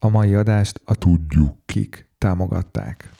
[0.00, 3.10] A mai adást a Tudjuk Kik támogatták.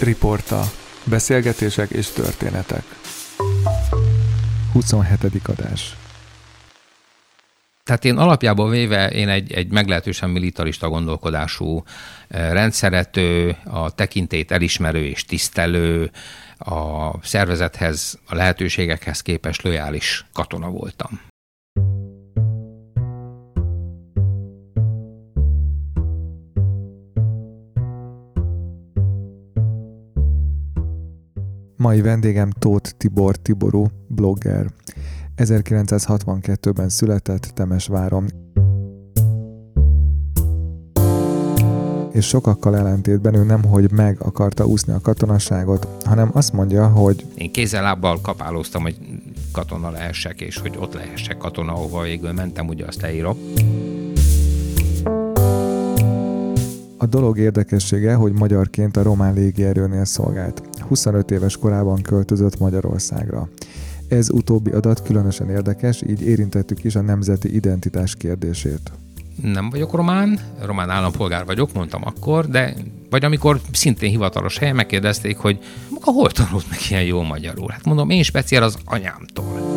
[0.00, 0.62] Riporta.
[1.04, 2.82] Beszélgetések és történetek.
[4.72, 5.48] 27.
[5.48, 5.96] adás.
[7.84, 11.82] Tehát én alapjában véve én egy, egy meglehetősen militarista gondolkodású
[12.28, 16.10] eh, rendszerető, a tekintét elismerő és tisztelő,
[16.58, 21.29] a szervezethez, a lehetőségekhez képes lojális katona voltam.
[31.80, 34.66] Mai vendégem Tóth Tibor Tiború, blogger.
[35.36, 38.30] 1962-ben született Temesváron.
[42.12, 47.26] És sokakkal ellentétben ő nem, hogy meg akarta úszni a katonaságot, hanem azt mondja, hogy
[47.34, 48.96] Én kézzel-lábbal kapálóztam, hogy
[49.52, 53.36] katona lehessek, és hogy ott lehessek katona, ahova végül mentem, ugye azt leírom.
[56.96, 60.69] A dolog érdekessége, hogy magyarként a román légierőnél szolgált.
[60.90, 63.48] 25 éves korában költözött Magyarországra.
[64.08, 68.92] Ez utóbbi adat különösen érdekes, így érintettük is a nemzeti identitás kérdését.
[69.42, 72.74] Nem vagyok román, román állampolgár vagyok, mondtam akkor, de
[73.10, 75.58] vagy amikor szintén hivatalos helyen megkérdezték, hogy
[75.90, 77.68] maga hol tanult meg ilyen jó magyarul?
[77.70, 79.69] Hát mondom, én speciál az anyámtól.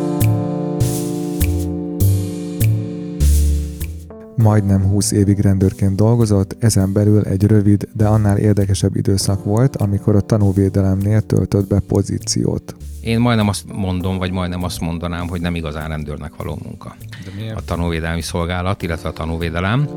[4.36, 10.16] Majdnem 20 évig rendőrként dolgozott, ezen belül egy rövid, de annál érdekesebb időszak volt, amikor
[10.16, 12.76] a tanúvédelemnél töltött be pozíciót.
[13.00, 16.96] Én majdnem azt mondom, vagy majdnem azt mondanám, hogy nem igazán rendőrnek való munka.
[17.24, 17.56] De miért?
[17.56, 19.88] A tanúvédelmi szolgálat, illetve a tanúvédelem.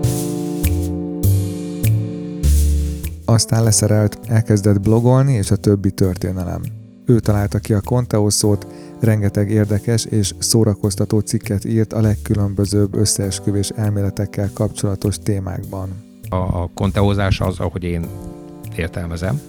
[3.26, 6.62] Aztán leszerelt, elkezdett blogolni, és a többi történelem.
[7.06, 8.68] Ő találta ki a Conteo szót,
[9.00, 15.89] rengeteg érdekes és szórakoztató cikket írt a legkülönbözőbb összeesküvés elméletekkel kapcsolatos témákban.
[16.30, 18.06] A, a konteózás az, ahogy én
[18.76, 19.42] értelmezem,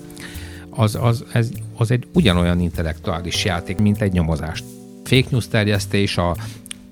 [0.71, 4.65] az, az, ez, az egy ugyanolyan intellektuális játék, mint egy nyomozás.
[5.05, 6.37] Fake news terjesztés, a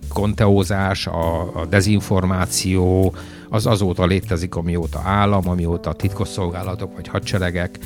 [0.09, 3.15] konteózás, a, a dezinformáció,
[3.49, 7.79] az azóta létezik, amióta állam, amióta titkosszolgálatok vagy hadseregek,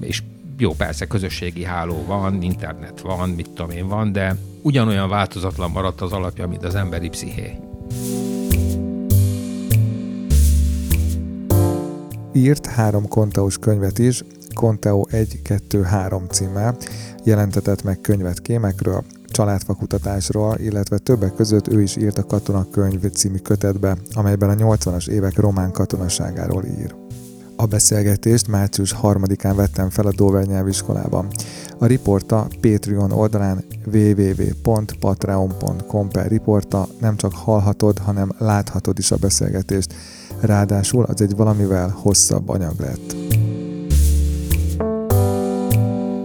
[0.00, 0.22] és
[0.56, 6.00] jó, persze közösségi háló van, internet van, mit tudom én van, de ugyanolyan változatlan maradt
[6.00, 7.58] az alapja, mint az emberi psziché.
[12.32, 16.76] Írt három konteós könyvet is, Conteo 1, 2, 3 címmel,
[17.24, 23.96] jelentetett meg könyvet kémekről, családfakutatásról, illetve többek között ő is írt a Katonakönyv című kötetbe,
[24.12, 27.03] amelyben a 80-as évek román katonaságáról ír.
[27.56, 31.26] A beszélgetést március 3-án vettem fel a Dover nyelviskolában.
[31.78, 39.94] A riporta Patreon oldalán www.patreon.com per riporta nem csak hallhatod, hanem láthatod is a beszélgetést.
[40.40, 43.16] Ráadásul az egy valamivel hosszabb anyag lett.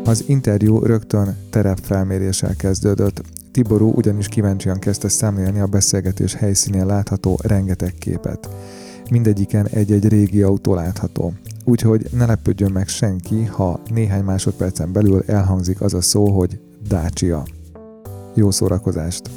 [0.05, 3.21] Az interjú rögtön terepfelméréssel kezdődött.
[3.51, 8.49] Tiború ugyanis kíváncsian kezdte szemlélni a beszélgetés helyszínén látható rengeteg képet.
[9.09, 11.33] Mindegyiken egy-egy régi autó látható.
[11.65, 17.43] Úgyhogy ne lepődjön meg senki, ha néhány másodpercen belül elhangzik az a szó, hogy Dacia.
[18.33, 19.29] Jó szórakozást!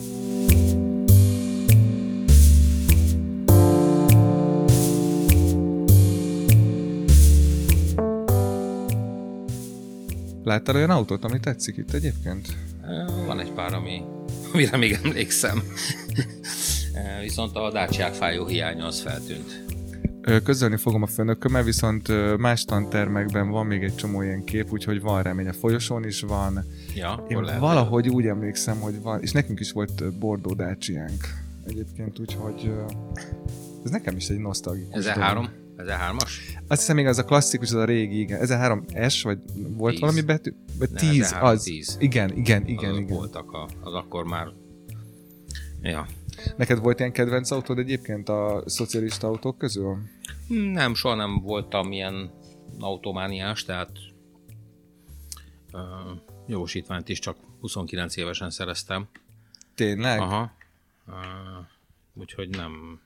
[10.45, 12.49] Láttál olyan autót, ami tetszik itt egyébként?
[13.27, 14.03] Van egy pár, ami,
[14.53, 15.63] amire még emlékszem.
[17.21, 19.65] Viszont a dácsiák fájó hiánya az feltűnt.
[20.45, 25.23] Közölni fogom a főnökömmel, viszont más tantermekben van még egy csomó ilyen kép, úgyhogy van
[25.23, 25.49] remény.
[25.49, 26.65] A folyosón is van.
[26.95, 31.29] Ja, Én lehet, valahogy úgy emlékszem, hogy van, és nekünk is volt Bordó dácsiánk
[31.67, 32.73] egyébként, úgyhogy
[33.85, 34.95] ez nekem is egy nosztalgikus.
[34.95, 35.49] Ez három?
[35.77, 36.41] Ez a hármas?
[36.69, 38.41] Azt hiszem még az a klasszikus, az a régi, igen.
[38.41, 39.39] Ez a három S, vagy
[39.77, 40.01] volt Tíz.
[40.01, 40.53] valami betű?
[40.79, 41.63] Vagy Ne, tíz, az.
[41.63, 41.97] tíz.
[42.01, 43.17] Igen, igen, igen, Azok igen.
[43.17, 44.47] voltak a, az akkor már...
[45.83, 46.07] Ja.
[46.57, 49.99] Neked volt ilyen kedvenc autód egyébként a szocialista autók közül?
[50.49, 52.31] Nem, soha nem voltam ilyen
[52.79, 53.91] automániás, tehát
[55.73, 55.81] uh,
[56.47, 59.09] jogosítványt is csak 29 évesen szereztem.
[59.75, 60.21] Tényleg?
[60.21, 60.53] Aha.
[61.07, 61.15] Uh,
[62.15, 63.01] úgyhogy nem...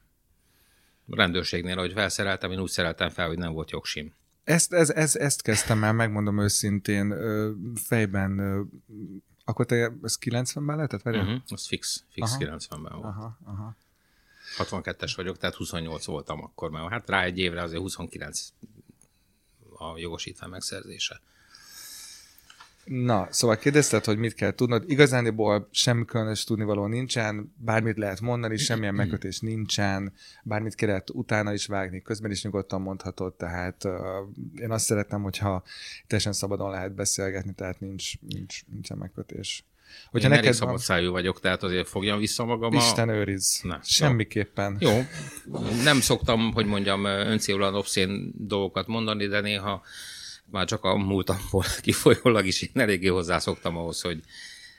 [1.08, 4.14] Rendőrségnél, ahogy felszereltem, én úgy szereltem fel, hogy nem volt jogsim.
[4.44, 8.60] Ezt, ez, ez, ezt kezdtem el, megmondom őszintén, ö, fejben, ö,
[9.48, 11.02] akkor te, ez 90-ben lehetett?
[11.02, 11.25] Várjál?
[11.25, 11.40] Uh-huh.
[11.48, 12.38] Az fix, fix Aha.
[12.44, 13.04] 90-ben volt.
[13.04, 13.76] Aha, aha.
[14.58, 18.52] 62-es vagyok, tehát 28 voltam akkor, mert hát rá egy évre azért 29
[19.78, 21.20] a jogosítvány megszerzése.
[22.86, 24.90] Na, szóval kérdezted, hogy mit kell tudnod.
[24.90, 30.12] Igazániból semmi különös tudnivaló nincsen, bármit lehet mondani, semmilyen megkötés nincsen,
[30.42, 33.92] bármit kellett utána is vágni, közben is nyugodtan mondhatod, tehát uh,
[34.60, 35.62] én azt szeretem, hogyha
[36.06, 39.64] teljesen szabadon lehet beszélgetni, tehát nincs, nincs, nincsen megkötés.
[40.10, 42.72] Hogyha Én neked elég szabad szájú vagyok, tehát azért fogjam vissza magam.
[42.72, 43.60] Isten őriz.
[43.62, 44.76] Ne, Semmiképpen.
[44.80, 45.02] Jó.
[45.84, 49.82] Nem szoktam, hogy mondjam, öncélúan obszén dolgokat mondani, de néha
[50.50, 54.20] már csak a múltamból kifolyólag is én eléggé hozzászoktam ahhoz, hogy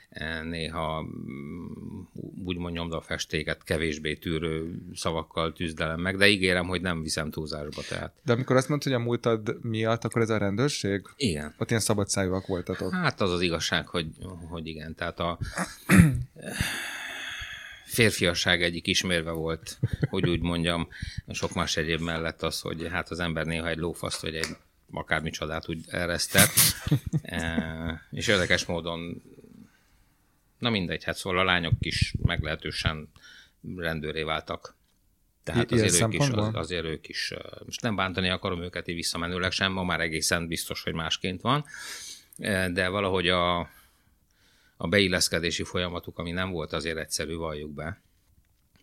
[0.08, 2.00] eh, néha mm,
[2.44, 7.82] úgymond a festéket kevésbé tűrő szavakkal tűzdelem meg, de ígérem, hogy nem viszem túlzásba.
[7.88, 8.12] Tehát.
[8.24, 11.06] De amikor azt mondtad, hogy a múltad miatt, akkor ez a rendőrség?
[11.16, 11.54] Igen.
[11.58, 12.92] Ott ilyen szabadszájúak voltatok.
[12.92, 14.06] Hát az az igazság, hogy,
[14.48, 14.94] hogy igen.
[14.94, 15.38] Tehát a
[17.84, 19.78] férfiasság egyik ismérve volt,
[20.10, 20.88] hogy úgy mondjam,
[21.28, 24.56] sok más egyéb mellett az, hogy hát az ember néha egy lófaszt vagy egy
[24.92, 26.52] akármi csodát úgy eresztett.
[27.22, 29.22] e, és érdekes módon,
[30.58, 33.08] na mindegy, hát szóval a lányok is meglehetősen
[33.76, 34.76] rendőré váltak.
[35.42, 37.32] Tehát azért ők, is, az, azért ők is,
[37.64, 41.64] most nem bántani akarom őket így visszamenőleg sem, ma már egészen biztos, hogy másként van,
[42.72, 43.58] de valahogy a,
[44.76, 48.00] a beilleszkedési folyamatuk, ami nem volt azért egyszerű, valljuk be,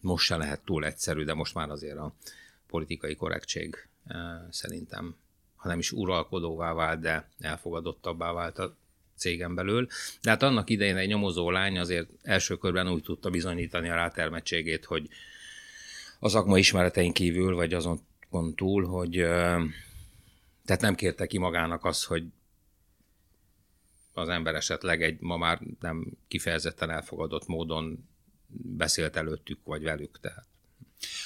[0.02, 2.14] most se lehet túl egyszerű, de most már azért a
[2.68, 3.88] politikai korrektség
[4.50, 5.16] szerintem
[5.66, 8.76] ha nem is uralkodóvá vált, de elfogadottabbá vált a
[9.16, 9.88] cégen belül.
[10.22, 14.86] De hát annak idején egy nyomozó lány azért első körben úgy tudta bizonyítani a rátermettségét,
[14.86, 15.10] hogy
[16.20, 18.00] az szakma ismeretein kívül, vagy azon
[18.56, 19.12] túl, hogy
[20.66, 22.24] tehát nem kérte ki magának azt, hogy
[24.14, 28.10] az ember esetleg egy ma már nem kifejezetten elfogadott módon
[28.78, 30.20] beszélt előttük, vagy velük.
[30.20, 30.46] Tehát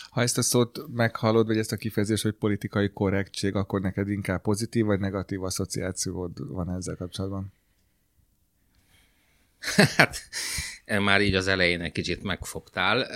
[0.10, 4.42] ha ezt a szót meghallod, vagy ezt a kifejezést, hogy politikai korrektség, akkor neked inkább
[4.42, 7.54] pozitív vagy negatív asszociációd van ezzel kapcsolatban?
[9.98, 10.22] Hát,
[10.86, 13.08] már így az elején egy kicsit megfogtál.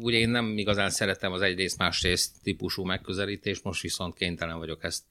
[0.00, 5.02] Ugye én nem igazán szeretem az egyrészt másrészt típusú megközelítést, most viszont kénytelen vagyok ezt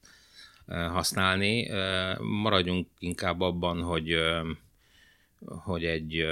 [0.66, 1.70] használni.
[2.18, 4.14] Maradjunk inkább abban, hogy
[5.46, 6.24] hogy egy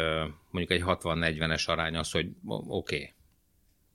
[0.51, 3.13] mondjuk egy 60-40-es arány az, hogy oké, okay,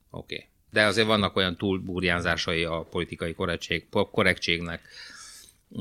[0.10, 0.36] oké.
[0.36, 0.48] Okay.
[0.72, 4.82] De azért vannak olyan túlburjánzásai a politikai korrektség, korrektségnek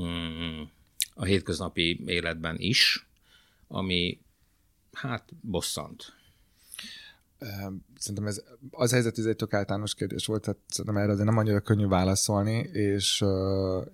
[0.00, 0.62] mm,
[1.14, 3.06] a hétköznapi életben is,
[3.68, 4.20] ami
[4.92, 6.12] hát bosszant.
[7.98, 11.38] Szerintem ez az helyzet, ez egy tök általános kérdés volt, tehát szerintem erre azért nem
[11.38, 13.24] annyira könnyű válaszolni, és,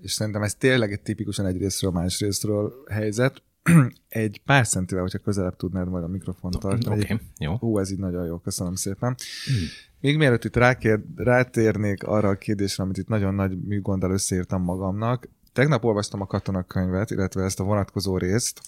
[0.00, 3.42] és szerintem ez tényleg egy tipikusan egy részről, más részről helyzet.
[4.08, 7.02] egy pár centivel, hogyha közelebb tudnád majd a mikrofont tartani.
[7.02, 7.56] Okay, jó.
[7.56, 9.16] Hú, ez így nagyon jó, köszönöm szépen.
[9.46, 9.56] Hmm.
[10.00, 15.28] Még mielőtt itt rákér, rátérnék arra a kérdésre, amit itt nagyon nagy műgonddal összeírtam magamnak,
[15.52, 18.60] tegnap olvastam a katonakönyvet, illetve ezt a vonatkozó részt,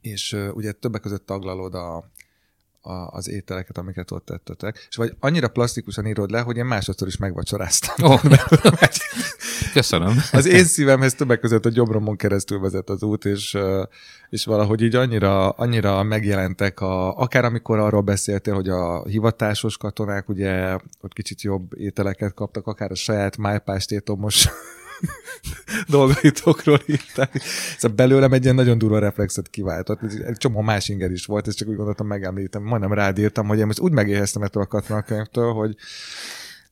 [0.00, 1.96] és uh, ugye többek között taglalod a,
[2.80, 7.08] a, az ételeket, amiket ott tettetek, és vagy annyira plastikusan írod le, hogy én másodszor
[7.08, 8.10] is megvacsoráztam.
[8.10, 8.22] Oh,
[9.72, 10.16] köszönöm.
[10.32, 13.58] Az én szívemhez többek között a gyomromon keresztül vezet az út, és,
[14.30, 20.28] és valahogy így annyira, annyira megjelentek, a, akár amikor arról beszéltél, hogy a hivatásos katonák
[20.28, 24.48] ugye ott kicsit jobb ételeket kaptak, akár a saját májpástétomos
[25.88, 27.30] dolgaitokról írtál.
[27.78, 30.02] Szóval belőlem egy ilyen nagyon durva reflexet kiváltott.
[30.02, 32.62] Egy csomó más inger is volt, és csak úgy gondoltam megemlítem.
[32.62, 35.76] Majdnem rád írtam, hogy én most úgy megéheztem ettől a katonakönyvtől, hogy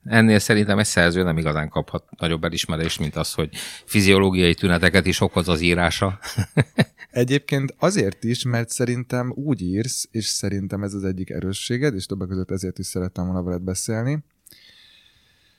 [0.04, 3.48] Ennél szerintem egy szerző nem igazán kaphat nagyobb elismerést, mint az, hogy
[3.84, 6.18] fiziológiai tüneteket is okoz az írása.
[7.10, 12.28] Egyébként azért is, mert szerintem úgy írsz, és szerintem ez az egyik erősséged, és többek
[12.28, 14.24] között ezért is szerettem volna veled beszélni,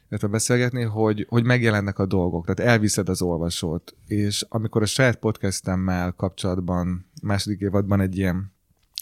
[0.09, 5.15] illetve beszélgetni, hogy, hogy megjelennek a dolgok, tehát elviszed az olvasót, és amikor a saját
[5.15, 8.53] podcastemmel kapcsolatban második évadban egy ilyen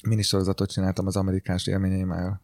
[0.04, 2.42] minisorozatot csináltam az amerikás élményeimmel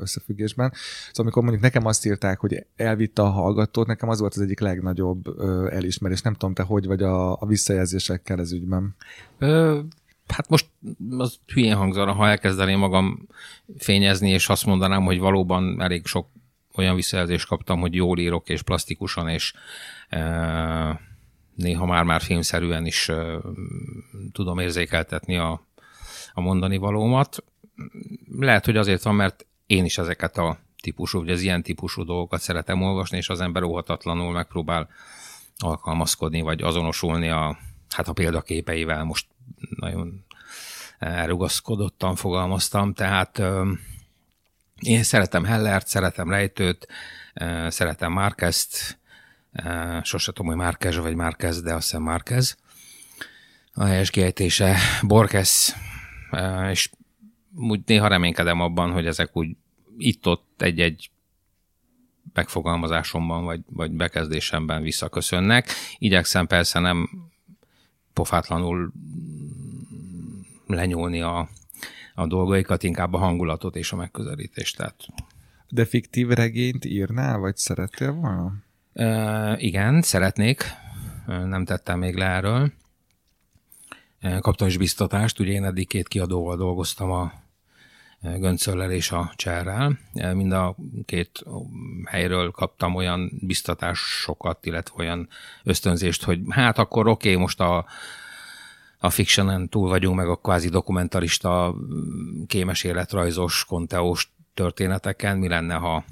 [0.00, 0.72] összefüggésben.
[1.06, 4.60] Szóval amikor mondjuk nekem azt írták, hogy elvitte a hallgatót, nekem az volt az egyik
[4.60, 6.22] legnagyobb ö, elismerés.
[6.22, 8.94] Nem tudom, te hogy vagy a, a visszajelzésekkel ez ügyben?
[9.38, 9.80] Ö,
[10.28, 10.66] hát most
[11.18, 13.26] az hülyén hangzana, ha elkezdeném magam
[13.78, 16.26] fényezni, és azt mondanám, hogy valóban elég sok
[16.74, 19.54] olyan visszajelzést kaptam, hogy jól írok, és plastikusan, és
[20.08, 21.00] e,
[21.54, 23.40] néha már-már filmszerűen is e,
[24.32, 25.67] tudom érzékeltetni a,
[26.38, 27.44] a mondani valómat.
[28.38, 32.40] Lehet, hogy azért van, mert én is ezeket a típusú, vagy az ilyen típusú dolgokat
[32.40, 34.88] szeretem olvasni, és az ember óhatatlanul megpróbál
[35.58, 37.58] alkalmazkodni, vagy azonosulni a,
[37.90, 39.26] hát a példaképeivel most
[39.76, 40.24] nagyon
[40.98, 43.42] elrugaszkodottan fogalmaztam, tehát
[44.80, 46.88] én szeretem Hellert, szeretem Rejtőt,
[47.68, 48.98] szeretem Márkezt,
[50.02, 52.56] sose tudom, hogy Márkez vagy Márkez, de azt hiszem Márkez.
[53.72, 55.74] A helyes kiejtése Borges,
[56.70, 56.90] és
[57.56, 59.56] úgy néha reménykedem abban, hogy ezek úgy
[59.98, 61.10] itt-ott egy-egy
[62.32, 65.72] megfogalmazásomban vagy, vagy bekezdésemben visszaköszönnek.
[65.98, 67.08] Igyekszem persze nem
[68.12, 68.92] pofátlanul
[70.66, 71.48] lenyúlni a,
[72.14, 74.76] a dolgaikat, inkább a hangulatot és a megközelítést.
[74.76, 75.06] Tehát.
[75.68, 78.52] De fiktív regényt írnál, vagy szerettél volna?
[78.92, 80.64] E, igen, szeretnék.
[81.26, 82.72] Nem tettem még le erről.
[84.40, 87.32] Kaptam is biztatást, ugye én eddig két kiadóval dolgoztam a
[88.20, 89.98] Göncöllel és a Cserrel.
[90.12, 91.44] Mind a két
[92.04, 95.28] helyről kaptam olyan biztatásokat, illetve olyan
[95.64, 97.86] ösztönzést, hogy hát akkor oké, okay, most a,
[98.98, 101.74] a fictionen túl vagyunk, meg a kvázi dokumentarista
[102.46, 106.04] kémes életrajzos, konteós történeteken, mi lenne, ha,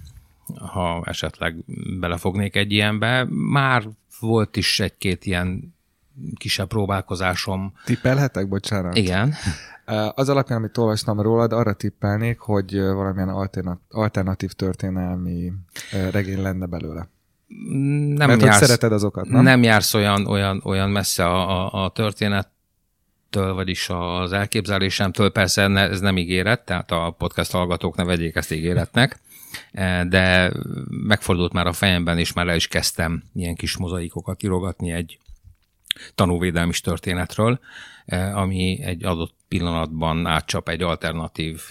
[0.59, 1.65] ha esetleg
[2.01, 3.27] belefognék egy ilyenbe.
[3.31, 3.89] Már
[4.21, 5.76] volt is egy-két ilyen
[6.35, 7.73] kisebb próbálkozásom.
[7.85, 8.97] Tippelhetek, bocsánat?
[8.97, 9.35] Igen.
[10.15, 15.53] Az alapján, amit olvastam rólad, arra tippelnék, hogy valamilyen alternat, alternatív történelmi
[16.11, 17.09] regény lenne belőle.
[18.17, 19.43] Nem Mert jársz, hogy szereted azokat, nem?
[19.43, 25.31] Nem jársz olyan, olyan, olyan messze a, a, a történettől, vagyis az elképzelésemtől.
[25.31, 29.21] Persze ez nem ígéret, tehát a podcast hallgatók ne vegyék ezt ígéretnek,
[30.09, 30.53] de
[30.89, 35.19] megfordult már a fejemben, és már le is kezdtem ilyen kis mozaikokat írogatni egy
[36.15, 37.61] tanúvédelmi történetről,
[38.05, 41.63] eh, ami egy adott pillanatban átcsap egy alternatív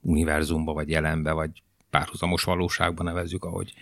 [0.00, 3.74] univerzumba, vagy jelenbe, vagy párhuzamos valóságba nevezzük, ahogy,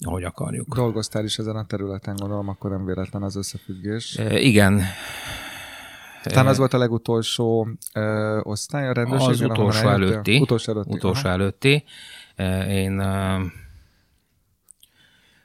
[0.00, 0.74] ahogy akarjuk.
[0.74, 4.16] Dolgoztál is ezen a területen, gondolom, akkor nem véletlen az összefüggés.
[4.16, 4.82] E, igen.
[6.22, 9.50] Talán az volt a legutolsó ö, osztály a rendőrségben?
[9.50, 10.38] Az utolsó előtti.
[10.38, 10.94] Utolsó előtti.
[10.94, 11.84] Utolsó előtti.
[12.68, 13.02] Én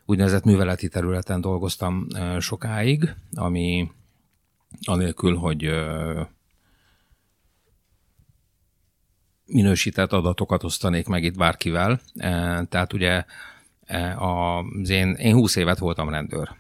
[0.10, 2.08] úgynevezett műveleti területen dolgoztam
[2.40, 3.92] sokáig, ami
[4.82, 5.72] anélkül, hogy
[9.46, 12.00] minősített adatokat osztanék meg itt bárkivel.
[12.70, 13.26] Tehát ugye
[14.16, 16.56] az én, én 20 évet voltam rendőr.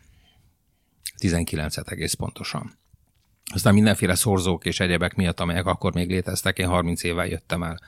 [1.17, 2.71] 19-et egész pontosan.
[3.53, 7.79] Aztán mindenféle szorzók és egyebek miatt, amelyek akkor még léteztek, én 30 évvel jöttem el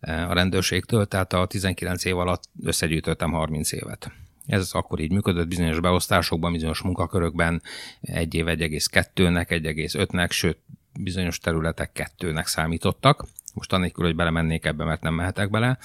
[0.00, 4.12] a rendőrségtől, tehát a 19 év alatt összegyűjtöttem 30 évet.
[4.46, 7.62] Ez akkor így működött bizonyos beosztásokban, bizonyos munkakörökben
[8.00, 10.58] egy év 1,2-nek, 1,5-nek, sőt
[11.00, 13.26] bizonyos területek kettőnek számítottak.
[13.54, 15.78] Most annélkül, hogy belemennék ebbe, mert nem mehetek bele.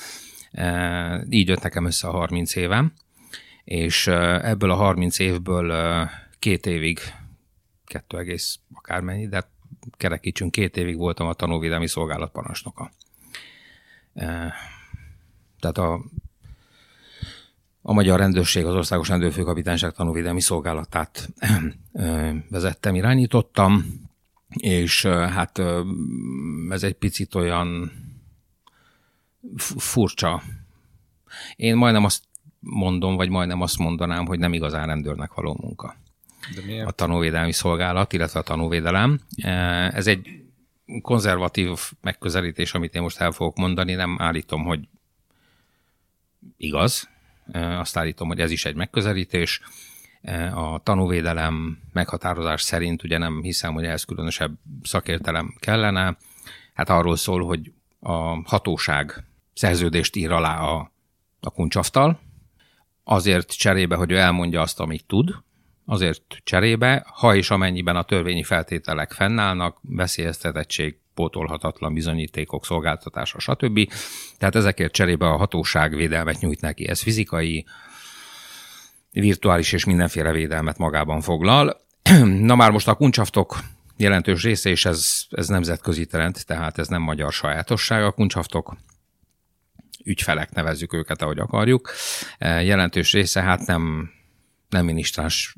[0.51, 2.93] E, így jött nekem össze a 30 évem,
[3.63, 6.09] és e, ebből a 30 évből e,
[6.39, 6.99] két évig,
[7.85, 9.49] kettő egész akármennyi, de
[9.97, 12.91] kerekítsünk, két évig voltam a tanúvédelmi szolgálat parancsnoka.
[15.59, 16.01] Tehát a
[17.89, 21.29] a Magyar Rendőrség, az Országos Rendőrfőkapitányság tanúvédelmi szolgálatát
[22.49, 23.85] vezettem, irányítottam,
[24.49, 25.61] és hát
[26.69, 27.91] ez egy picit olyan
[29.77, 30.41] furcsa.
[31.55, 32.23] Én majdnem azt
[32.59, 35.95] mondom, vagy majdnem azt mondanám, hogy nem igazán rendőrnek való munka.
[36.55, 36.87] De miért?
[36.87, 39.19] A tanúvédelmi szolgálat, illetve a tanúvédelem.
[39.91, 40.43] Ez egy
[41.01, 44.87] konzervatív megközelítés, amit én most el fogok mondani, nem állítom, hogy
[46.57, 47.15] igaz,
[47.53, 49.61] azt állítom, hogy ez is egy megközelítés.
[50.53, 56.17] A tanúvédelem meghatározás szerint ugye nem hiszem, hogy ehhez különösebb szakértelem kellene.
[56.73, 59.23] Hát arról szól, hogy a hatóság
[59.53, 60.91] szerződést ír alá a,
[61.39, 62.19] a kuncsaftal,
[63.03, 65.35] azért cserébe, hogy ő elmondja azt, amit tud,
[65.85, 73.91] azért cserébe, ha és amennyiben a törvényi feltételek fennállnak, veszélyeztetettség, pótolhatatlan bizonyítékok szolgáltatása, stb.
[74.37, 76.87] Tehát ezekért cserébe a hatóság védelmet nyújt neki.
[76.87, 77.65] Ez fizikai,
[79.11, 81.81] virtuális és mindenféle védelmet magában foglal.
[82.49, 83.59] Na már most a kuncsaftok
[83.97, 88.03] jelentős része, és ez, ez nemzetközi trend, tehát ez nem magyar sajátosság.
[88.03, 88.77] A kuncsaftok
[90.03, 91.91] ügyfelek nevezzük őket, ahogy akarjuk.
[92.39, 94.09] Jelentős része hát nem,
[94.69, 95.55] nem minisztráns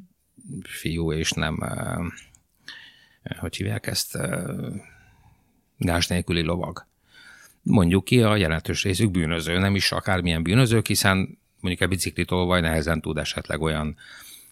[0.63, 1.60] fiú, és nem,
[3.39, 4.18] hogy hívják ezt,
[5.80, 6.86] gás nélküli lovag.
[7.62, 13.02] Mondjuk ki, a jelentős részük bűnöző, nem is akármilyen bűnözők, hiszen mondjuk a biciklitolvaj nehezen
[13.02, 13.96] tud esetleg olyan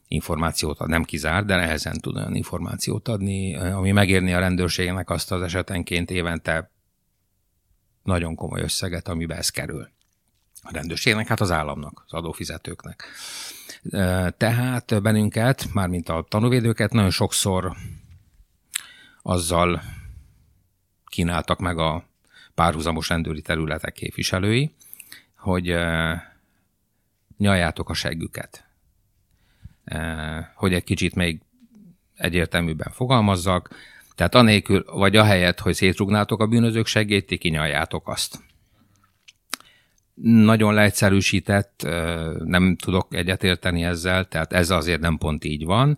[0.08, 5.32] információt ad, nem kizár, de nehezen tud olyan információt adni, ami megérni a rendőrségnek azt
[5.32, 6.72] az esetenként évente
[8.04, 9.90] nagyon komoly összeget, amibe ez kerül.
[10.62, 13.04] A rendőrségnek, hát az államnak, az adófizetőknek.
[14.38, 17.76] Tehát bennünket, mármint a tanúvédőket nagyon sokszor
[19.22, 19.82] azzal
[21.10, 22.04] kínáltak meg a
[22.56, 24.72] párhuzamos rendőri területek képviselői,
[25.38, 25.76] hogy
[27.38, 28.66] nyaljátok a seggüket.
[30.56, 31.42] hogy egy kicsit még
[32.16, 33.70] egyértelműbben fogalmazzak.
[34.16, 38.40] Tehát anélkül, vagy ahelyett, hogy szétrugnátok a bűnözők segélyt, ti kinyaljátok azt.
[40.24, 41.82] Nagyon leegyszerűsített,
[42.44, 45.98] nem tudok egyetérteni ezzel, tehát ez azért nem pont így van,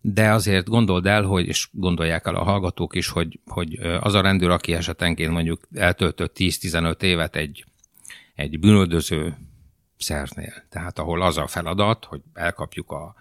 [0.00, 4.20] de azért gondold el, hogy, és gondolják el a hallgatók is, hogy, hogy az a
[4.20, 7.64] rendőr, aki esetenként mondjuk eltöltött 10-15 évet egy,
[8.34, 9.36] egy bűnöldöző
[9.96, 13.14] szervnél, tehát ahol az a feladat, hogy elkapjuk a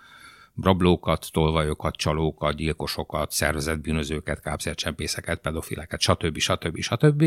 [0.62, 6.38] rablókat, tolvajokat, csalókat, gyilkosokat, szervezett bűnözőket, kábszercsempészeket, pedofileket, stb.
[6.38, 6.79] stb.
[6.79, 7.24] stb.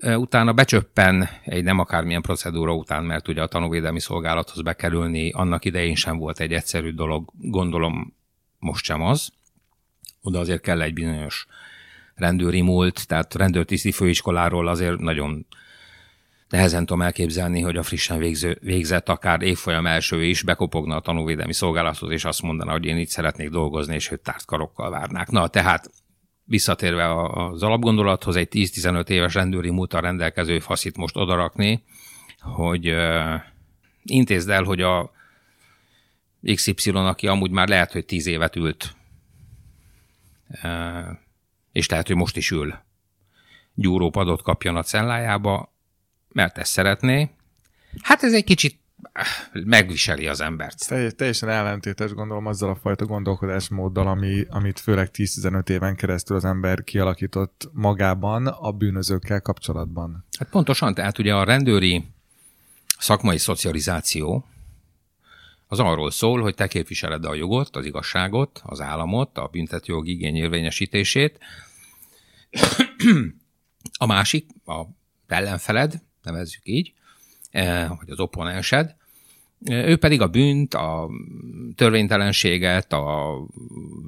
[0.00, 5.94] Utána becsöppen egy nem akármilyen procedúra után, mert ugye a tanúvédelmi szolgálathoz bekerülni annak idején
[5.94, 8.17] sem volt egy egyszerű dolog, gondolom
[8.58, 9.28] most sem az.
[10.22, 11.46] Oda azért kell egy bizonyos
[12.14, 15.46] rendőri múlt, tehát rendőrtiszti főiskoláról azért nagyon
[16.48, 21.52] nehezen tudom elképzelni, hogy a frissen végző, végzett, akár évfolyam első is bekopogna a tanúvédelmi
[21.52, 25.30] szolgálathoz, és azt mondaná, hogy én itt szeretnék dolgozni, és hogy tárt karokkal várnák.
[25.30, 25.90] Na, tehát
[26.44, 31.84] visszatérve az alapgondolathoz, egy 10-15 éves rendőri múltal rendelkező faszit most odarakni,
[32.40, 33.34] hogy uh,
[34.02, 35.10] intézd el, hogy a
[36.54, 38.96] XY, aki amúgy már lehet, hogy 10 évet ült,
[41.72, 42.74] és lehet, hogy most is ül,
[43.74, 45.72] gyúrópadot kapjon a cellájába,
[46.28, 47.30] mert ezt szeretné.
[48.02, 48.78] Hát ez egy kicsit
[49.12, 49.24] eh,
[49.64, 50.88] megviseli az embert.
[50.88, 56.44] Telj, teljesen ellentétes gondolom azzal a fajta gondolkodásmóddal, ami, amit főleg 10-15 éven keresztül az
[56.44, 60.24] ember kialakított magában a bűnözőkkel kapcsolatban.
[60.38, 62.04] Hát pontosan, tehát ugye a rendőri
[62.98, 64.46] szakmai szocializáció
[65.68, 70.36] az arról szól, hogy te képviseled a jogot, az igazságot, az államot, a büntetőjog igény
[70.36, 71.38] érvényesítését.
[73.98, 74.82] A másik, a
[75.26, 76.92] ellenfeled, nevezzük így,
[77.50, 78.96] eh, vagy az opponensed,
[79.64, 81.08] ő pedig a bűnt, a
[81.74, 83.46] törvénytelenséget, az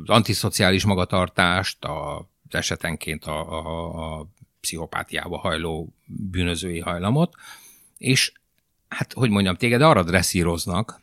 [0.07, 4.26] antiszociális magatartást, az esetenként a, a, a
[4.61, 7.35] pszichopátiába hajló bűnözői hajlamot,
[7.99, 8.33] és
[8.88, 11.00] hát, hogy mondjam, téged arra dresszíroznak,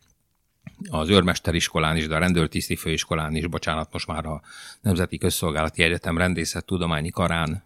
[0.90, 4.42] az őrmesteriskolán is, de a rendőrtiszti főiskolán is, bocsánat, most már a
[4.82, 7.64] Nemzeti Közszolgálati Egyetem rendészet tudományi karán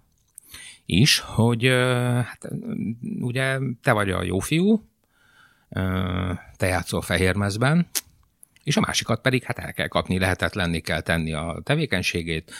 [0.85, 1.65] is, hogy
[2.25, 2.49] hát,
[3.19, 4.85] ugye te vagy a jó fiú,
[6.57, 7.87] te játszol fehérmezben,
[8.63, 12.51] és a másikat pedig hát el kell kapni, lehetetlenni kell tenni a tevékenységét,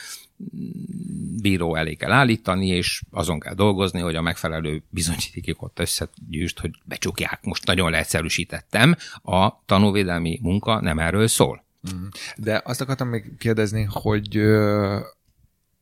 [1.41, 7.39] bíró elé kell állítani, és azon kell dolgozni, hogy a megfelelő bizonyítékot összegyűjtsd, hogy becsukják.
[7.43, 11.63] Most nagyon leegyszerűsítettem, a tanúvédelmi munka nem erről szól.
[11.81, 12.03] Mhm.
[12.35, 14.37] De azt akartam még kérdezni, hogy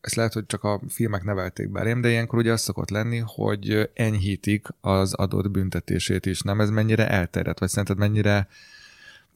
[0.02, 3.89] ezt lehet, hogy csak a filmek nevelték belém, de ilyenkor ugye az szokott lenni, hogy
[3.93, 6.41] enyhítik az adott büntetését is.
[6.41, 8.48] Nem ez mennyire elterjedt, vagy szerinted mennyire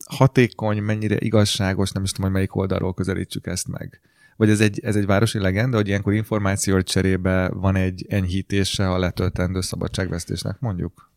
[0.06, 4.02] hatékony, mennyire igazságos, nem is tudom, hogy melyik oldalról közelítsük ezt meg.
[4.36, 8.98] Vagy ez egy, ez egy városi legenda, hogy ilyenkor információ cserébe van egy enyhítése a
[8.98, 11.12] letöltendő szabadságvesztésnek, mondjuk?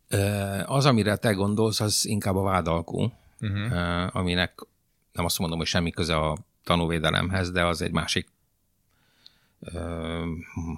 [0.65, 4.17] Az, amire te gondolsz, az inkább a vádalkú, uh-huh.
[4.17, 4.67] aminek
[5.13, 8.29] nem azt mondom, hogy semmi köze a tanúvédelemhez, de az egy másik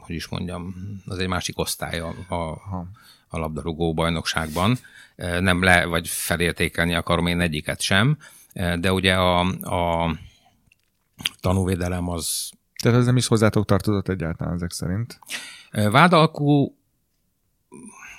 [0.00, 0.74] hogy is mondjam,
[1.06, 2.60] az egy másik osztály a, a,
[3.28, 4.78] a labdarúgó bajnokságban.
[5.16, 8.18] Nem le, vagy felértékelni akarom én egyiket sem,
[8.52, 10.14] de ugye a, a
[11.40, 12.50] tanúvédelem az...
[12.82, 15.18] Tehát ez nem is hozzátok tartozott egyáltalán ezek szerint?
[15.70, 16.76] Vádalkú,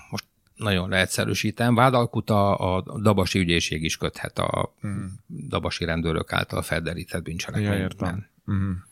[0.10, 5.20] most nagyon leegyszerűsítem, vádalkut a, a Dabasi ügyészség is köthet a hmm.
[5.48, 7.78] Dabasi rendőrök által felderített bűncselekményben.
[7.78, 8.28] Ja, értem.
[8.46, 8.88] Hmm.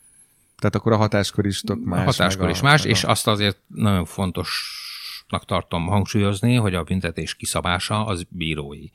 [0.57, 2.01] Tehát akkor a hatáskör is tök más.
[2.01, 2.87] A hatáskör is a, más, a...
[2.87, 8.85] és azt azért nagyon fontosnak tartom hangsúlyozni, hogy a büntetés kiszabása az bírói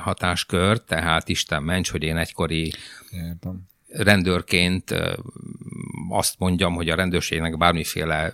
[0.00, 2.72] hatáskör, tehát Isten ments, hogy én egykori
[3.10, 3.68] Értem.
[3.88, 5.12] rendőrként eh,
[6.08, 8.32] azt mondjam, hogy a rendőrségnek bármiféle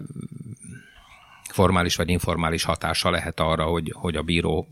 [1.51, 4.69] formális vagy informális hatása lehet arra, hogy, hogy a bíró,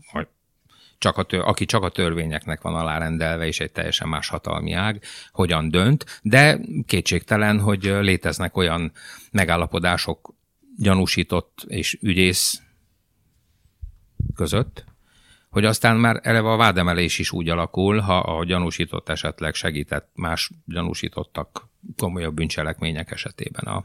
[0.97, 5.01] csak a tör, aki csak a törvényeknek van alárendelve, és egy teljesen más hatalmi ág,
[5.31, 8.91] hogyan dönt, de kétségtelen, hogy léteznek olyan
[9.31, 10.33] megállapodások
[10.77, 12.61] gyanúsított és ügyész
[14.35, 14.85] között,
[15.55, 20.51] hogy aztán már eleve a vádemelés is úgy alakul, ha a gyanúsított esetleg segített más
[20.65, 23.83] gyanúsítottak komolyabb bűncselekmények esetében a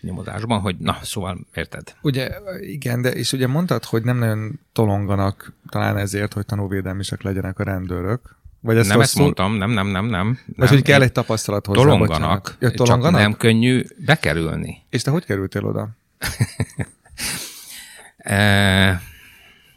[0.00, 1.94] nyomozásban, hogy na, szóval érted?
[2.02, 7.58] Ugye, igen, de és ugye mondtad, hogy nem nagyon tolonganak talán ezért, hogy tanúvédelmisek legyenek
[7.58, 8.36] a rendőrök.
[8.60, 9.02] Vagy ezt nem rosszul...
[9.02, 10.38] ezt mondtam, nem, nem, nem, nem.
[10.56, 11.82] Vagy hogy kell egy tapasztalat hozzá.
[11.82, 14.82] Tolonganak, ja, tolonganak, csak nem könnyű bekerülni.
[14.90, 15.88] És te hogy kerültél oda?
[18.16, 19.10] e,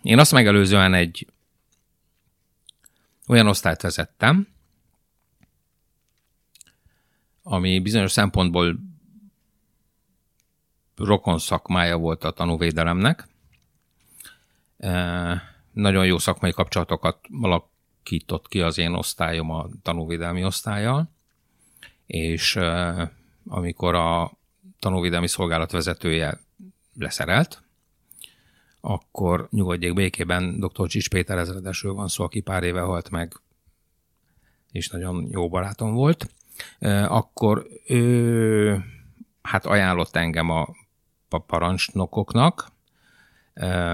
[0.05, 1.27] én azt megelőzően egy
[3.27, 4.47] olyan osztályt vezettem,
[7.43, 8.79] ami bizonyos szempontból
[10.95, 13.27] rokon szakmája volt a tanúvédelemnek.
[15.71, 21.11] Nagyon jó szakmai kapcsolatokat alakított ki az én osztályom a tanúvédelmi osztályjal,
[22.05, 22.55] és
[23.47, 24.31] amikor a
[24.79, 26.39] tanúvédelmi szolgálat vezetője
[26.97, 27.64] leszerelt,
[28.87, 30.87] akkor nyugodjék békében dr.
[30.87, 33.33] Csics Péter ezredesről van szó, aki pár éve halt meg,
[34.71, 36.29] és nagyon jó barátom volt.
[37.07, 38.83] Akkor ő
[39.41, 40.67] hát ajánlott engem a
[41.47, 42.71] parancsnokoknak.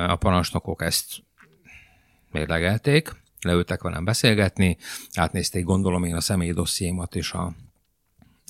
[0.08, 1.24] A parancsnokok ezt
[2.32, 4.78] mérlegelték, leültek velem beszélgetni,
[5.14, 7.54] átnézték gondolom én a személyi dossziémat és a,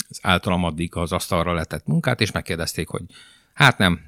[0.10, 3.04] az általam addig az asztalra letett munkát, és megkérdezték, hogy
[3.54, 4.02] hát nem,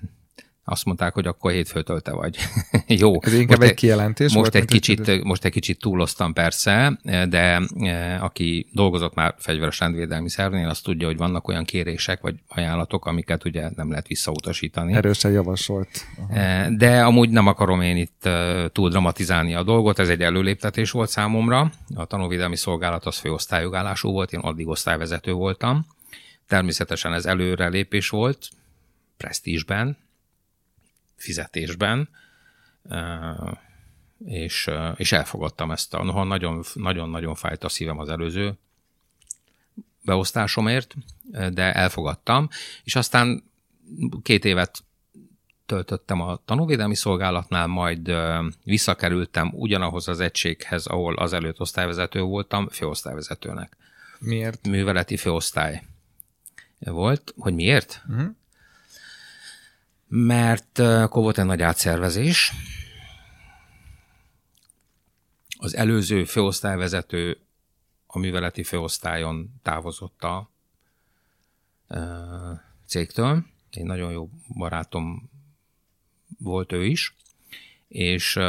[0.65, 2.37] azt mondták, hogy akkor hétfőtől te vagy.
[2.87, 3.21] Jó.
[3.21, 5.23] Ez inkább most egy kijelentés most volt, egy kicsit, egy...
[5.23, 6.99] most egy kicsit túloztam persze,
[7.29, 12.35] de e, aki dolgozott már fegyveres rendvédelmi szervnél, az tudja, hogy vannak olyan kérések vagy
[12.47, 14.93] ajánlatok, amiket ugye nem lehet visszautasítani.
[14.93, 16.05] Erősen javasolt.
[16.17, 16.39] Aha.
[16.39, 20.91] E, de amúgy nem akarom én itt e, túl dramatizálni a dolgot, ez egy előléptetés
[20.91, 21.71] volt számomra.
[21.95, 25.85] A tanúvédelmi szolgálat az főosztályjogállású volt, én addig osztályvezető voltam.
[26.47, 28.49] Természetesen ez előrelépés volt,
[29.17, 29.97] presztízsben,
[31.23, 32.09] fizetésben,
[34.25, 36.23] és, és elfogadtam ezt a, noha
[36.73, 38.57] nagyon-nagyon fájt a szívem az előző
[40.01, 40.95] beosztásomért,
[41.31, 42.49] de elfogadtam,
[42.83, 43.43] és aztán
[44.21, 44.83] két évet
[45.65, 48.11] töltöttem a tanúvédelmi szolgálatnál, majd
[48.63, 53.77] visszakerültem ugyanahoz az egységhez, ahol az előtt osztályvezető voltam, főosztályvezetőnek.
[54.19, 54.67] Miért?
[54.67, 55.83] Műveleti főosztály
[56.79, 57.33] volt.
[57.37, 58.01] Hogy miért?
[58.07, 58.35] Uh-huh
[60.15, 62.51] mert akkor volt egy nagy átszervezés.
[65.59, 67.37] Az előző főosztályvezető
[68.07, 70.49] a műveleti főosztályon távozott a
[72.85, 73.45] cégtől.
[73.71, 75.29] Egy nagyon jó barátom
[76.39, 77.15] volt ő is,
[77.87, 78.39] és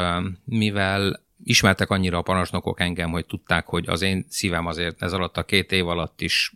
[0.45, 5.37] mivel ismertek annyira a parancsnokok engem, hogy tudták, hogy az én szívem azért ez alatt
[5.37, 6.53] a két év alatt is,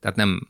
[0.00, 0.48] tehát nem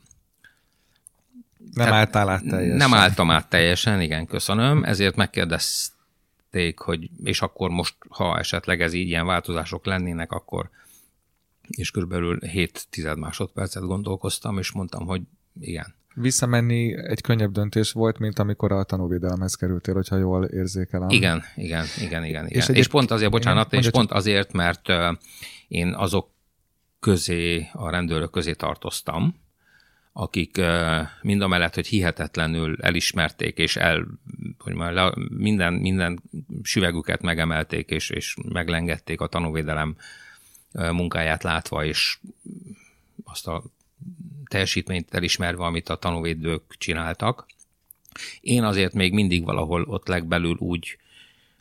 [1.73, 2.77] nem álltál át teljesen.
[2.77, 4.83] Nem álltam át teljesen, igen, köszönöm.
[4.83, 10.69] Ezért megkérdezték, hogy és akkor most, ha esetleg ez így ilyen változások lennének, akkor
[11.67, 15.21] és körülbelül 7 tized másodpercet gondolkoztam, és mondtam, hogy
[15.59, 15.95] igen.
[16.13, 21.09] Visszamenni egy könnyebb döntés volt, mint amikor a tanúvédelemhez kerültél, hogyha jól érzékelem.
[21.09, 22.25] Igen, igen, igen, igen.
[22.25, 22.47] igen.
[22.47, 24.87] És, egy, és pont azért, bocsánat, igen, és pont azért, mert
[25.67, 26.29] én azok
[26.99, 29.35] közé, a rendőrök közé tartoztam,
[30.19, 30.61] akik
[31.21, 34.07] mind a mellett, hogy hihetetlenül elismerték, és el,
[34.59, 36.21] hogy már minden, minden
[36.63, 39.95] süvegüket megemelték, és, és meglengették a tanúvédelem
[40.71, 42.17] munkáját látva, és
[43.23, 43.63] azt a
[44.45, 47.45] teljesítményt elismerve, amit a tanúvédők csináltak.
[48.41, 50.97] Én azért még mindig valahol ott legbelül úgy,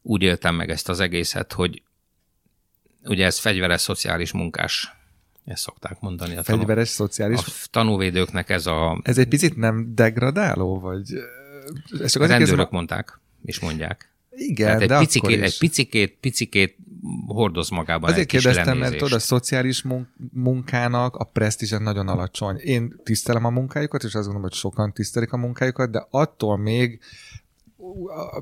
[0.02, 1.82] úgy éltem meg ezt az egészet, hogy
[3.02, 4.95] ugye ez fegyveres szociális munkás
[5.46, 6.36] ezt szokták mondani.
[6.36, 7.08] A Fegyveres, tanú...
[7.08, 7.38] szociális.
[7.38, 9.00] A tanúvédőknek ez a...
[9.02, 11.12] Ez egy picit nem degradáló, vagy...
[12.02, 12.72] Ez csak a rendőrök ez...
[12.72, 14.10] mondták, és mondják.
[14.30, 15.52] Igen, Tehát egy de picikét, akkor is.
[15.52, 16.76] Egy picikét, picikét
[17.26, 19.84] hordoz magában Azért egy kérdeztem, mert tudod, a szociális
[20.32, 22.56] munkának a presztízse nagyon alacsony.
[22.56, 27.00] Én tisztelem a munkájukat, és azt gondolom, hogy sokan tisztelik a munkájukat, de attól még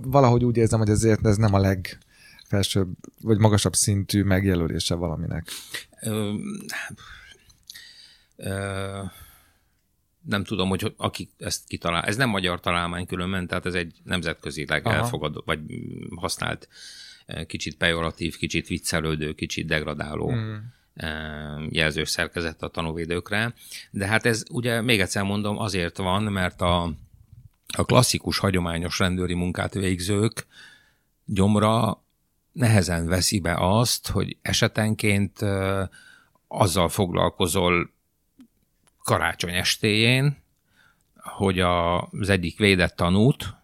[0.03, 1.99] valahogy úgy érzem, hogy ezért ez nem a leg
[2.45, 2.89] felsőbb,
[3.21, 5.49] vagy magasabb szintű megjelölése valaminek?
[6.03, 6.35] Ö,
[8.37, 9.03] ö,
[10.25, 12.03] nem tudom, hogy akik ezt kitalál.
[12.03, 15.43] Ez nem magyar találmány különben, tehát ez egy nemzetközileg Aha.
[15.45, 15.61] vagy
[16.17, 16.69] használt
[17.47, 20.73] kicsit pejoratív, kicsit viccelődő, kicsit degradáló hmm.
[21.71, 23.55] jelzős szerkezet a tanúvédőkre.
[23.91, 26.83] De hát ez ugye még egyszer mondom, azért van, mert a,
[27.77, 30.47] a klasszikus, hagyományos rendőri munkát végzők
[31.25, 32.04] gyomra
[32.55, 35.39] nehezen veszi be azt, hogy esetenként
[36.49, 37.91] azzal foglalkozol
[39.03, 40.37] karácsony estéjén,
[41.17, 43.55] hogy az egyik védett tanút,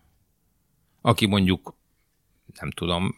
[1.01, 1.75] aki mondjuk,
[2.61, 3.15] nem tudom,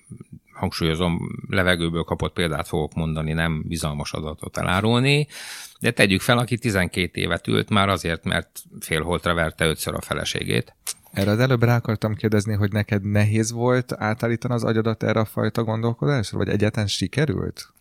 [0.52, 5.26] hangsúlyozom, levegőből kapott példát fogok mondani, nem bizalmas adatot elárulni,
[5.80, 10.74] de tegyük fel, aki 12 évet ült már azért, mert félholtra verte ötször a feleségét.
[11.12, 15.24] Erre az előbb rá akartam kérdezni, hogy neked nehéz volt átállítani az agyadat erre a
[15.24, 17.72] fajta gondolkodásra, vagy egyáltalán sikerült?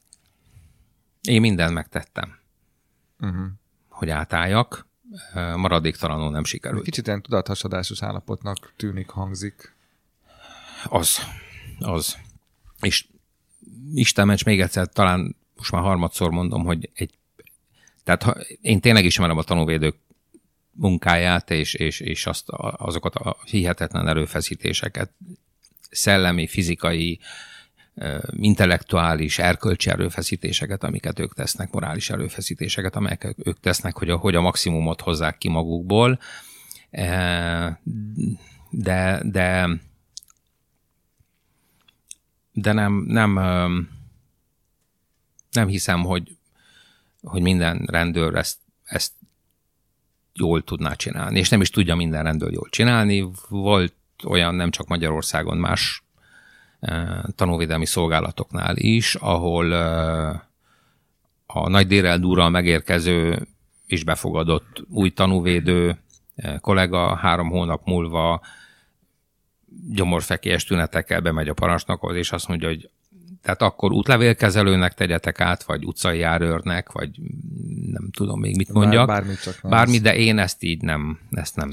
[1.22, 2.38] Én mindent megtettem,
[3.20, 3.46] uh-huh.
[3.90, 4.88] hogy átálljak,
[5.56, 6.84] maradéktalanul nem sikerült.
[6.84, 9.76] Kicsit ilyen tudathasadásos állapotnak tűnik, hangzik.
[10.84, 11.20] Az,
[11.80, 12.18] az.
[12.80, 13.08] És
[13.94, 17.14] Isten ments még egyszer, talán most már harmadszor mondom, hogy egy,
[18.04, 19.96] tehát ha, én tényleg ismerem a tanúvédők
[20.72, 25.12] munkáját és, és, és azt, azokat a hihetetlen erőfeszítéseket,
[25.90, 27.20] szellemi, fizikai,
[28.32, 34.42] intellektuális, erkölcsi erőfeszítéseket, amiket ők tesznek, morális erőfeszítéseket, amelyek ők tesznek, hogy a, hogy a
[34.42, 36.20] maximumot hozzák ki magukból.
[38.70, 39.68] De, de,
[42.52, 43.34] de nem, nem,
[45.52, 46.38] nem hiszem, hogy,
[47.22, 49.14] hogy minden rendőr ezt, ezt
[50.34, 53.30] jól tudná csinálni, és nem is tudja minden rendőr jól csinálni.
[53.50, 53.94] Volt
[54.28, 56.04] olyan nem csak Magyarországon, más
[57.36, 59.72] tanúvédelmi szolgálatoknál is, ahol
[61.46, 63.48] a nagy déreldúrral megérkező
[63.86, 66.00] és befogadott új tanúvédő
[66.60, 68.42] kollega három hónap múlva
[69.90, 72.90] gyomorfekélyes tünetekkel bemegy a parancsnokhoz, és azt mondja, hogy
[73.42, 77.10] tehát akkor útlevélkezelőnek tegyetek át, vagy utcai járőrnek, vagy
[77.92, 79.08] nem tudom még mit mondjak.
[79.08, 81.70] Bár, bármi, csak nem bármi, de én ezt így nem, ezt nem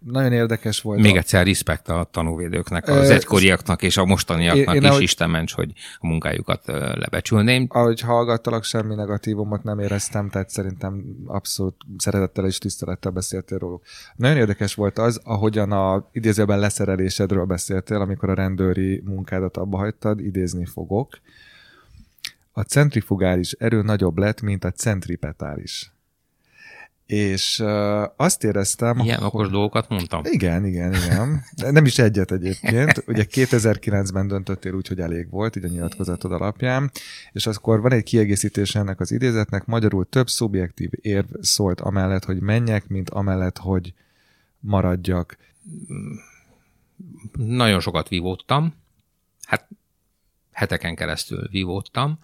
[0.00, 1.00] nagyon érdekes volt.
[1.00, 1.18] Még a...
[1.18, 5.52] egyszer respekt a tanúvédőknek, az egykoriaknak és a mostaniaknak én, én is, ahogy, Isten ments,
[5.52, 6.62] hogy a munkájukat
[6.94, 7.66] lebecsülném.
[7.68, 13.82] Ahogy hallgattalak, semmi negatívumot nem éreztem, tehát szerintem abszolút szeretettel és tisztelettel beszéltél róluk.
[14.16, 20.20] Nagyon érdekes volt az, ahogyan a idézőben leszerelésedről beszéltél, amikor a rendőri munkádat abba hagytad,
[20.20, 21.18] idézni fogok.
[22.52, 25.92] A centrifugális erő nagyobb lett, mint a centripetális
[27.08, 28.98] és uh, azt éreztem...
[28.98, 29.50] Ilyen okos hogy...
[29.50, 30.22] dolgokat mondtam.
[30.24, 31.44] Igen, igen, igen.
[31.56, 33.02] Nem is egyet egyébként.
[33.06, 36.90] Ugye 2009-ben döntöttél úgy, hogy elég volt, így a nyilatkozatod alapján,
[37.32, 42.40] és akkor van egy kiegészítés ennek az idézetnek, magyarul több szubjektív érv szólt amellett, hogy
[42.40, 43.94] menjek, mint amellett, hogy
[44.60, 45.36] maradjak.
[47.32, 48.74] Nagyon sokat vívódtam.
[49.46, 49.68] Hát
[50.52, 52.18] heteken keresztül vívódtam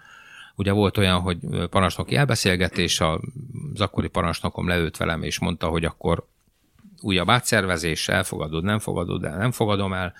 [0.56, 1.38] Ugye volt olyan, hogy
[1.70, 6.26] parancsnoki elbeszélgetés, az akkori parancsnokom leült velem, és mondta, hogy akkor
[7.00, 10.14] újabb átszervezés, elfogadod, nem fogadod de nem fogadom el,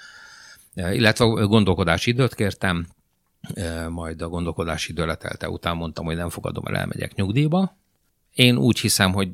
[0.75, 2.87] illetve gondolkodási időt kértem,
[3.89, 7.77] majd a gondolkodási idő letelte után mondtam, hogy nem fogadom el, elmegyek nyugdíjba.
[8.33, 9.31] Én úgy hiszem, hogy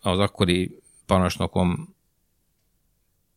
[0.00, 1.95] az akkori parancsnokom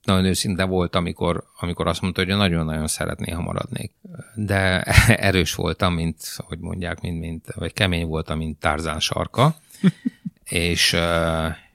[0.10, 3.92] nagyon őszinte volt, amikor, amikor azt mondta, hogy nagyon-nagyon szeretné, ha maradnék.
[4.36, 4.82] De
[5.30, 9.56] erős voltam, mint, hogy mondják, mint, mint vagy kemény voltam, mint Tarzán sarka,
[10.44, 10.96] és,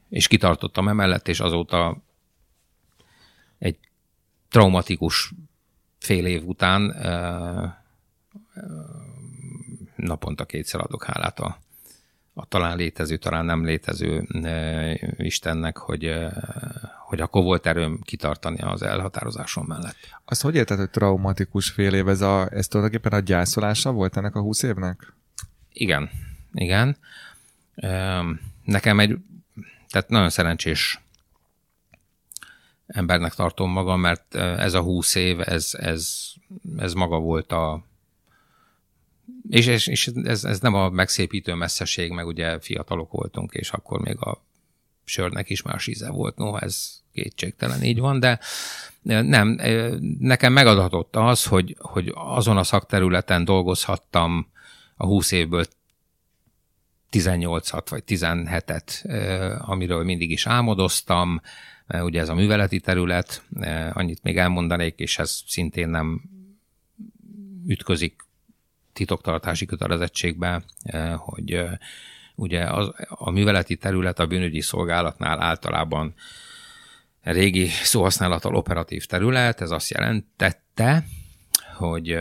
[0.09, 2.03] és kitartottam emellett, és azóta
[3.59, 3.79] egy
[4.49, 5.33] traumatikus
[5.99, 6.97] fél év után
[9.97, 11.59] naponta kétszer adok hálát a,
[12.35, 14.27] a talán létező, talán nem létező
[15.17, 16.15] Istennek, hogy,
[17.15, 19.97] hogy akkor volt erőm kitartani az elhatározásom mellett.
[20.25, 24.35] Azt hogy érted, hogy traumatikus fél év, ez, a, ez tulajdonképpen a gyászolása volt ennek
[24.35, 25.13] a húsz évnek?
[25.73, 26.11] Igen,
[26.53, 26.97] igen.
[28.65, 29.17] Nekem egy,
[29.89, 31.01] tehát nagyon szerencsés
[32.87, 36.33] embernek tartom magam, mert ez a húsz év, ez, ez,
[36.77, 37.85] ez maga volt a,
[39.49, 44.01] és, és, és ez, ez nem a megszépítő messzeség, meg ugye fiatalok voltunk, és akkor
[44.01, 44.43] még a
[45.05, 48.39] sörnek is más íze volt, no, ez kétségtelen így van, de
[49.03, 49.61] nem,
[50.19, 54.47] nekem megadatott az, hogy, hogy azon a szakterületen dolgozhattam
[54.97, 55.65] a 20 évből
[57.11, 59.05] 18-at vagy 17-et,
[59.59, 61.41] amiről mindig is álmodoztam,
[61.89, 63.43] ugye ez a műveleti terület,
[63.93, 66.23] annyit még elmondanék, és ez szintén nem
[67.67, 68.23] ütközik
[68.93, 70.65] titoktartási kötelezettségbe,
[71.17, 71.63] hogy
[72.35, 76.15] ugye az, a műveleti terület a bűnügyi szolgálatnál általában
[77.33, 81.05] régi szóhasználattal operatív terület, ez azt jelentette,
[81.77, 82.13] hogy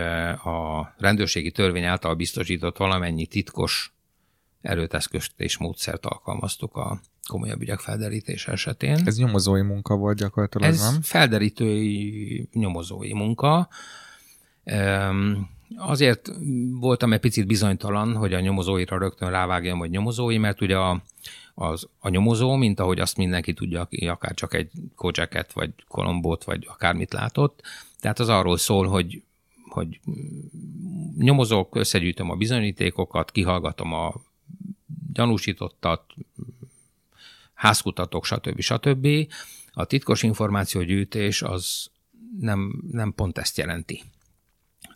[0.43, 3.93] a rendőrségi törvény által biztosított valamennyi titkos
[4.61, 9.01] erőteszközt és módszert alkalmaztuk a komolyabb ügyek felderítése esetén.
[9.05, 11.01] Ez nyomozói munka volt gyakorlatilag, Ez nem?
[11.01, 13.67] felderítői nyomozói munka.
[15.77, 16.29] Azért
[16.71, 21.03] voltam egy picit bizonytalan, hogy a nyomozóira rögtön rávágjam, hogy nyomozói, mert ugye a,
[21.53, 26.43] az, a nyomozó, mint ahogy azt mindenki tudja, aki akár csak egy kocseket, vagy kolombót,
[26.43, 27.61] vagy akármit látott.
[27.99, 29.23] Tehát az arról szól, hogy,
[29.69, 29.99] hogy
[31.17, 34.13] nyomozok, összegyűjtöm a bizonyítékokat, kihallgatom a
[35.13, 36.03] gyanúsítottat,
[37.53, 38.59] házkutatok, stb.
[38.59, 39.07] stb.
[39.73, 41.91] A titkos információgyűjtés az
[42.39, 44.03] nem, nem pont ezt jelenti.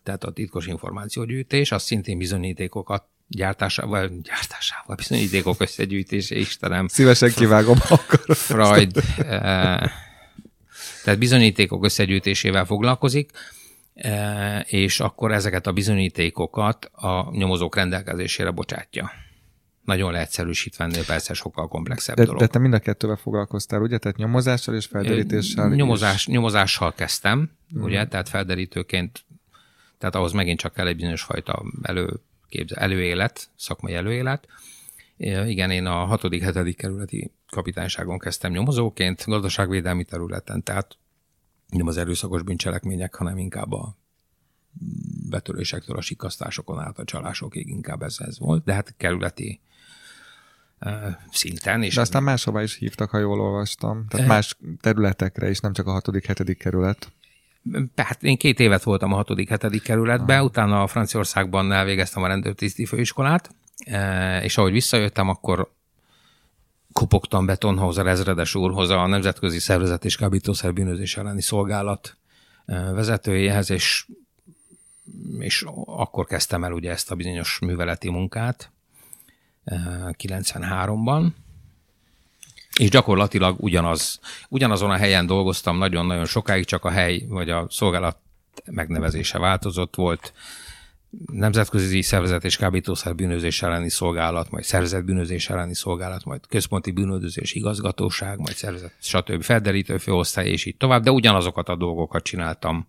[0.03, 6.87] Tehát a titkos információgyűjtés, az szintén bizonyítékokat gyártásával, gyártásával, bizonyítékok összegyűjtése, Istenem.
[6.87, 8.35] Szívesen kivágom akkor.
[8.35, 9.03] Freud.
[9.17, 9.91] Eh,
[11.03, 13.31] tehát bizonyítékok összegyűjtésével foglalkozik,
[13.93, 19.11] eh, és akkor ezeket a bizonyítékokat a nyomozók rendelkezésére bocsátja.
[19.83, 22.39] nagyon leegyszerűsítve ennél persze sokkal komplexebb de, dolog.
[22.39, 23.97] De te mind a kettővel foglalkoztál, ugye?
[23.97, 25.69] Tehát nyomozással és felderítéssel?
[25.69, 26.27] Nyomozás, és...
[26.27, 27.83] Nyomozással kezdtem, mm.
[27.83, 28.07] ugye?
[28.07, 29.25] Tehát felderítőként,
[29.97, 34.47] tehát ahhoz megint csak kell egy bizonyos fajta elő, képzel, előélet, szakmai előélet.
[35.17, 40.97] Igen, én a 6 hetedik kerületi kapitányságon kezdtem nyomozóként, gazdaságvédelmi területen, tehát
[41.67, 43.95] nem az erőszakos bűncselekmények, hanem inkább a
[45.29, 49.61] betörésektől a sikasztásokon át a csalásokig inkább ez, ez volt, de hát kerületi
[51.31, 51.83] szinten.
[51.83, 54.05] És De aztán máshova is hívtak, ha jól olvastam.
[54.07, 54.29] Tehát e...
[54.29, 57.11] más területekre is, nem csak a hatodik, hetedik kerület.
[57.95, 60.45] Hát én két évet voltam a hatodik, hetedik kerületben, ah.
[60.45, 63.55] utána a Franciaországban elvégeztem a rendőrtiszti főiskolát,
[64.41, 65.71] és ahogy visszajöttem, akkor
[66.93, 72.17] kopogtam Betonhoz, a ezredes úrhoz, a Nemzetközi Szervezet és Kábítószer Bűnözés elleni szolgálat
[72.65, 74.07] vezetőjéhez, és,
[75.39, 78.71] és akkor kezdtem el ugye ezt a bizonyos műveleti munkát,
[79.65, 81.27] 93-ban,
[82.79, 88.17] és gyakorlatilag ugyanaz, ugyanazon a helyen dolgoztam nagyon-nagyon sokáig, csak a hely vagy a szolgálat
[88.65, 90.33] megnevezése változott volt.
[91.31, 97.53] Nemzetközi Szervezet és Kábítószer Bűnözés elleni szolgálat, majd szervezet bűnözés elleni szolgálat, majd központi bűnözés
[97.53, 99.43] igazgatóság, majd szervezet, stb.
[99.43, 102.87] felderítő főosztály, és így tovább, de ugyanazokat a dolgokat csináltam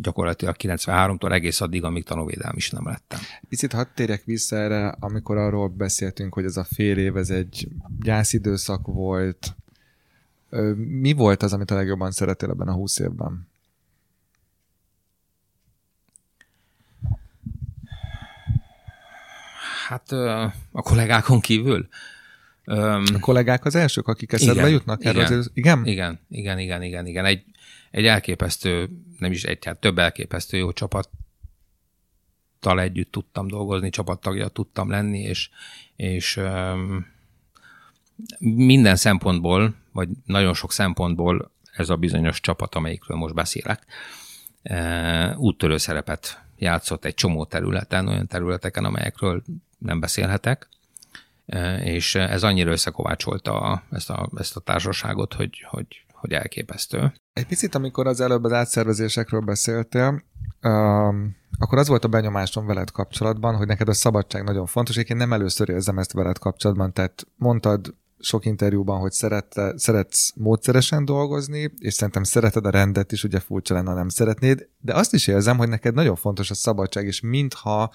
[0.00, 3.18] gyakorlatilag 93-tól egész addig, amíg tanúvédelm is nem lettem.
[3.48, 7.68] Picit hadd térjek vissza erre, amikor arról beszéltünk, hogy ez a fél év, ez egy
[8.00, 9.56] gyászidőszak volt.
[10.76, 13.48] Mi volt az, amit a legjobban szeretél ebben a 20 évben?
[19.88, 20.12] Hát
[20.72, 21.88] a kollégákon kívül.
[22.64, 25.22] A kollégák az elsők, akik eszedbe igen, jutnak erről?
[25.22, 25.86] Igen, az, igen?
[25.86, 27.24] Igen, igen, igen, igen.
[27.24, 27.44] Egy,
[27.94, 31.10] egy elképesztő, nem is egy, hát több elképesztő jó csapattal
[32.80, 35.50] együtt tudtam dolgozni, csapattagja tudtam lenni, és,
[35.96, 36.40] és
[38.38, 43.84] minden szempontból, vagy nagyon sok szempontból ez a bizonyos csapat, amelyikről most beszélek,
[44.62, 49.42] uh, úttörő szerepet játszott egy csomó területen, olyan területeken, amelyekről
[49.78, 50.68] nem beszélhetek,
[51.82, 57.12] és ez annyira összekovácsolta ezt a, ezt a társaságot, hogy, hogy, hogy elképesztő.
[57.32, 60.22] Egy picit, amikor az előbb az átszervezésekről beszéltél,
[60.62, 65.16] um, akkor az volt a benyomásom veled kapcsolatban, hogy neked a szabadság nagyon fontos, én
[65.16, 71.72] nem először érzem ezt veled kapcsolatban, tehát mondtad sok interjúban, hogy szerette, szeretsz módszeresen dolgozni,
[71.78, 75.56] és szerintem szereted a rendet is, ugye furcsa lenne, nem szeretnéd, de azt is érzem,
[75.56, 77.90] hogy neked nagyon fontos a szabadság, és mintha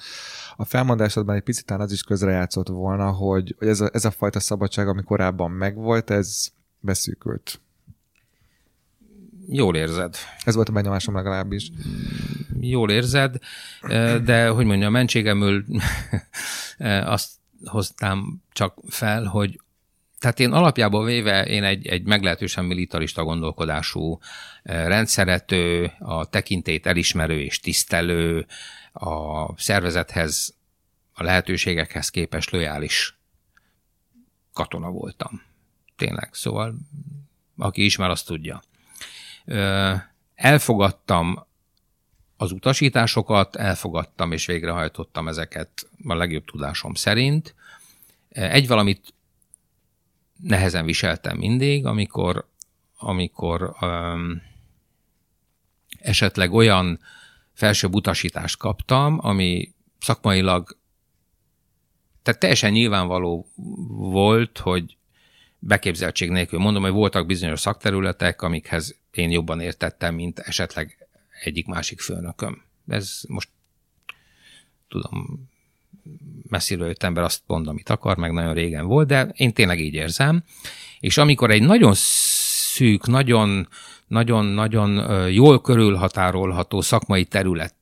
[0.55, 4.39] a felmondásodban egy picit az is közrejátszott volna, hogy, hogy ez, a, ez a fajta
[4.39, 6.47] szabadság, ami korábban megvolt, ez
[6.79, 7.61] beszűkült.
[9.51, 10.15] Jól érzed.
[10.43, 11.71] Ez volt a benyomásom legalábbis.
[12.59, 13.37] Jól érzed,
[14.23, 15.65] de hogy mondja, a mentségemül
[17.03, 17.31] azt
[17.65, 19.59] hoztam csak fel, hogy
[20.19, 24.19] tehát én alapjából véve én egy, egy meglehetősen militarista gondolkodású
[24.63, 28.45] rendszerető, a tekintét elismerő és tisztelő,
[28.93, 30.55] a szervezethez,
[31.13, 33.17] a lehetőségekhez képes lojális
[34.53, 35.41] katona voltam.
[35.95, 36.75] Tényleg, szóval
[37.57, 38.61] aki ismer, azt tudja.
[40.35, 41.45] Elfogadtam
[42.37, 47.55] az utasításokat, elfogadtam és végrehajtottam ezeket a legjobb tudásom szerint.
[48.29, 49.13] Egy valamit
[50.41, 52.47] nehezen viseltem mindig, amikor,
[52.97, 54.41] amikor um,
[55.99, 56.99] esetleg olyan
[57.53, 60.77] felsőbb utasítást kaptam, ami szakmailag
[62.21, 63.47] tehát teljesen nyilvánvaló
[63.87, 64.97] volt, hogy
[65.59, 71.07] beképzeltség nélkül mondom, hogy voltak bizonyos szakterületek, amikhez én jobban értettem, mint esetleg
[71.43, 72.61] egyik másik főnököm.
[72.87, 73.49] Ez most
[74.87, 75.49] tudom,
[76.49, 79.93] messziről jött ember azt mond, amit akar, meg nagyon régen volt, de én tényleg így
[79.93, 80.43] érzem.
[80.99, 83.67] És amikor egy nagyon szűk, nagyon,
[84.07, 87.79] nagyon, nagyon jól körülhatárolható szakmai területtel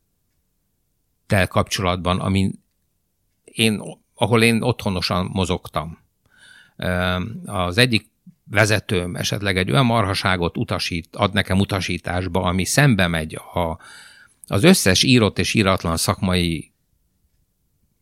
[1.47, 2.51] kapcsolatban, ami
[3.43, 3.81] én,
[4.13, 5.99] ahol én otthonosan mozogtam,
[7.45, 8.09] az egyik
[8.49, 13.79] vezetőm esetleg egy olyan marhaságot utasít, ad nekem utasításba, ami szembe megy a,
[14.47, 16.71] az összes írott és íratlan szakmai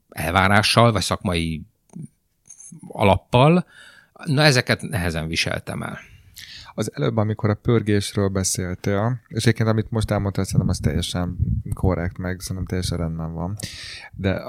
[0.10, 1.62] elvárással, vagy szakmai
[2.88, 3.66] alappal,
[4.26, 6.00] na ezeket nehezen viseltem el.
[6.78, 11.38] Az előbb, amikor a pörgésről beszéltél, és egyébként amit most elmondtál, szerintem az teljesen
[11.73, 13.55] korrekt, meg szerintem teljesen rendben van.
[14.13, 14.41] De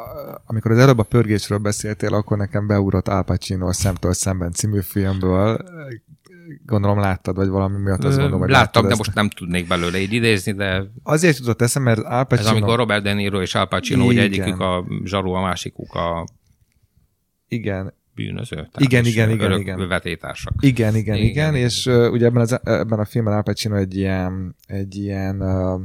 [0.44, 4.80] amikor az előbb a pörgésről beszéltél, akkor nekem beugrott Al Pacino a Szemtől szemben című
[4.80, 5.58] filmből,
[6.64, 8.98] gondolom láttad, vagy valami miatt azt gondolom, hogy Láttam, de ezt.
[8.98, 10.84] most nem tudnék belőle így idézni, de...
[11.02, 12.48] Azért jutott eszem, mert Al Pacino...
[12.48, 16.26] Ez amikor Robert De Niro és Al Pacino, hogy egyikük a zsaró, a másikuk a
[17.48, 17.94] igen.
[18.16, 18.56] Bűnöző.
[18.56, 19.88] Tehát igen, igen, igen, igen.
[19.88, 20.52] Vetétársak.
[20.60, 23.96] Igen, igen, igen, igen, és uh, ugye ebben, az, ebben a filmben Al Pacino egy
[23.96, 25.80] ilyen, egy ilyen uh,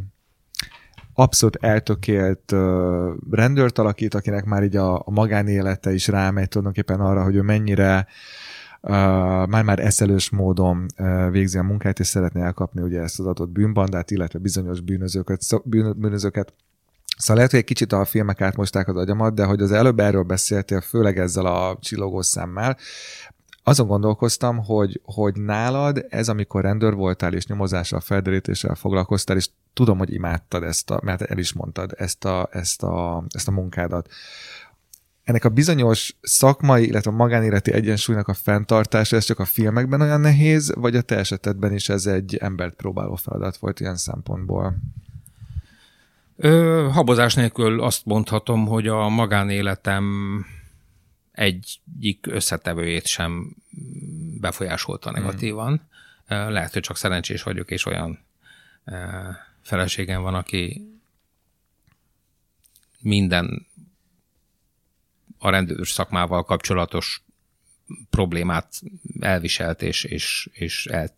[1.14, 7.24] abszolút eltökélt uh, rendőrt alakít, akinek már így a, a magánélete is rámegy tulajdonképpen arra,
[7.24, 8.08] hogy ő mennyire
[8.82, 8.92] uh,
[9.48, 14.12] már-már eszelős módon uh, végzi a munkát, és szeretné elkapni ugye ezt az adott bűnbandát,
[14.12, 16.54] illetve bizonyos bűnözőket, bűn, bűnözőket
[17.22, 20.24] Szóval lehet, hogy egy kicsit a filmek átmosták az agyamat, de hogy az előbb erről
[20.24, 22.78] beszéltél, főleg ezzel a csillogó szemmel,
[23.64, 29.98] azon gondolkoztam, hogy, hogy nálad ez, amikor rendőr voltál és nyomozással, felderítéssel foglalkoztál, és tudom,
[29.98, 34.10] hogy imádtad ezt, a, mert el is mondtad, ezt a, ezt a, ezt a munkádat.
[35.24, 40.22] Ennek a bizonyos szakmai, illetve a magánéleti egyensúlynak a fenntartása, ez csak a filmekben olyan
[40.22, 44.76] nehéz, vagy a te esetedben is ez egy embert próbáló feladat volt ilyen szempontból?
[46.44, 50.06] Ö, habozás nélkül azt mondhatom, hogy a magánéletem
[51.32, 53.56] egyik összetevőjét sem
[54.40, 55.22] befolyásolta hmm.
[55.22, 55.88] negatívan.
[56.28, 56.50] Hmm.
[56.50, 58.20] Lehet, hogy csak szerencsés vagyok, és olyan
[59.62, 60.82] feleségem van, aki
[63.00, 63.68] minden
[65.38, 67.24] a rendőr szakmával kapcsolatos
[68.10, 68.82] problémát
[69.20, 71.10] elviselt, és, és, és el,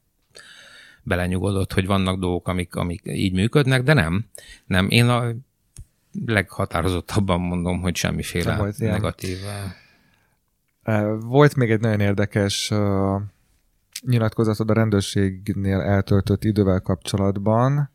[1.04, 4.26] belenyugodott, hogy vannak dolgok, amik, amik így működnek, de nem.
[4.66, 5.24] Nem, én a
[6.26, 9.38] leghatározottabban mondom, hogy semmiféle volt negatív.
[11.20, 13.22] Volt még egy nagyon érdekes uh,
[14.06, 17.90] nyilatkozatod a rendőrségnél eltöltött idővel kapcsolatban.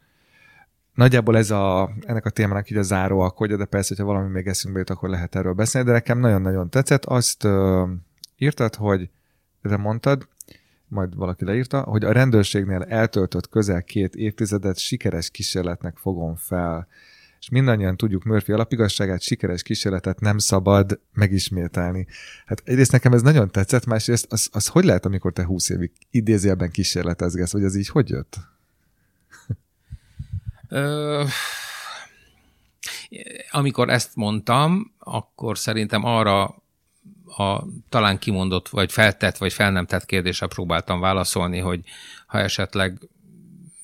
[0.95, 4.47] Nagyjából ez a, ennek a témának így a záró akkorja, de persze, hogyha valami még
[4.47, 7.05] eszünkbe jut, akkor lehet erről beszélni, de nekem nagyon-nagyon tetszett.
[7.05, 7.89] Azt uh,
[8.37, 9.11] írtad, hogy,
[9.63, 10.29] de mondtad,
[10.89, 16.89] majd valaki leírta, hogy a rendőrségnél eltöltött közel két évtizedet sikeres kísérletnek fogom fel.
[17.41, 22.07] És mindannyian tudjuk Murphy alapigasságát, sikeres kísérletet nem szabad megismételni.
[22.47, 25.93] Hát egyrészt nekem ez nagyon tetszett, másrészt az, az hogy lehet, amikor te 20 évig
[26.11, 28.36] idézőjelben kísérletezgesz, vagy az így hogy jött?
[30.68, 31.24] Ö,
[33.51, 36.62] amikor ezt mondtam, akkor szerintem arra
[37.37, 41.81] a talán kimondott, vagy feltett, vagy fel nem tett kérdésre próbáltam válaszolni, hogy
[42.26, 42.99] ha esetleg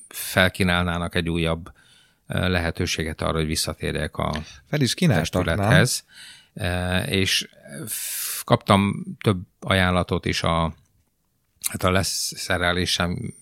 [0.07, 1.71] felkínálnának egy újabb
[2.27, 4.31] lehetőséget arra, hogy visszatérjek a
[4.69, 6.05] Fel is testülethez.
[7.05, 7.49] És
[8.43, 10.73] kaptam több ajánlatot is a,
[11.69, 13.33] hát a leszerelésem,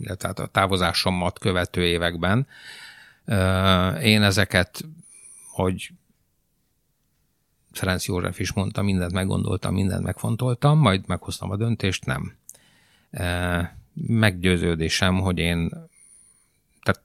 [0.00, 2.46] illetve hát a távozásomat követő években.
[4.02, 4.84] Én ezeket,
[5.50, 5.90] hogy
[7.72, 12.36] Ferenc József is mondta, mindent meggondoltam, mindent megfontoltam, majd meghoztam a döntést, nem.
[13.10, 15.68] E, meggyőződésem, hogy én
[16.82, 17.02] tehát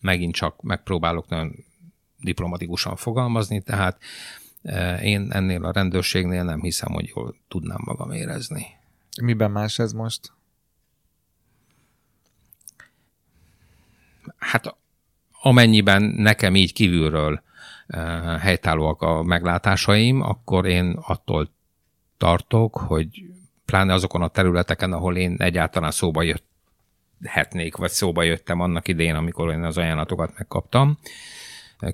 [0.00, 1.54] megint csak megpróbálok nagyon
[2.18, 3.98] diplomatikusan fogalmazni, tehát
[4.62, 8.66] e, én ennél a rendőrségnél nem hiszem, hogy jól tudnám magam érezni.
[9.22, 10.32] Miben más ez most?
[14.36, 14.76] Hát
[15.42, 17.42] amennyiben nekem így kívülről
[18.40, 21.50] helytállóak a meglátásaim, akkor én attól
[22.18, 23.08] tartok, hogy
[23.64, 26.22] pláne azokon a területeken, ahol én egyáltalán szóba
[27.22, 30.98] jöhetnék, vagy szóba jöttem annak idején, amikor én az ajánlatokat megkaptam,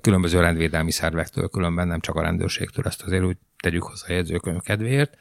[0.01, 4.61] különböző rendvédelmi szervektől, különben nem csak a rendőrségtől, ezt azért úgy tegyük hozzá a jegyzőkönyv
[4.61, 5.17] kedvéért.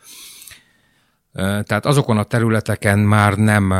[1.32, 3.74] Tehát azokon a területeken már nem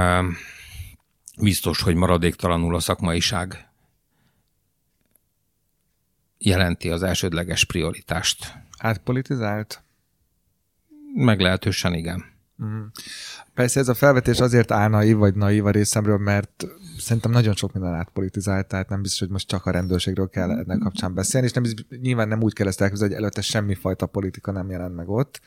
[1.40, 3.65] biztos, hogy maradéktalanul a szakmaiság
[6.46, 8.52] jelenti az elsődleges prioritást.
[8.78, 9.82] Átpolitizált?
[11.14, 12.24] Meglehetősen igen.
[12.64, 12.82] Mm.
[13.54, 16.66] Persze ez a felvetés azért áll naív vagy naív a részemről, mert
[16.98, 20.78] szerintem nagyon sok minden átpolitizált, tehát nem biztos, hogy most csak a rendőrségről kell ennek
[20.78, 21.64] kapcsán beszélni, és nem,
[22.00, 25.40] nyilván nem úgy kell ezt elképzelni, hogy előtte semmifajta politika nem jelent meg ott.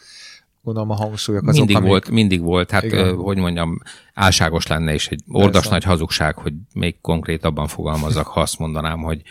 [0.61, 1.89] Gondolom a hangsúlyok azok, mindig amik...
[1.89, 3.15] volt, mindig volt, hát Igen.
[3.15, 3.79] hogy mondjam,
[4.13, 5.69] álságos lenne, és egy ordas Persze.
[5.69, 9.21] nagy hazugság, hogy még konkrétabban fogalmazzak, ha azt mondanám, hogy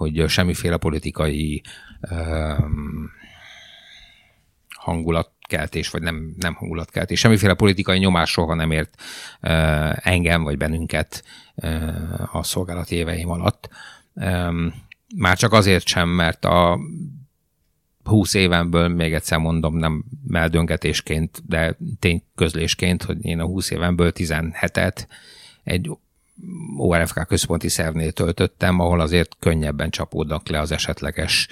[0.00, 1.62] hogy semmiféle politikai
[2.10, 3.10] um,
[4.76, 8.94] hangulatkeltés, vagy nem, nem hangulatkeltés, semmiféle politikai nyomás soha nem ért
[9.42, 11.24] uh, engem, vagy bennünket
[11.54, 13.68] uh, a szolgálati éveim alatt.
[14.14, 14.74] Um,
[15.16, 16.78] már csak azért sem, mert a
[18.04, 25.06] 20 évemből, még egyszer mondom, nem meldöngetésként, de tényközlésként, hogy én a 20 évemből 17-et
[25.62, 25.90] egy
[26.76, 31.48] ORFK központi szervnél töltöttem, ahol azért könnyebben csapódnak le az esetleges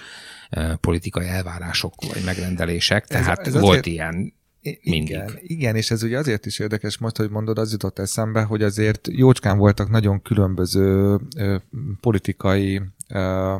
[0.50, 3.86] eh, politikai elvárások vagy megrendelések, tehát ez, ez volt azért...
[3.86, 4.36] ilyen
[4.82, 5.08] mindig.
[5.08, 8.62] Igen, igen, és ez ugye azért is érdekes most, hogy mondod, az jutott eszembe, hogy
[8.62, 11.56] azért jócskán voltak nagyon különböző ö,
[12.00, 13.54] politikai ö,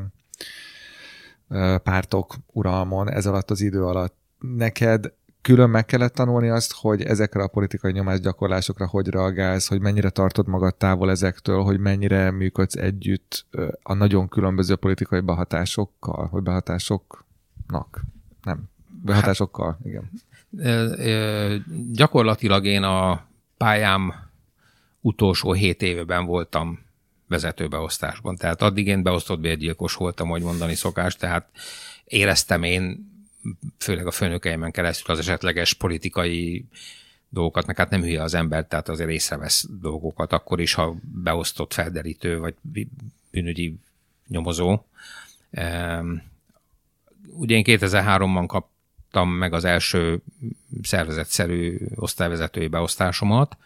[1.49, 5.13] ö, pártok uralmon ez alatt az idő alatt neked
[5.43, 10.49] külön meg kellett tanulni azt, hogy ezekre a politikai nyomásgyakorlásokra hogy reagálsz, hogy mennyire tartod
[10.49, 13.47] magad távol ezektől, hogy mennyire működsz együtt
[13.83, 18.03] a nagyon különböző politikai behatásokkal, vagy behatásoknak.
[18.43, 18.69] Nem,
[19.05, 20.11] behatásokkal, hát, igen.
[21.93, 23.27] Gyakorlatilag én a
[23.57, 24.15] pályám
[25.01, 26.87] utolsó hét éveben voltam
[27.29, 28.37] vezetőbeosztásban.
[28.37, 31.49] Tehát addig én beosztott bérgyilkos voltam, hogy mondani szokás, tehát
[32.05, 33.07] éreztem én,
[33.79, 36.65] főleg a főnökeimen keresztül az esetleges politikai
[37.29, 41.73] dolgokat, meg hát nem hülye az ember, tehát azért észrevesz dolgokat, akkor is, ha beosztott
[41.73, 42.55] felderítő, vagy
[43.31, 43.77] bűnügyi
[44.29, 44.85] nyomozó.
[47.27, 50.23] Ugye én 2003-ban kaptam meg az első
[50.83, 53.57] szervezetszerű osztályvezetői beosztásomat.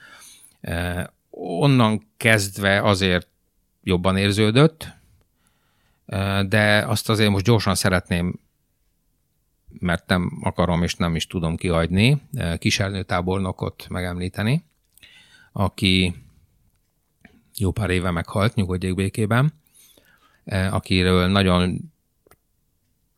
[1.31, 3.27] Onnan kezdve azért
[3.83, 4.87] jobban érződött,
[6.49, 8.41] de azt azért most gyorsan szeretném,
[9.79, 12.23] mert nem akarom és nem is tudom kihagyni,
[13.07, 14.65] tábornokot megemlíteni,
[15.53, 16.15] aki
[17.57, 19.53] jó pár éve meghalt, nyugodjék békében,
[20.71, 21.93] akiről nagyon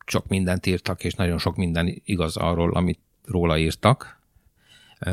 [0.05, 4.19] sok mindent írtak, és nagyon sok minden igaz arról, amit róla írtak,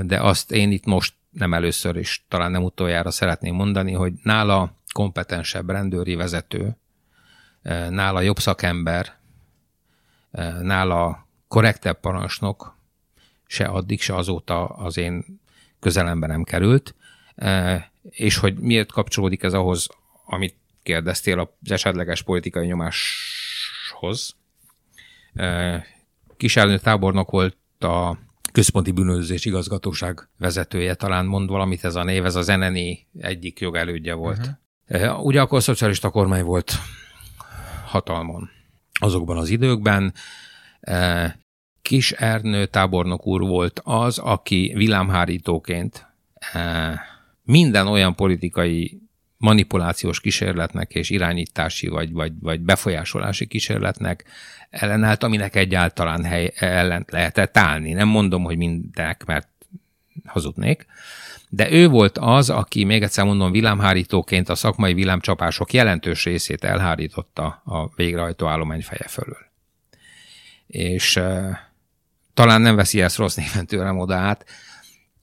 [0.02, 4.76] de azt én itt most nem először, és talán nem utoljára szeretném mondani, hogy nála
[4.92, 6.76] kompetensebb rendőri vezető,
[7.62, 9.16] eh, nála jobb szakember,
[10.30, 11.21] eh, nála
[11.52, 12.76] korrektebb parancsnok
[13.46, 15.40] se addig, se azóta az én
[15.80, 16.94] közelembe nem került.
[17.34, 19.88] Eh, és hogy miért kapcsolódik ez ahhoz,
[20.26, 24.36] amit kérdeztél az esetleges politikai nyomáshoz.
[26.36, 28.18] Kisárnő tábornok volt a
[28.52, 34.14] Központi Bűnözés Igazgatóság vezetője, talán mond valamit ez a név, ez az NNI egyik jogelődje
[34.14, 34.50] volt.
[34.88, 35.24] Uh-huh.
[35.24, 36.72] Ugye akkor szocialista kormány volt
[37.84, 38.50] hatalmon
[38.92, 40.14] azokban az időkben.
[41.82, 46.06] Kis Ernő tábornok úr volt az, aki villámhárítóként
[47.44, 49.00] minden olyan politikai
[49.36, 54.24] manipulációs kísérletnek és irányítási vagy, vagy, vagy befolyásolási kísérletnek
[54.70, 57.92] ellenállt, aminek egyáltalán hely, ellent lehetett állni.
[57.92, 59.48] Nem mondom, hogy mindenek, mert
[60.24, 60.86] hazudnék,
[61.48, 67.62] de ő volt az, aki még egyszer mondom villámhárítóként a szakmai villámcsapások jelentős részét elhárította
[67.64, 69.38] a végrehajtó állomány feje fölül.
[70.66, 71.56] És uh,
[72.34, 74.44] talán nem veszi ezt rossz néven tőlem oda át,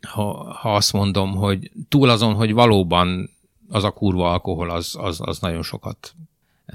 [0.08, 3.30] ha, ha azt mondom, hogy túl azon, hogy valóban
[3.70, 6.14] az a kurva alkohol, az, az, az nagyon sokat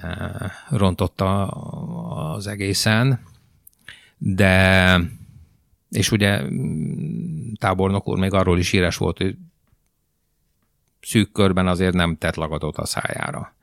[0.03, 1.47] uh, rontotta
[2.35, 3.21] az egészen,
[4.19, 5.01] de
[5.91, 9.37] és ugye mm, tábornok úr még arról is híres volt, hogy
[11.01, 13.55] szűk körben azért nem tett lagatot a szájára.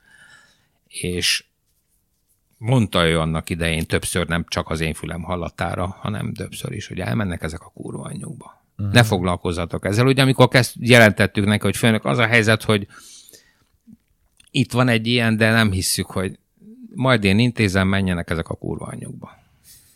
[0.87, 1.45] És
[2.61, 6.99] mondta ő annak idején többször, nem csak az én fülem hallatára, hanem többször is, hogy
[6.99, 8.63] elmennek ezek a kurva anyjukba.
[8.77, 8.93] Uh-huh.
[8.93, 10.05] Ne foglalkozzatok ezzel.
[10.05, 12.87] Ugye amikor kezd, jelentettük neki, hogy főnök, az a helyzet, hogy
[14.51, 16.39] itt van egy ilyen, de nem hisszük, hogy
[16.95, 19.39] majd én intézem, menjenek ezek a kurva anyjukba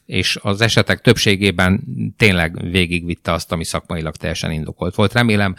[0.06, 1.84] és az esetek többségében
[2.18, 5.14] tényleg végigvitte azt, ami szakmailag teljesen indokolt volt.
[5.14, 5.56] Remélem,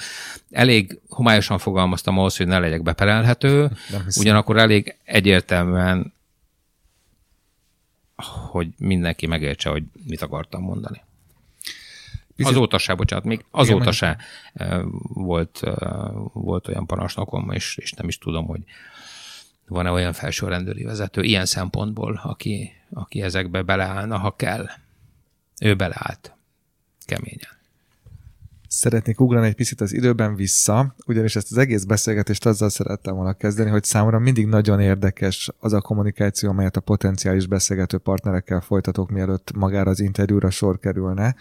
[0.50, 3.70] elég homályosan fogalmaztam ahhoz, hogy ne legyek beperelhető,
[4.16, 6.14] ugyanakkor elég egyértelműen,
[8.24, 11.02] hogy mindenki megértse, hogy mit akartam mondani.
[12.38, 14.16] Azóta se, bocsánat, még azóta se
[14.52, 15.74] eh, volt, eh,
[16.32, 18.60] volt olyan parancsnokom, és, és nem is tudom, hogy
[19.68, 24.66] van-e olyan felső rendőri vezető ilyen szempontból, aki, aki ezekbe beleállna, ha kell.
[25.60, 26.36] Ő beleállt
[27.04, 27.55] keményen.
[28.76, 33.32] Szeretnék ugrani egy picit az időben vissza, ugyanis ezt az egész beszélgetést azzal szerettem volna
[33.32, 39.10] kezdeni, hogy számomra mindig nagyon érdekes az a kommunikáció, amelyet a potenciális beszélgető partnerekkel folytatok,
[39.10, 41.34] mielőtt magára az interjúra sor kerülne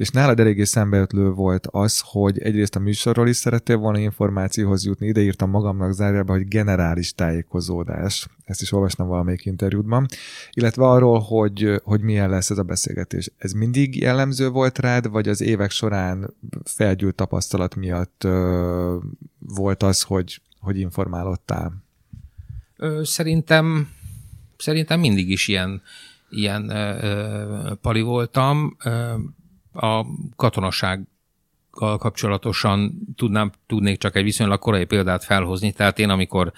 [0.00, 5.06] és nálad eléggé szembeötlő volt az, hogy egyrészt a műsorról is szerettél volna információhoz jutni,
[5.06, 10.06] ide írtam magamnak zárjába, hogy generális tájékozódás, ezt is olvastam valamelyik interjútban,
[10.52, 13.30] illetve arról, hogy, hogy milyen lesz ez a beszélgetés.
[13.36, 16.34] Ez mindig jellemző volt rád, vagy az évek során
[16.64, 18.96] felgyűlt tapasztalat miatt ö,
[19.38, 21.72] volt az, hogy, hogy informálódtál?
[22.76, 23.88] Ö, szerintem,
[24.56, 25.82] szerintem mindig is ilyen,
[26.30, 28.76] ilyen ö, pali voltam.
[28.84, 29.14] Ö,
[29.72, 30.04] a
[30.36, 31.06] katonaság
[31.70, 35.72] kapcsolatosan tudnám, tudnék csak egy viszonylag korai példát felhozni.
[35.72, 36.52] Tehát én, amikor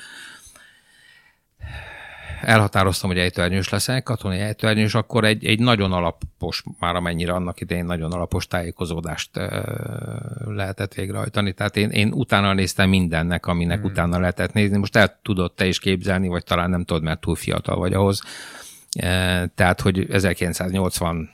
[2.42, 7.84] elhatároztam, hogy ejtőernyős leszek, katonai ejtőernyős, akkor egy, egy nagyon alapos, már amennyire annak idején
[7.84, 9.30] nagyon alapos tájékozódást
[10.44, 11.52] lehetett végrehajtani.
[11.52, 13.90] Tehát én, én utána néztem mindennek, aminek hmm.
[13.90, 14.76] utána lehetett nézni.
[14.76, 18.22] Most el tudod te is képzelni, vagy talán nem tudod, mert túl fiatal vagy ahhoz.
[19.54, 21.30] Tehát, hogy 1980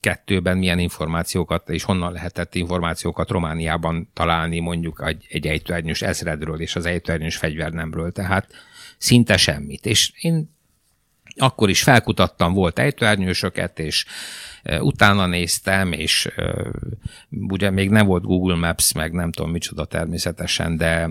[0.00, 6.76] kettőben milyen információkat és honnan lehetett információkat Romániában találni mondjuk egy, egy ejtőernyős ezredről és
[6.76, 8.52] az ejtőernyős fegyvernemről, tehát
[8.98, 9.86] szinte semmit.
[9.86, 10.54] És én
[11.38, 14.06] akkor is felkutattam, volt ejtőernyősöket, és
[14.80, 16.28] utána néztem, és
[17.30, 21.10] ugye még nem volt Google Maps, meg nem tudom micsoda természetesen, de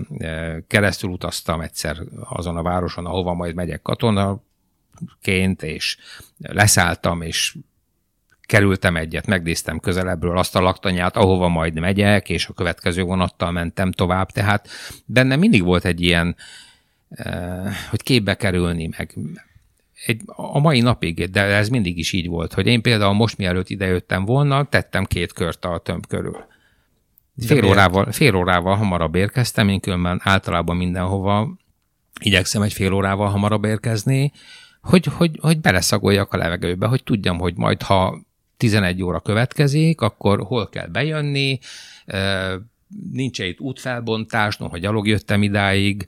[0.66, 5.96] keresztül utaztam egyszer azon a városon, ahova majd megyek katonaként, és
[6.38, 7.56] leszálltam, és
[8.46, 13.92] kerültem egyet, megnéztem közelebbről azt a laktanyát, ahova majd megyek, és a következő vonattal mentem
[13.92, 14.68] tovább, tehát
[15.04, 16.36] benne mindig volt egy ilyen,
[17.90, 19.14] hogy képbe kerülni, meg
[20.06, 23.68] egy, a mai napig, de ez mindig is így volt, hogy én például most mielőtt
[23.68, 26.44] idejöttem volna, tettem két kört a tömb körül.
[27.46, 31.56] Fél órával, fél órával hamarabb érkeztem, én különben általában mindenhova
[32.20, 34.32] igyekszem egy fél órával hamarabb érkezni,
[34.80, 38.20] hogy, hogy, hogy beleszagoljak a levegőbe, hogy tudjam, hogy majd ha
[38.56, 41.58] 11 óra következik, akkor hol kell bejönni,
[43.12, 46.06] nincs itt útfelbontás, no, hogy gyalog jöttem idáig,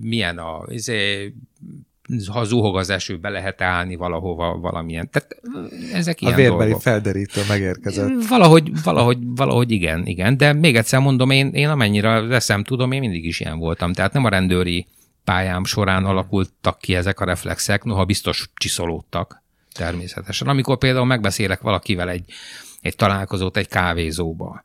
[0.00, 1.32] milyen a izé,
[2.32, 5.10] ha zuhog az eső, be lehet állni valahova, valamilyen.
[5.10, 5.36] Tehát
[5.92, 6.80] ezek ilyen A vérbeli dolgok.
[6.80, 8.10] felderítő megérkezett.
[8.28, 10.36] Valahogy, valahogy, valahogy igen, igen.
[10.36, 13.92] De még egyszer mondom, én, én amennyire eszem tudom, én mindig is ilyen voltam.
[13.92, 14.86] Tehát nem a rendőri
[15.24, 19.44] pályám során alakultak ki ezek a reflexek, noha biztos csiszolódtak
[19.76, 20.48] természetesen.
[20.48, 22.32] Amikor például megbeszélek valakivel egy,
[22.80, 24.62] egy találkozót egy kávézóba,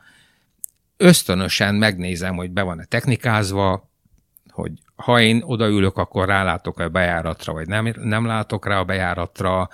[0.98, 3.90] ösztönösen megnézem, hogy be van-e technikázva,
[4.50, 9.70] hogy ha én odaülök, akkor rálátok a bejáratra, vagy nem, nem látok rá a bejáratra,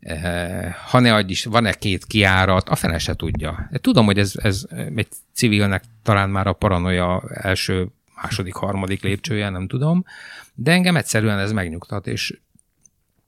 [0.00, 3.70] eh, ha ne adj is, van-e két kiárat, a fene se tudja.
[3.80, 4.64] Tudom, hogy ez, ez
[4.94, 7.88] egy civilnek talán már a paranoia első,
[8.22, 10.04] második, harmadik lépcsője, nem tudom,
[10.54, 12.38] de engem egyszerűen ez megnyugtat, és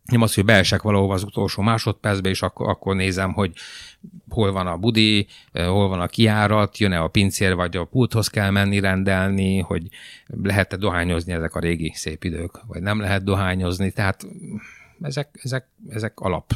[0.05, 3.53] nem az, hogy beesek valahova az utolsó másodpercbe, és akkor, akkor nézem, hogy
[4.29, 8.29] hol van a budi, eh, hol van a kiárat, jön-e a pincér, vagy a pulthoz
[8.29, 9.89] kell menni rendelni, hogy
[10.43, 14.27] lehet-e dohányozni ezek a régi szép idők, vagy nem lehet dohányozni, tehát
[15.03, 16.53] ezek, ezek, ezek alap.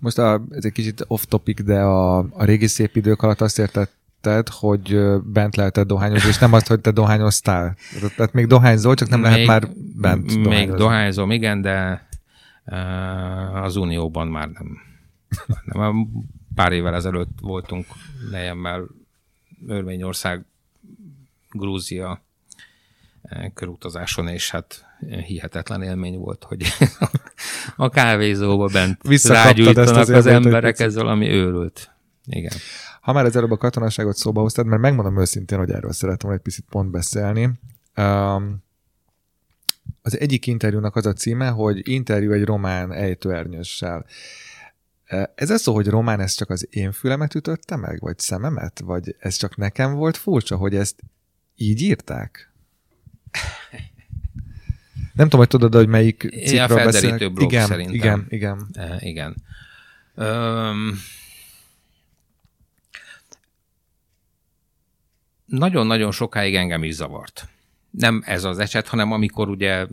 [0.00, 4.48] Most a, ez egy kicsit off-topic, de a, a régi szép idők alatt azt értetted,
[4.48, 7.76] hogy bent lehetett dohányozni, és nem azt, hogy te dohányoztál.
[8.16, 10.48] Tehát még dohányzol, csak nem még, lehet már bent dohányozni.
[10.48, 12.08] Még dohányzom, igen, de
[13.52, 14.78] az Unióban már nem.
[15.64, 16.08] nem.
[16.54, 17.86] Pár évvel ezelőtt voltunk
[18.30, 18.86] nejemmel
[19.66, 20.44] Örményország,
[21.50, 22.22] Grúzia
[23.54, 24.84] körutazáson, és hát
[25.26, 26.66] hihetetlen élmény volt, hogy
[27.76, 31.90] a kávézóba bent rágyújtanak az emberek ezzel, ami őrült.
[32.26, 32.52] Igen.
[33.00, 36.40] Ha már az előbb a katonaságot szóba hoztad, mert megmondom őszintén, hogy erről szeretem egy
[36.40, 37.50] picit pont beszélni.
[37.96, 38.62] Um,
[40.02, 44.06] az egyik interjúnak az a címe, hogy interjú egy román ejtőernyőssel.
[45.34, 48.80] Ez az szó, hogy román, ez csak az én fülemet ütötte meg, vagy szememet?
[48.84, 51.00] Vagy ez csak nekem volt furcsa, hogy ezt
[51.56, 52.52] így írták?
[55.12, 57.20] Nem tudom, hogy tudod, hogy melyik cikkről beszélek.
[57.36, 57.94] igen, szerintem.
[57.94, 58.98] Igen, igen.
[58.98, 59.36] Igen.
[60.14, 60.98] Öm,
[65.46, 67.48] nagyon-nagyon sokáig engem is zavart
[67.90, 69.86] nem ez az eset, hanem amikor ugye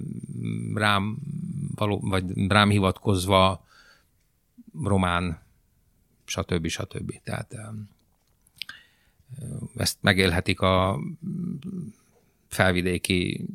[0.73, 1.17] rám,
[1.75, 3.65] való, vagy rám hivatkozva
[4.83, 5.41] román,
[6.25, 6.67] stb.
[6.67, 7.13] stb.
[7.23, 7.55] Tehát
[9.75, 10.99] ezt megélhetik a
[12.47, 13.45] felvidéki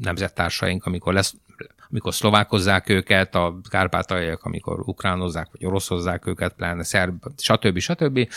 [0.00, 1.34] nemzettársaink, amikor lesz,
[1.90, 7.78] amikor szlovákozzák őket, a kárpátaljak, amikor ukránozzák, vagy oroszozzák őket, pláne szerb, stb.
[7.78, 8.28] stb.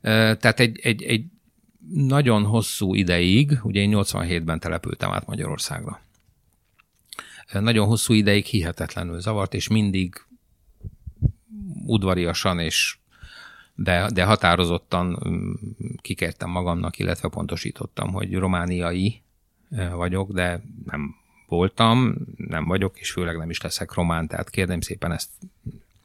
[0.00, 1.26] Tehát egy, egy, egy
[1.92, 6.00] nagyon hosszú ideig, ugye én 87-ben települtem át Magyarországra.
[7.52, 10.26] Nagyon hosszú ideig hihetetlenül zavart, és mindig
[11.86, 12.96] udvariasan és
[13.74, 15.52] de, de határozottan mm,
[16.00, 19.22] kikértem magamnak, illetve pontosítottam, hogy romániai
[19.94, 21.14] vagyok, de nem
[21.46, 25.30] voltam, nem vagyok, és főleg nem is leszek román, tehát kérdem szépen ezt.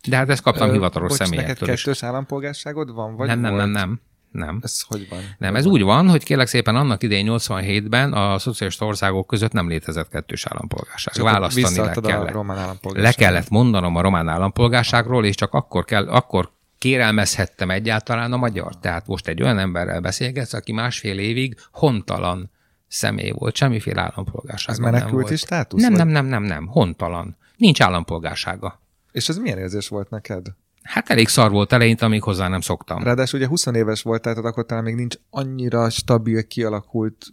[0.08, 1.68] De hát ezt kaptam hivatalos személyektől.
[1.68, 3.16] Neked kettős állampolgárságod van?
[3.16, 4.02] Vagy nem, nem, nem, nem.
[4.32, 4.60] Nem.
[4.64, 5.20] Ez hogy van?
[5.38, 9.70] Nem, ez úgy van, hogy kérlek szépen annak idején 87-ben a szociális országok között nem
[9.70, 11.14] létezett kettős állampolgárság.
[11.14, 12.30] Csak Választani le kellett.
[12.30, 18.34] A román le kellett mondanom a román állampolgárságról, és csak akkor, kell, akkor kérelmezhettem egyáltalán
[18.34, 18.80] a magyar.
[18.80, 22.52] Tehát most egy olyan emberrel beszélgetsz, aki másfél évig hontalan
[22.88, 24.76] személy volt, semmiféle állampolgárság.
[24.76, 25.82] Ez menekülti státusz?
[25.82, 27.38] Nem, nem, nem, nem, nem, hontalan.
[27.58, 28.82] Nincs állampolgársága.
[29.12, 30.48] És ez milyen érzés volt neked?
[30.84, 33.04] Hát elég szar volt eleinte, amíg hozzá nem szoktam.
[33.04, 37.26] Ráadásul ugye 20 éves volt, tehát akkor talán még nincs annyira stabil, kialakult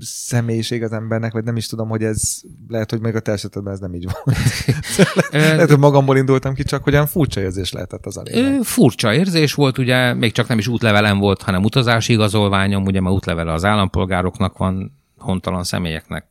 [0.00, 2.22] személyiség az embernek, vagy nem is tudom, hogy ez
[2.68, 4.34] lehet, hogy még a te esetedben ez nem így van.
[5.30, 8.62] lehet, hogy magamból indultam ki, csak hogyan furcsa érzés lehetett az lényeg.
[8.62, 13.14] Furcsa érzés volt, ugye még csak nem is útlevelem volt, hanem utazási igazolványom, ugye mert
[13.14, 16.24] útlevele az állampolgároknak van, hontalan személyeknek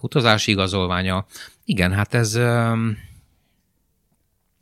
[0.00, 1.26] utazási igazolványa.
[1.64, 2.38] Igen, hát ez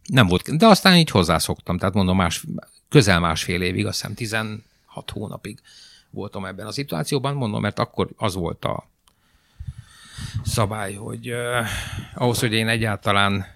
[0.07, 2.44] nem volt, de aztán így hozzászoktam, tehát mondom, más,
[2.88, 4.62] közel másfél évig, azt hiszem 16
[5.12, 5.59] hónapig
[6.11, 8.88] voltam ebben a szituációban, mondom, mert akkor az volt a
[10.44, 11.68] szabály, hogy eh,
[12.14, 13.46] ahhoz, hogy én egyáltalán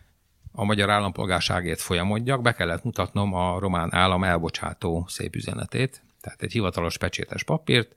[0.52, 6.52] a magyar állampolgárságért folyamodjak, be kellett mutatnom a román állam elbocsátó szép üzenetét, tehát egy
[6.52, 7.94] hivatalos pecsétes papírt,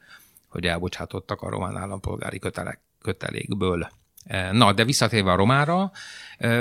[0.48, 3.90] hogy elbocsátottak a román állampolgári kötelek, kötelékből.
[4.52, 5.92] Na, de visszatérve a romára,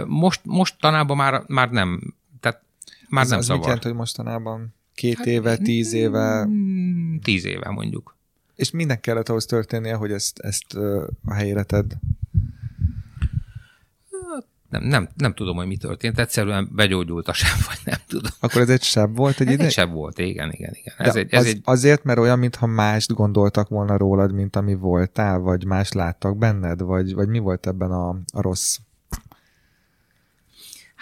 [0.06, 2.62] most, mostanában már, már nem, tehát
[3.08, 3.58] már ez, nem az zavar.
[3.58, 4.74] mit jelent, hogy mostanában?
[4.94, 6.44] Két hát, éve, tíz éve?
[6.46, 8.16] Mm, tíz éve mondjuk.
[8.54, 10.74] És minden kellett ahhoz történnie, hogy ezt, ezt
[11.24, 11.92] a helyére tedd?
[14.72, 16.18] Nem, nem, nem tudom, hogy mi történt.
[16.18, 18.30] Egyszerűen begyógyult a seb, vagy nem tudom.
[18.40, 19.64] Akkor ez egy seb volt egy ez ide?
[19.64, 20.94] egy seb volt, igen, igen, igen.
[20.98, 21.60] Ez egy, ez az, egy...
[21.64, 26.80] Azért, mert olyan, mintha mást gondoltak volna rólad, mint ami voltál, vagy más láttak benned,
[26.80, 28.78] vagy, vagy mi volt ebben a, a rossz?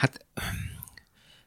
[0.01, 0.27] Hát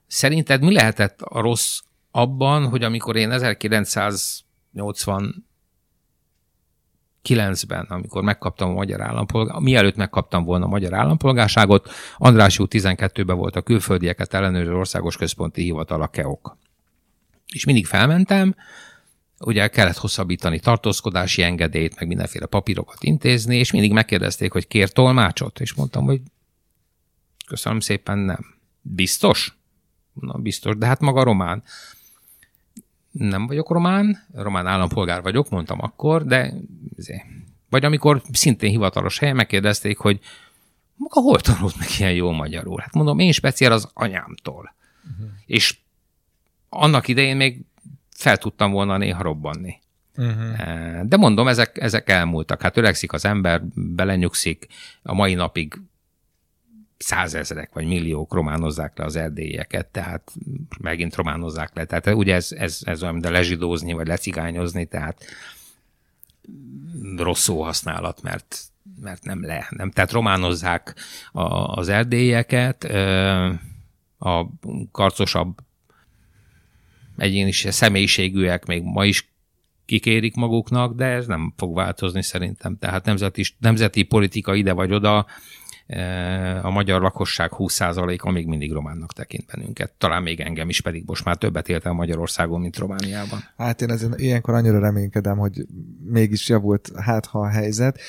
[0.08, 1.80] szerinted mi lehetett a rossz
[2.12, 5.46] abban, hogy amikor én 1980
[7.24, 13.38] 9-ben, amikor megkaptam a magyar állampolgár, mielőtt megkaptam volna a magyar állampolgárságot, András út 12-ben
[13.38, 16.58] volt a külföldieket ellenőrző országos központi hivatal a KEOK.
[17.54, 18.56] És mindig felmentem,
[19.40, 25.60] ugye kellett hosszabbítani tartózkodási engedélyt, meg mindenféle papírokat intézni, és mindig megkérdezték, hogy kér tolmácsot,
[25.60, 26.22] és mondtam, hogy
[27.54, 28.46] köszönöm szépen, nem.
[28.82, 29.58] Biztos?
[30.14, 31.64] Na, biztos, de hát maga román
[33.14, 36.54] nem vagyok román, román állampolgár vagyok, mondtam akkor, de
[37.70, 40.20] vagy amikor szintén hivatalos helyen megkérdezték, hogy
[40.96, 42.80] maga hol tanult meg ilyen jó magyarul?
[42.80, 44.76] Hát mondom, én speciál az anyámtól.
[45.12, 45.32] Uh-huh.
[45.46, 45.78] És
[46.70, 47.62] annak idején még
[48.10, 49.80] fel tudtam volna néha robbanni.
[50.16, 51.02] Uh-huh.
[51.02, 52.62] De mondom, ezek, ezek elmúltak.
[52.62, 54.68] Hát öregszik az ember, belenyugszik,
[55.04, 55.82] a mai napig
[57.04, 60.32] százezrek vagy milliók románozzák le az erdélyeket, tehát
[60.80, 61.86] megint románozzák le.
[61.86, 65.26] Tehát ugye ez, ez, ez olyan, de lezsidózni, vagy lecigányozni, tehát
[67.16, 68.60] rossz használat, mert,
[69.02, 69.68] mert nem le.
[69.70, 69.92] Nem.
[69.92, 70.96] Tehát románozzák
[71.32, 72.84] a, az erdélyeket,
[74.18, 74.50] a
[74.92, 75.58] karcosabb
[77.18, 79.32] egyéni személyiségűek még ma is
[79.86, 82.78] kikérik maguknak, de ez nem fog változni szerintem.
[82.78, 85.26] Tehát nemzeti, nemzeti politika ide vagy oda
[86.62, 89.92] a magyar lakosság 20%-a még mindig románnak tekint bennünket.
[89.98, 93.40] Talán még engem is, pedig most már többet éltem Magyarországon, mint Romániában.
[93.58, 95.66] Hát én ezért ilyenkor annyira reménykedem, hogy
[96.06, 98.00] mégis javult hát ha a helyzet.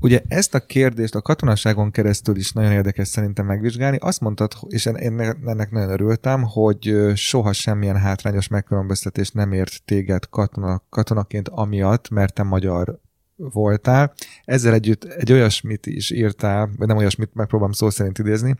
[0.00, 3.96] Ugye ezt a kérdést a katonaságon keresztül is nagyon érdekes szerintem megvizsgálni.
[4.00, 10.28] Azt mondtad, és én ennek nagyon örültem, hogy soha semmilyen hátrányos megkülönböztetés nem ért téged
[10.28, 13.02] katona, katonaként amiatt, mert te magyar
[13.36, 14.14] voltál.
[14.44, 18.56] Ezzel együtt egy olyasmit is írtál, vagy nem olyasmit megpróbálom szó szerint idézni,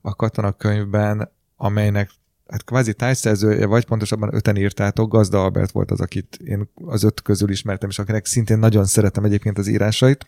[0.00, 2.10] a katonakönyvben, amelynek
[2.48, 7.22] hát kvázi tájszerzője, vagy pontosabban öten írtátok, Gazda Albert volt az, akit én az öt
[7.22, 10.26] közül ismertem, és akinek szintén nagyon szeretem egyébként az írásait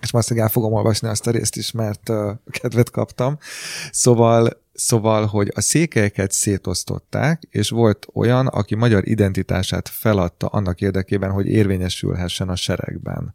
[0.00, 3.38] és most el fogom olvasni azt a részt is, mert uh, kedvet kaptam.
[3.90, 11.30] Szóval Szóval, hogy a székelyeket szétosztották, és volt olyan, aki magyar identitását feladta annak érdekében,
[11.30, 13.34] hogy érvényesülhessen a seregben.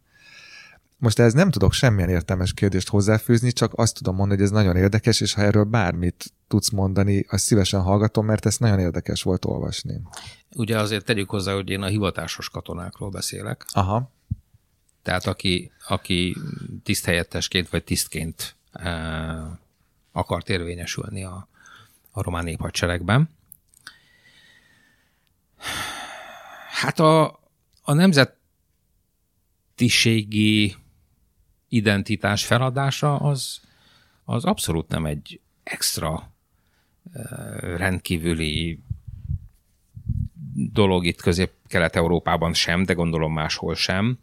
[0.96, 4.76] Most ez nem tudok semmilyen értelmes kérdést hozzáfűzni, csak azt tudom mondani, hogy ez nagyon
[4.76, 9.44] érdekes, és ha erről bármit tudsz mondani, azt szívesen hallgatom, mert ez nagyon érdekes volt
[9.44, 10.00] olvasni.
[10.56, 13.64] Ugye azért tegyük hozzá, hogy én a hivatásos katonákról beszélek.
[13.72, 14.10] Aha.
[15.02, 16.36] Tehát aki, aki
[16.82, 19.34] tiszthelyettesként vagy tisztként eh,
[20.12, 21.48] akart érvényesülni a,
[22.10, 23.28] a román néphadseregben.
[26.70, 27.40] Hát a,
[27.82, 27.92] a
[29.74, 30.76] nemzetiségi
[31.68, 33.60] identitás feladása az,
[34.24, 36.32] az abszolút nem egy extra
[37.60, 38.82] rendkívüli
[40.54, 44.18] dolog itt közép-kelet-európában sem, de gondolom máshol sem.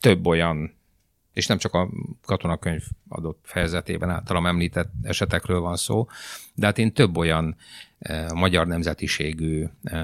[0.00, 0.77] Több olyan
[1.38, 1.88] és nem csak a
[2.24, 6.06] katonakönyv adott fejezetében általam említett esetekről van szó,
[6.54, 7.56] de hát én több olyan
[7.98, 9.98] e, magyar nemzetiségű e,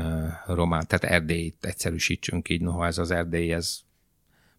[0.46, 3.78] román, tehát Erdélyt egyszerűsítsünk így, noha ez az Erdély, ez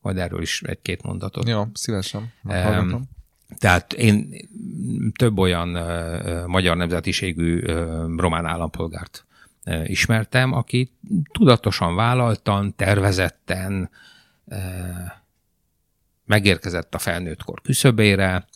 [0.02, 1.48] majd erről is egy-két mondatot.
[1.48, 2.34] Jó, szívesen.
[2.44, 2.86] E,
[3.58, 4.30] tehát én
[5.18, 7.74] több olyan e, magyar nemzetiségű e,
[8.18, 9.26] román állampolgárt
[9.86, 10.92] ismertem, aki
[11.32, 13.90] tudatosan vállaltan, tervezetten
[16.26, 18.48] megérkezett a felnőttkor küszöbére,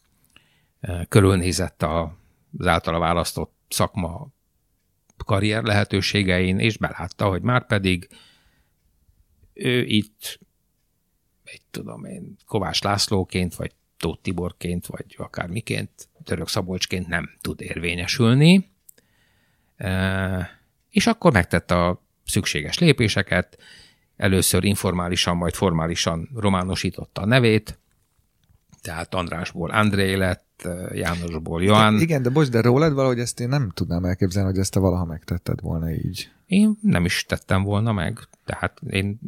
[1.09, 4.27] körülnézett az általa választott szakma
[5.25, 8.07] karrier lehetőségein, és belátta, hogy már pedig
[9.53, 10.39] ő itt,
[11.43, 18.71] egy tudom én, Kovács Lászlóként, vagy Tóth Tiborként, vagy akármiként, Török Szabolcsként nem tud érvényesülni,
[20.89, 23.57] és akkor megtette a szükséges lépéseket,
[24.19, 27.79] először informálisan, majd formálisan románosította a nevét,
[28.81, 31.95] tehát Andrásból André lett, Jánosból Johan.
[31.95, 34.79] De, igen, de bocs, de rólad valahogy ezt én nem tudnám elképzelni, hogy ezt te
[34.79, 36.29] valaha megtetted volna így.
[36.45, 39.19] Én nem is tettem volna meg, tehát én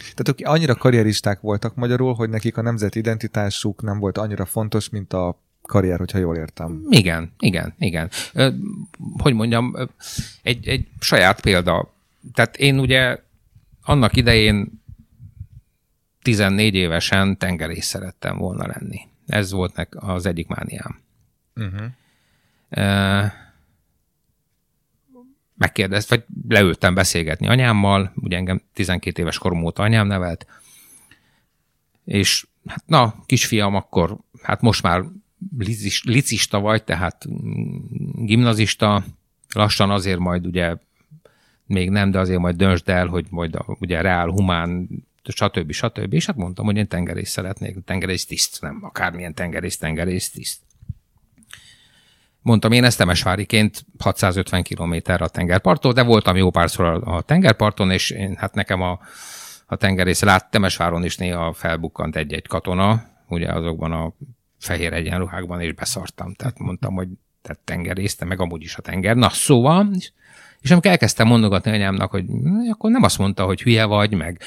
[0.00, 4.88] tehát akik annyira karrieristák voltak magyarul, hogy nekik a nemzeti identitásuk nem volt annyira fontos,
[4.88, 6.86] mint a karrier, hogyha jól értem.
[6.88, 8.10] Igen, igen, igen.
[9.18, 9.76] Hogy mondjam,
[10.42, 11.92] egy, egy saját példa.
[12.32, 13.18] Tehát én ugye
[13.82, 14.82] annak idején
[16.22, 19.00] 14 évesen tengerész szerettem volna lenni.
[19.26, 21.00] Ez volt nek az egyik mániám.
[21.56, 21.90] Uh-huh.
[25.54, 30.46] Megkérdezt, vagy leültem beszélgetni anyámmal, ugye engem 12 éves korom óta anyám nevelt,
[32.04, 35.04] és hát na, kisfiam, akkor hát most már
[35.58, 37.24] licis, licista vagy, tehát
[38.14, 39.04] gimnazista,
[39.54, 40.76] lassan azért majd ugye
[41.72, 44.88] még nem, de azért majd döntsd el, hogy majd a, ugye reál, humán,
[45.28, 45.72] stb.
[45.72, 46.12] stb.
[46.12, 50.60] És hát mondtam, hogy én tengerész szeretnék, tengerész tiszt, nem akármilyen tengerész, tengerész tiszt.
[52.40, 58.10] Mondtam, én ezt Temesváriként 650 km a tengerparttól, de voltam jó párszor a, tengerparton, és
[58.10, 59.00] én, hát nekem a,
[59.66, 64.12] a tengerész lát, Temesváron is néha felbukkant egy-egy katona, ugye azokban a
[64.58, 66.34] fehér egyenruhákban, és beszartam.
[66.34, 67.08] Tehát mondtam, hogy
[67.42, 69.16] tehát tengerészte, meg amúgy is a tenger.
[69.16, 69.90] Na, szóval,
[70.62, 72.24] és, amikor elkezdtem mondogatni anyámnak, hogy
[72.70, 74.40] akkor nem azt mondta, hogy hülye vagy, meg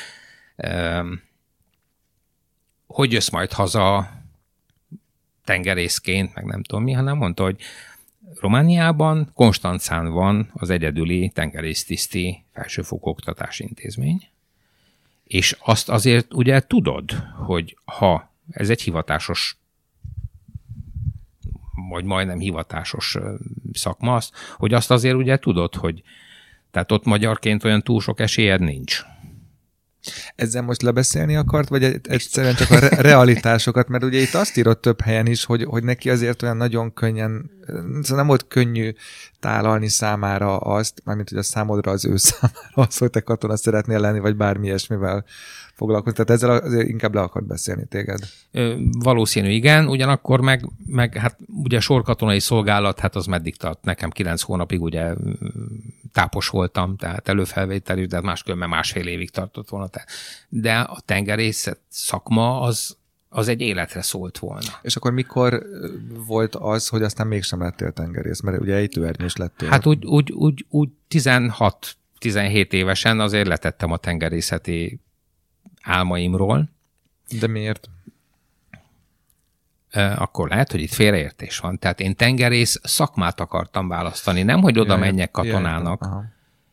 [2.87, 4.09] hogy jössz majd haza
[5.43, 7.61] tengerészként, meg nem tudom mi, hanem mondta, hogy
[8.39, 14.27] Romániában, Konstancán van az egyedüli tengerésztiszti felsőfokú oktatási intézmény,
[15.23, 17.11] és azt azért ugye tudod,
[17.45, 19.57] hogy ha ez egy hivatásos
[21.89, 23.17] vagy majdnem hivatásos
[23.73, 26.03] szakma, az, hogy azt azért ugye tudod, hogy
[26.71, 29.03] tehát ott magyarként olyan túl sok esélyed nincs.
[30.35, 34.81] Ezzel most lebeszélni akart, vagy egyszerűen csak a re- realitásokat, mert ugye itt azt írott
[34.81, 37.51] több helyen is, hogy, hogy neki azért olyan nagyon könnyen,
[38.01, 38.93] szóval nem volt könnyű
[39.39, 43.99] tálalni számára azt, mármint hogy a számodra az ő számára az, hogy te katona szeretnél
[43.99, 45.25] lenni, vagy bármi ilyesmivel
[45.75, 46.25] foglalkozni.
[46.25, 48.19] Tehát ezzel azért inkább le akart beszélni téged.
[48.99, 49.87] Valószínű, igen.
[49.87, 53.83] Ugyanakkor meg, meg hát ugye sorkatonai szolgálat, hát az meddig tart?
[53.83, 55.13] Nekem kilenc hónapig ugye
[56.11, 59.89] tápos voltam, tehát előfelvételű, de máskülönben másfél évig tartott volna.
[60.49, 62.97] De a tengerészet szakma az,
[63.29, 64.79] az egy életre szólt volna.
[64.81, 65.65] És akkor mikor
[66.27, 68.41] volt az, hogy aztán mégsem lettél tengerész?
[68.41, 69.69] Mert ugye ejtőernyős lettél.
[69.69, 74.99] Hát úgy, úgy, úgy, úgy 16 17 évesen azért letettem a tengerészeti
[75.85, 76.69] álmaimról.
[77.39, 77.89] De miért?
[80.15, 81.79] Akkor lehet, hogy itt félreértés van.
[81.79, 85.99] Tehát én tengerész szakmát akartam választani, nem, hogy oda menjek katonának.
[86.01, 86.23] Jaj,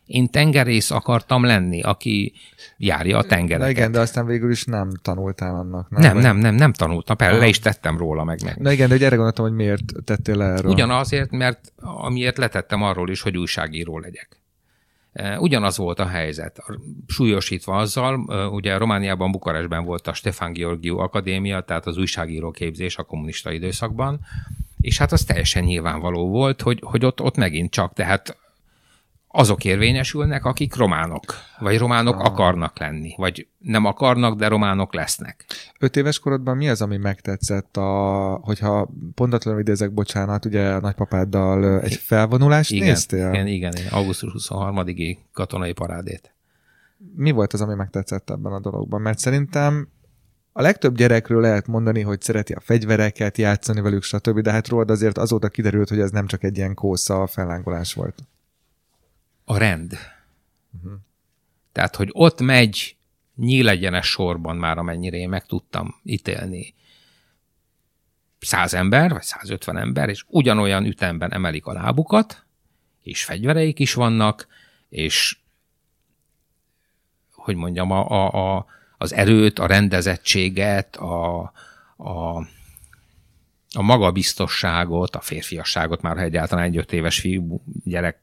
[0.06, 2.32] én tengerész akartam lenni, aki
[2.76, 3.74] járja a tengereket.
[3.74, 5.90] Na igen, de aztán végül is nem tanultál annak.
[5.90, 7.16] Nem, nem, nem, nem, nem tanultam.
[7.16, 8.42] Persze, le is tettem róla meg.
[8.44, 8.56] meg.
[8.56, 10.70] Na igen, de gyere gondoltam, hogy miért tettél le erről.
[10.70, 14.41] Ugyanazért, mert amiért letettem arról is, hogy újságíró legyek.
[15.38, 16.62] Ugyanaz volt a helyzet,
[17.06, 18.14] súlyosítva azzal,
[18.50, 24.20] ugye Romániában, Bukarestben volt a Stefan Georgiou Akadémia, tehát az újságíró képzés a kommunista időszakban,
[24.80, 28.36] és hát az teljesen nyilvánvaló volt, hogy, hogy ott, ott megint csak, tehát
[29.32, 32.24] azok érvényesülnek, akik románok, vagy románok ah.
[32.24, 35.44] akarnak lenni, vagy nem akarnak, de románok lesznek.
[35.78, 41.80] Öt éves korodban mi az, ami megtetszett, a, hogyha pontatlanul idézek, bocsánat, ugye a nagypapáddal
[41.80, 43.28] egy felvonulást igen, néztél?
[43.28, 46.34] Igen, igen, igen, augusztus 23-i katonai parádét.
[47.16, 49.00] Mi volt az, ami megtetszett ebben a dologban?
[49.00, 49.88] Mert szerintem
[50.52, 54.90] a legtöbb gyerekről lehet mondani, hogy szereti a fegyvereket, játszani velük, stb., de hát rólad
[54.90, 58.14] azért azóta kiderült, hogy ez nem csak egy ilyen kósza fellángolás volt
[59.44, 59.98] a rend.
[60.76, 60.98] Uh-huh.
[61.72, 62.96] Tehát, hogy ott megy
[63.36, 66.74] nyílegyenes sorban már, amennyire én meg tudtam ítélni,
[68.38, 72.44] száz ember, vagy 150 ember, és ugyanolyan ütemben emelik a lábukat,
[73.02, 74.46] és fegyvereik is vannak,
[74.88, 75.36] és
[77.34, 78.66] hogy mondjam, a, a, a,
[78.98, 81.40] az erőt, a rendezettséget, a,
[81.96, 82.36] a,
[83.74, 88.22] a magabiztosságot, a férfiasságot, már ha egyáltalán egy öt éves fiú gyerek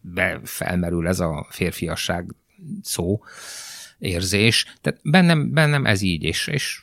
[0.00, 2.34] be felmerül ez a férfiasság
[2.82, 3.20] szó,
[3.98, 4.74] érzés.
[4.80, 6.82] Tehát bennem, bennem ez így, és, és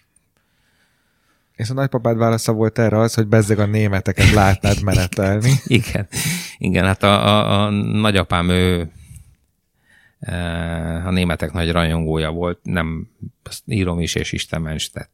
[1.56, 5.52] és a nagypapád válasza volt erre az, hogy bezzeg a németeket látnád menetelni.
[5.66, 6.08] igen,
[6.58, 8.92] igen, hát a, a, a nagyapám ő
[10.20, 10.36] e,
[11.08, 13.10] a németek nagy rajongója volt, nem,
[13.44, 15.10] azt írom is, és Isten ments, tehát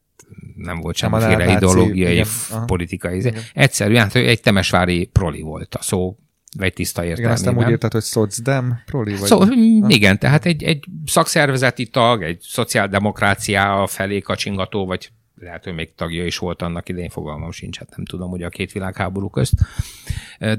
[0.56, 3.18] nem volt semmiféle ideológiai, igen, politikai.
[3.18, 3.42] Igen.
[3.54, 6.18] Egyszerűen hát egy temesvári proli volt a szó
[6.58, 7.38] vagy tiszta értelmében.
[7.38, 9.28] Igen, aztán úgy érted, hogy szocdem, proli vagy.
[9.28, 9.42] Szó,
[9.88, 16.26] igen, tehát egy, egy szakszervezeti tag, egy szociáldemokrácia felé kacsingató, vagy lehet, hogy még tagja
[16.26, 19.54] is volt annak idején, fogalmam sincs, hát nem tudom, hogy a két világháború közt.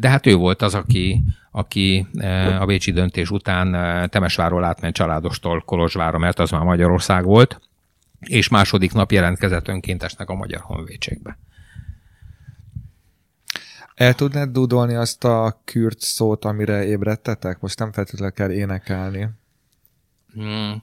[0.01, 2.07] De hát ő volt az, aki, aki
[2.61, 7.61] a Bécsi döntés után Temesváról átment családostól Kolozsvára, mert az már Magyarország volt,
[8.21, 11.39] és második nap jelentkezett önkéntesnek a Magyar Honvédségbe.
[13.95, 17.61] El tudnád dudolni azt a kürt szót, amire ébredtetek?
[17.61, 19.29] Most nem feltétlenül kell énekelni.
[20.33, 20.83] Hmm.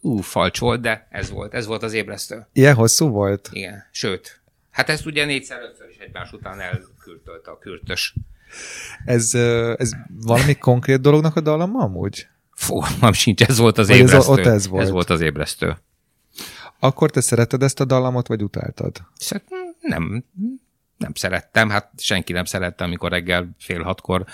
[0.00, 2.46] Ú, falcs volt, de ez volt, ez volt az ébresztő.
[2.52, 3.48] Ilyen hosszú volt?
[3.52, 4.40] Igen, sőt.
[4.70, 8.14] Hát ezt ugye négyszer, ötször is egymás után elkürtölte a kürtös.
[9.04, 9.34] Ez,
[9.76, 12.26] ez valami konkrét dolognak a dallam amúgy?
[12.54, 14.18] Fogalmam sincs, ez volt az vagy ébresztő.
[14.18, 14.82] Ez, ott ez volt.
[14.82, 15.76] Ez volt az ébresztő.
[16.78, 18.96] Akkor te szereted ezt a dallamot, vagy utáltad?
[19.80, 20.24] Nem,
[20.96, 24.24] nem szerettem, hát senki nem szerette, amikor reggel fél hatkor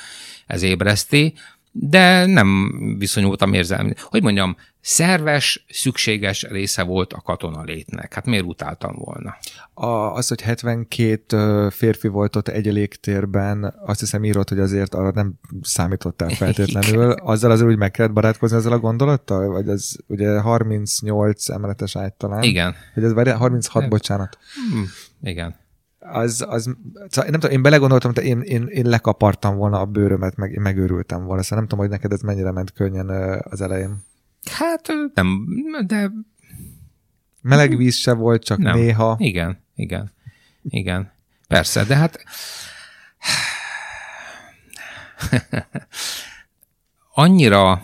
[0.46, 1.34] ez ébreszti
[1.72, 3.92] de nem viszonyultam érzelmi.
[3.96, 8.14] Hogy mondjam, szerves, szükséges része volt a katona létnek.
[8.14, 9.36] Hát miért utáltam volna?
[9.74, 15.10] A, az, hogy 72 férfi volt ott egy légtérben, azt hiszem írott, hogy azért arra
[15.10, 17.10] nem számítottál feltétlenül.
[17.10, 19.48] Azzal azért úgy meg kellett barátkozni ezzel a gondolattal?
[19.48, 22.42] Vagy ez ugye 38 emeletes ágy talán?
[22.42, 22.74] Igen.
[22.94, 24.38] Hogy ez 36, bocsánat.
[24.70, 24.84] Hmm,
[25.22, 25.68] igen
[26.00, 26.76] az, az
[27.08, 30.60] szóval nem tudom, én belegondoltam, hogy én, én, én lekapartam volna a bőrömet, meg én
[30.60, 33.08] megőrültem volna, szóval nem tudom, hogy neked ez mennyire ment könnyen
[33.50, 33.96] az elején.
[34.50, 35.46] Hát nem,
[35.86, 36.10] de...
[37.42, 38.78] Meleg víz se volt, csak nem.
[38.78, 39.16] néha.
[39.18, 40.12] Igen, igen,
[40.62, 41.12] igen.
[41.48, 42.24] Persze, de hát...
[47.14, 47.82] Annyira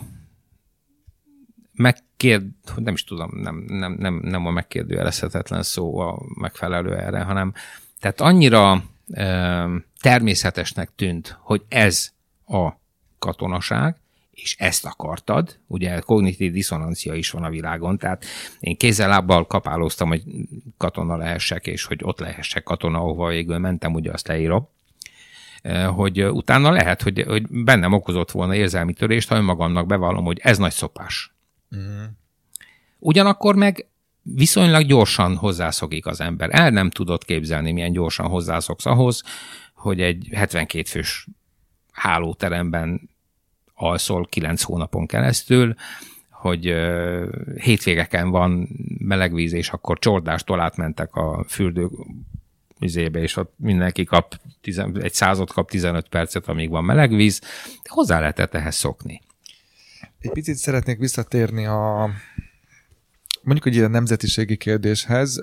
[1.73, 2.45] megkérd,
[2.75, 7.53] nem is tudom, nem, nem, nem, nem a megkérdőjelezhetetlen szó a megfelelő erre, hanem
[7.99, 8.83] tehát annyira
[10.01, 12.11] természetesnek tűnt, hogy ez
[12.47, 12.69] a
[13.19, 13.95] katonaság,
[14.31, 18.25] és ezt akartad, ugye kognitív diszonancia is van a világon, tehát
[18.59, 20.23] én kézzel-lábbal kapálóztam, hogy
[20.77, 24.67] katona lehessek, és hogy ott lehessek katona, ahova végül mentem, ugye azt leírom,
[25.95, 30.57] hogy utána lehet, hogy, hogy bennem okozott volna érzelmi törést, ha önmagamnak bevallom, hogy ez
[30.57, 31.33] nagy szopás.
[31.75, 32.03] Mm.
[32.99, 33.87] Ugyanakkor meg
[34.35, 36.49] viszonylag gyorsan hozzászokik az ember.
[36.51, 39.23] El nem tudod képzelni, milyen gyorsan hozzászoksz ahhoz,
[39.73, 41.27] hogy egy 72 fős
[41.91, 43.09] hálóteremben
[43.73, 45.75] alszol 9 hónapon keresztül,
[46.29, 46.75] hogy
[47.55, 51.89] hétvégeken van melegvíz, és akkor csordástól átmentek a fürdő
[52.79, 54.39] vizébe, és ott mindenki kap,
[55.01, 57.41] egy század kap 15 percet, amíg van melegvíz.
[57.83, 59.21] Hozzá lehetett ehhez szokni.
[60.19, 62.09] Egy picit szeretnék visszatérni a,
[63.47, 65.41] mondjuk, hogy a nemzetiségi kérdéshez,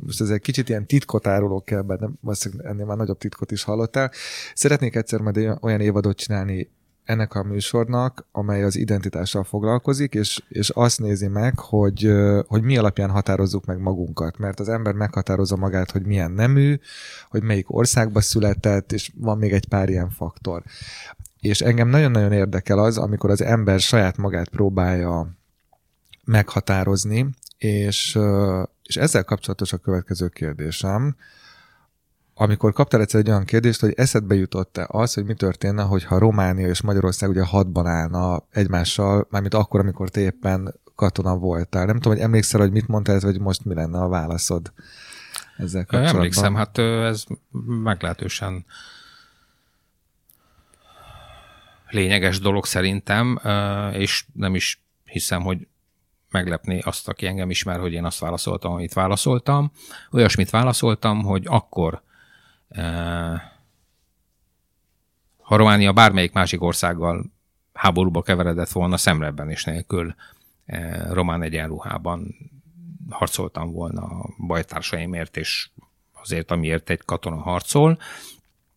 [0.00, 2.18] most ez egy kicsit ilyen titkot árulok kell, bár nem,
[2.58, 4.10] ennél már nagyobb titkot is hallottál.
[4.54, 6.70] Szeretnék egyszer majd olyan évadot csinálni
[7.04, 12.12] ennek a műsornak, amely az identitással foglalkozik, és, és azt nézi meg, hogy,
[12.46, 14.38] hogy mi alapján határozzuk meg magunkat.
[14.38, 16.78] Mert az ember meghatározza magát, hogy milyen nemű,
[17.28, 20.62] hogy melyik országba született, és van még egy pár ilyen faktor.
[21.40, 25.38] És engem nagyon-nagyon érdekel az, amikor az ember saját magát próbálja
[26.24, 28.18] meghatározni, és,
[28.82, 31.16] és ezzel kapcsolatos a következő kérdésem.
[32.34, 36.68] Amikor kaptál egyszer egy olyan kérdést, hogy eszedbe jutott-e az, hogy mi történne, hogyha Románia
[36.68, 41.86] és Magyarország ugye hadban állna egymással, mármint akkor, amikor te éppen katona voltál.
[41.86, 44.72] Nem tudom, hogy emlékszel, hogy mit mondtál, vagy most mi lenne a válaszod
[45.56, 46.16] ezzel kapcsolatban.
[46.16, 47.24] Emlékszem, hát ez
[47.82, 48.64] meglehetősen
[51.90, 53.40] lényeges dolog szerintem,
[53.92, 55.66] és nem is hiszem, hogy
[56.30, 59.70] meglepni azt, aki engem ismer, hogy én azt válaszoltam, amit válaszoltam.
[60.10, 62.02] Olyasmit válaszoltam, hogy akkor
[62.68, 63.40] eh,
[65.42, 67.24] ha Románia bármelyik másik országgal
[67.72, 70.14] háborúba keveredett volna, szemrebben és nélkül
[70.66, 72.34] eh, román egyenruhában
[73.08, 75.70] harcoltam volna a bajtársaimért, és
[76.22, 77.98] azért, amiért egy katona harcol.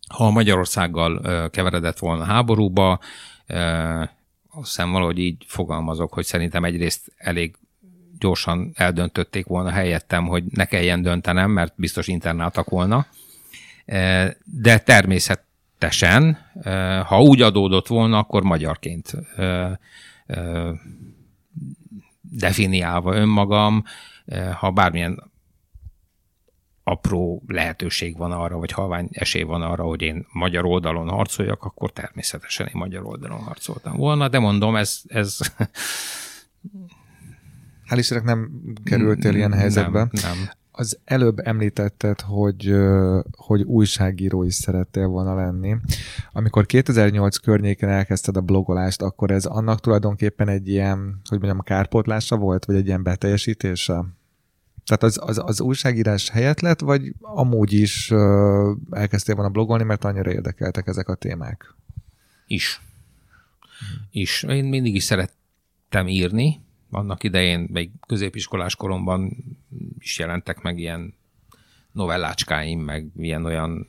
[0.07, 2.99] Ha Magyarországgal eh, keveredett volna háborúba,
[4.55, 7.55] azt hiszem valahogy így fogalmazok, hogy szerintem egyrészt elég
[8.19, 13.05] gyorsan eldöntötték volna helyettem, hogy ne kelljen döntenem, mert biztos internáltak volna.
[13.85, 19.79] E, de természetesen, e, ha úgy adódott volna, akkor magyarként e,
[22.21, 23.83] definiálva önmagam,
[24.53, 25.31] ha bármilyen
[26.83, 31.91] apró lehetőség van arra, vagy halvány esély van arra, hogy én magyar oldalon harcoljak, akkor
[31.91, 35.37] természetesen én magyar oldalon harcoltam volna, de mondom, ez, ez
[37.89, 38.51] Hál' Istennek nem
[38.83, 39.99] kerültél ilyen helyzetbe.
[39.99, 40.49] Nem, nem.
[40.71, 42.75] Az előbb említetted, hogy,
[43.31, 45.75] hogy újságíró is szerettél volna lenni.
[46.31, 52.37] Amikor 2008 környéken elkezdted a blogolást, akkor ez annak tulajdonképpen egy ilyen, hogy mondjam, kárpótlása
[52.37, 54.05] volt, vagy egy ilyen beteljesítése?
[54.85, 58.11] Tehát az, az, az újságírás helyett lett, vagy amúgy is
[58.91, 61.75] elkezdtél volna blogolni, mert annyira érdekeltek ezek a témák?
[62.47, 62.81] Is.
[64.11, 64.43] Is.
[64.43, 66.61] Én mindig is szerettem írni,
[66.91, 69.35] annak idején, még középiskolás koromban
[69.99, 71.13] is jelentek meg ilyen
[71.91, 73.87] novellácskáim, meg ilyen olyan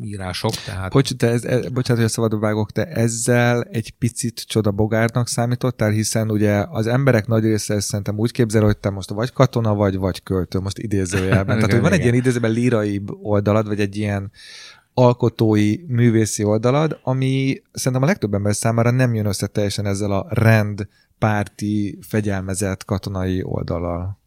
[0.00, 0.50] írások.
[0.50, 0.92] Tehát...
[0.92, 5.90] Bocs, te ez, e, bocsánat, hogy a szabadba vágok, te ezzel egy picit csodabogárnak számítottál,
[5.90, 9.74] hiszen ugye az emberek nagy része ezt szerintem úgy képzel, hogy te most vagy katona
[9.74, 11.56] vagy, vagy költő, most idézőjelben.
[11.58, 11.92] Tehát, hogy van igen.
[11.92, 14.30] egy ilyen idézőben lírai oldalad, vagy egy ilyen
[14.94, 20.26] alkotói, művészi oldalad, ami szerintem a legtöbb ember számára nem jön össze teljesen ezzel a
[20.28, 20.88] rend
[21.18, 24.19] párti, fegyelmezett katonai oldalal.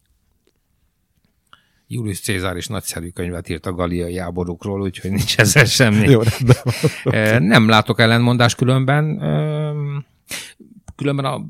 [1.86, 6.08] Julius Cézár is nagyszerű könyvet írt a galiai háborúkról, úgyhogy nincs ezzel semmi.
[6.08, 6.20] Jó,
[7.38, 9.18] Nem látok ellentmondás különben.
[10.96, 11.44] Különben a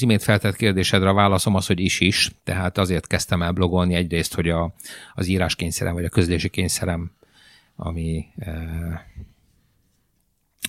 [0.00, 4.34] imént feltett kérdésedre a válaszom az, hogy is is, tehát azért kezdtem el blogolni egyrészt,
[4.34, 4.74] hogy a,
[5.14, 7.10] az íráskényszerem, vagy a közlési kényszerem,
[7.76, 8.26] ami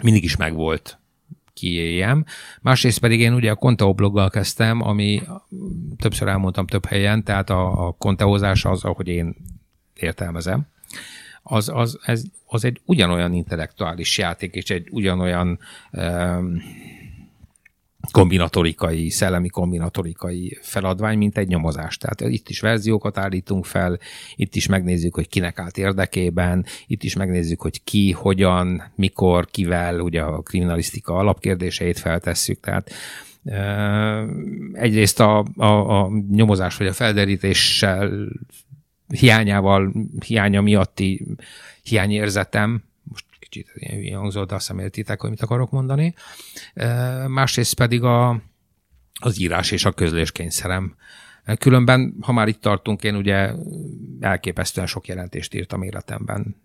[0.04, 1.00] mindig is megvolt
[1.56, 2.26] kiéljem.
[2.62, 5.22] Másrészt pedig én ugye a Conteo bloggal kezdtem, ami
[5.98, 9.36] többször elmondtam több helyen, tehát a, a konteózás az, ahogy én
[9.94, 10.68] értelmezem,
[11.44, 15.60] az, az, ez, az egy ugyanolyan intellektuális játék, és egy ugyanolyan
[15.92, 16.62] um,
[18.12, 21.98] kombinatorikai, szellemi kombinatorikai feladvány, mint egy nyomozás.
[21.98, 24.00] Tehát itt is verziókat állítunk fel,
[24.36, 30.00] itt is megnézzük, hogy kinek állt érdekében, itt is megnézzük, hogy ki, hogyan, mikor, kivel,
[30.00, 32.92] ugye a kriminalisztika alapkérdéseit feltesszük, tehát
[34.74, 38.28] egyrészt a, a, a nyomozás vagy a felderítéssel
[39.08, 39.94] hiányával,
[40.26, 41.26] hiánya miatti
[41.84, 42.84] hiányérzetem,
[43.56, 46.14] kicsit ilyen hangzott, de azt értitek, hogy mit akarok mondani.
[47.28, 48.42] Másrészt pedig a,
[49.20, 50.96] az írás és a közléskényszerem.
[51.58, 53.52] Különben, ha már itt tartunk, én ugye
[54.20, 56.56] elképesztően sok jelentést írtam életemben,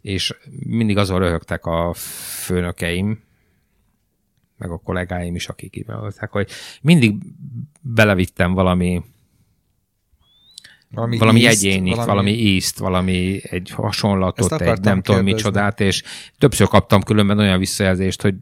[0.00, 0.34] és
[0.66, 1.92] mindig azon röhögtek a
[2.44, 3.22] főnökeim,
[4.56, 5.86] meg a kollégáim is, akik így
[6.30, 6.50] hogy
[6.82, 7.14] mindig
[7.80, 9.02] belevittem valami
[10.90, 12.10] valami, valami ízt, egyénit, valami...
[12.10, 16.02] valami ízt, valami egy hasonlatot, egy nem tudom micsodát, és
[16.38, 18.34] többször kaptam különben olyan visszajelzést, hogy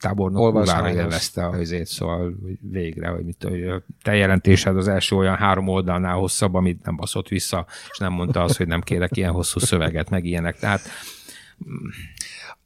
[0.00, 5.36] tábornok urára élvezte a helyzét, szóval végre, hogy mit, hogy te jelentésed az első olyan
[5.36, 9.32] három oldalnál hosszabb, amit nem baszott vissza, és nem mondta azt, hogy nem kérek ilyen
[9.32, 10.58] hosszú szöveget, meg ilyenek.
[10.58, 10.80] Tehát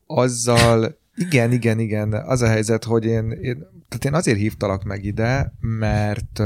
[0.06, 2.12] azzal igen, igen, igen.
[2.12, 3.58] Az a helyzet, hogy én, én,
[3.88, 6.38] tehát én azért hívtalak meg ide, mert,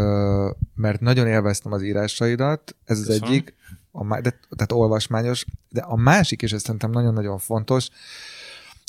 [0.74, 3.28] mert nagyon élveztem az írásaidat, ez az Köszönöm.
[3.28, 3.54] egyik,
[3.90, 7.88] a, de, tehát olvasmányos, de a másik, és ez szerintem nagyon-nagyon fontos,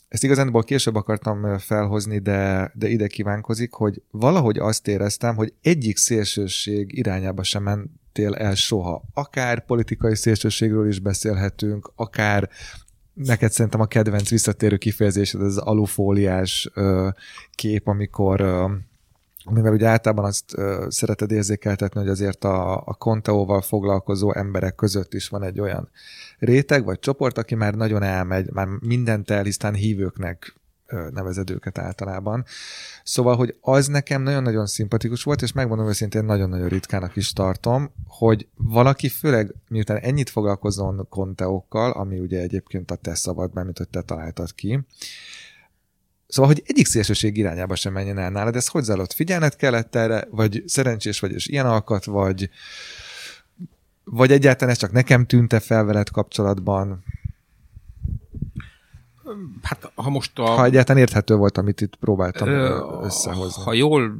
[0.07, 5.97] ezt igazából később akartam felhozni, de, de ide kívánkozik, hogy valahogy azt éreztem, hogy egyik
[5.97, 9.03] szélsőség irányába sem mentél el soha.
[9.13, 12.49] Akár politikai szélsőségről is beszélhetünk, akár
[13.17, 16.69] neked szerintem a kedvenc visszatérő kifejezésed az alufóliás
[17.51, 18.41] kép, amikor
[19.49, 20.55] mivel ugye általában azt
[20.87, 25.89] szereted érzékeltetni, hogy azért a, a Conteóval foglalkozó emberek között is van egy olyan
[26.39, 30.55] réteg vagy csoport, aki már nagyon elmegy, már mindent elhisztán hívőknek
[31.11, 32.45] nevezed őket általában.
[33.03, 38.47] Szóval, hogy az nekem nagyon-nagyon szimpatikus volt, és megmondom őszintén nagyon-nagyon ritkának is tartom, hogy
[38.55, 44.01] valaki főleg miután ennyit foglalkozon konteókkal, ami ugye egyébként a te szabad, mint hogy te
[44.01, 44.79] találtad ki,
[46.27, 49.13] Szóval, hogy egyik szélsőség irányába sem menjen el nálad, ez hogy zajlott?
[49.13, 52.49] Figyelned kellett erre, vagy szerencsés vagy, és ilyen alkat, vagy,
[54.03, 57.03] vagy egyáltalán ez csak nekem tűnte fel veled kapcsolatban?
[59.61, 60.45] Hát, ha most a...
[60.45, 63.63] Ha egyáltalán érthető volt, amit itt próbáltam ö, összehozni.
[63.63, 64.17] Ha jól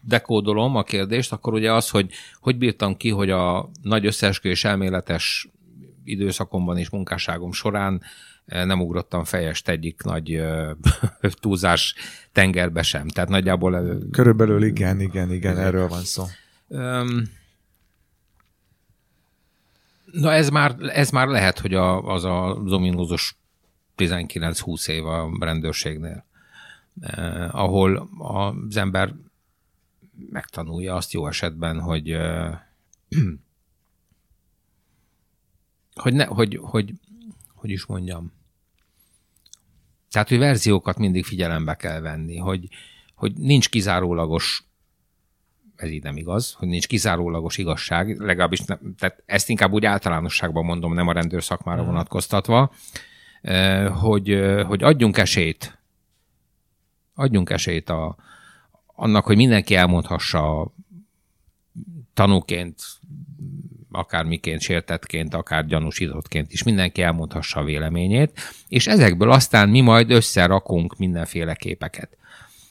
[0.00, 5.48] dekódolom a kérdést, akkor ugye az, hogy hogy bírtam ki, hogy a nagy összeesküvés elméletes
[6.04, 8.02] időszakomban és munkásságom során
[8.44, 10.42] nem ugrottam fejest egyik nagy
[11.40, 11.94] túlzás
[12.32, 13.08] tengerbe sem.
[13.08, 13.98] Tehát nagyjából...
[14.10, 16.24] Körülbelül igen, igen, igen, erről van szó.
[20.12, 23.36] Na ez már, ez már lehet, hogy a, az a ominózus
[23.96, 26.24] 19-20 év a rendőrségnél,
[27.00, 29.14] eh, ahol az ember
[30.30, 32.58] megtanulja azt jó esetben, hogy eh,
[36.02, 36.92] hogy, ne, hogy, hogy,
[37.54, 38.32] hogy is mondjam.
[40.10, 42.68] Tehát, hogy verziókat mindig figyelembe kell venni, hogy,
[43.14, 44.72] hogy nincs kizárólagos
[45.82, 50.64] ez így nem igaz, hogy nincs kizárólagos igazság, legalábbis ne, tehát ezt inkább úgy általánosságban
[50.64, 51.86] mondom, nem a rendőr szakmára mm.
[51.86, 52.72] vonatkoztatva,
[54.00, 55.78] hogy, hogy adjunk esélyt,
[57.14, 58.16] adjunk esélyt a,
[58.86, 60.72] annak, hogy mindenki elmondhassa
[62.14, 62.80] tanúként,
[63.90, 70.96] akármiként, sértetként, akár gyanúsítottként is, mindenki elmondhassa a véleményét, és ezekből aztán mi majd összerakunk
[70.98, 72.16] mindenféle képeket.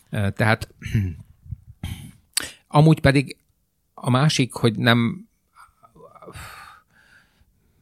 [0.10, 0.68] Tehát
[2.74, 3.38] Amúgy pedig
[3.94, 5.30] a másik, hogy nem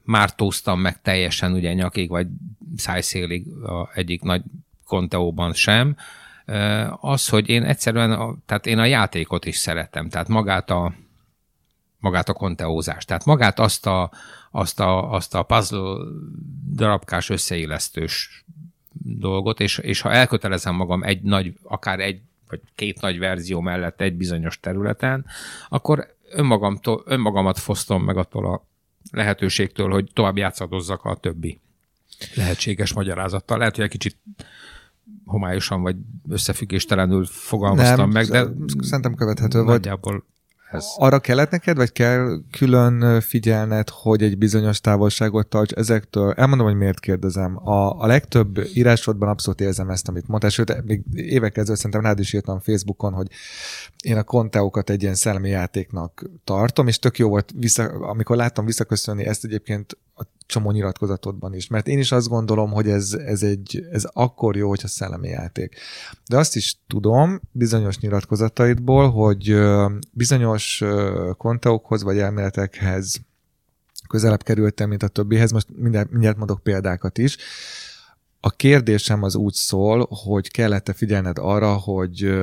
[0.10, 2.28] mártóztam meg teljesen ugye nyakig, vagy
[2.76, 4.42] szájszélig a egyik nagy
[4.86, 5.96] konteóban sem,
[7.00, 10.94] az, hogy én egyszerűen, a, tehát én a játékot is szeretem, tehát magát a,
[12.00, 14.12] magát a konteózást, tehát magát azt a,
[14.52, 15.98] azt a, azt a puzzle
[16.74, 18.46] darabkás összeillesztős
[19.04, 24.02] dolgot, és, és ha elkötelezem magam egy nagy, akár egy vagy két nagy verzió mellett
[24.02, 25.26] egy bizonyos területen,
[25.70, 28.69] akkor önmagamtól, önmagamat fosztom meg attól a
[29.12, 31.60] lehetőségtől, hogy tovább játszadozzak a többi
[32.36, 33.58] lehetséges magyarázattal.
[33.58, 34.18] Lehet, hogy egy kicsit
[35.26, 35.96] homályosan vagy
[36.30, 38.48] összefüggéstelenül fogalmaztam Nem, meg, de
[38.82, 39.68] szerintem követhető vagy.
[39.68, 40.26] Nagyjából
[40.72, 40.86] ez...
[40.98, 46.34] Arra kellett neked, vagy kell külön figyelned, hogy egy bizonyos távolságot tarts ezektől?
[46.34, 47.68] Elmondom, hogy miért kérdezem.
[47.68, 52.20] A, a legtöbb írásodban abszolút érzem ezt, amit mondtál, sőt, még évek ezelőtt szerintem rád
[52.20, 53.28] is írtam Facebookon, hogy
[54.04, 58.66] én a konteókat egy ilyen szellemi játéknak tartom, és tök jó volt, vissza, amikor láttam
[58.66, 63.44] visszaköszönni ezt egyébként a csomó nyilatkozatodban is, mert én is azt gondolom, hogy ez, ez,
[63.44, 65.76] egy, ez akkor jó, hogyha szellemi játék.
[66.30, 69.56] De azt is tudom bizonyos nyilatkozataidból, hogy
[70.12, 70.84] bizonyos
[71.38, 73.22] konteókhoz vagy elméletekhez
[74.08, 77.38] közelebb kerültem, mint a többihez, most mindjárt, mindjárt mondok példákat is.
[78.40, 82.40] A kérdésem az úgy szól, hogy kellett-e figyelned arra, hogy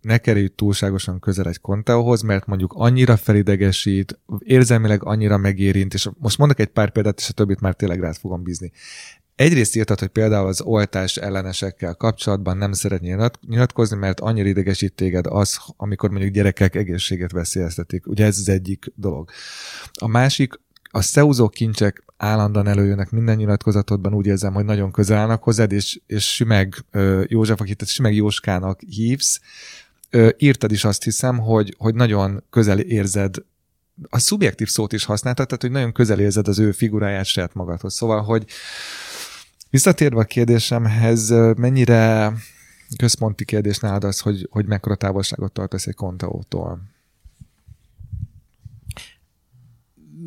[0.00, 6.38] ne kerülj túlságosan közel egy konteóhoz, mert mondjuk annyira felidegesít, érzelmileg annyira megérint, és most
[6.38, 8.72] mondok egy pár példát, és a többit már tényleg rád fogom bízni.
[9.34, 15.26] Egyrészt írtad, hogy például az oltás ellenesekkel kapcsolatban nem szeretnél nyilatkozni, mert annyira idegesít téged
[15.26, 18.06] az, amikor mondjuk gyerekek egészséget veszélyeztetik.
[18.06, 19.30] Ugye ez az egyik dolog.
[19.92, 20.52] A másik,
[20.90, 26.00] a szeúzó kincsek állandóan előjönnek minden nyilatkozatodban, úgy érzem, hogy nagyon közel állnak hozzád, és,
[26.06, 26.74] és Sümeg
[27.26, 29.40] József, akit Sümeg Jóskának hívsz,
[30.38, 33.36] írtad is azt hiszem, hogy, hogy nagyon közel érzed
[34.08, 37.94] a szubjektív szót is használtad, tehát hogy nagyon közel érzed az ő figuráját saját magadhoz.
[37.94, 38.46] Szóval, hogy
[39.70, 42.32] visszatérve a kérdésemhez, mennyire
[42.96, 46.82] központi kérdés nálad az, hogy, hogy mekkora távolságot tartasz egy kontaótól?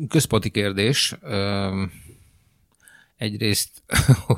[0.08, 1.16] Központi kérdés.
[3.16, 3.82] Egyrészt,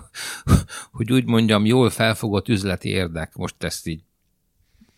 [0.96, 4.02] hogy úgy mondjam, jól felfogott üzleti érdek, most ezt így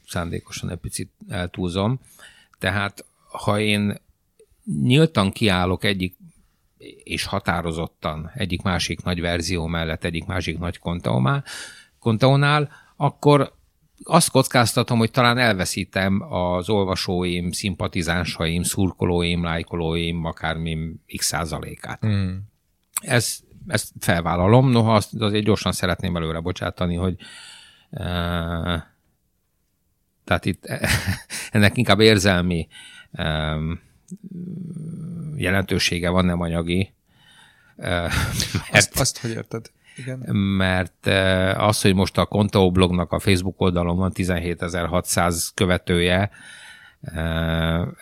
[0.09, 2.01] szándékosan egy picit eltúzom.
[2.59, 3.97] Tehát ha én
[4.83, 6.17] nyíltan kiállok egyik
[7.03, 10.79] és határozottan egyik másik nagy verzió mellett, egyik másik nagy
[11.99, 13.57] kontaonál, akkor
[14.03, 22.07] azt kockáztatom, hogy talán elveszítem az olvasóim, szimpatizánsaim, szurkolóim, lájkolóim, akármi x százalékát.
[22.07, 22.37] Mm.
[23.01, 27.17] Ez, ezt felvállalom, noha azt azért gyorsan szeretném előre bocsátani, hogy
[27.91, 28.83] uh,
[30.29, 30.67] tehát itt
[31.51, 32.69] ennek inkább érzelmi
[35.37, 36.95] jelentősége van, nem anyagi.
[37.77, 38.13] Mert,
[38.73, 39.71] azt, azt hogy érted?
[39.97, 40.19] Igen.
[40.37, 41.07] Mert
[41.57, 46.31] az, hogy most a Contao blognak a Facebook oldalon van 17.600 követője,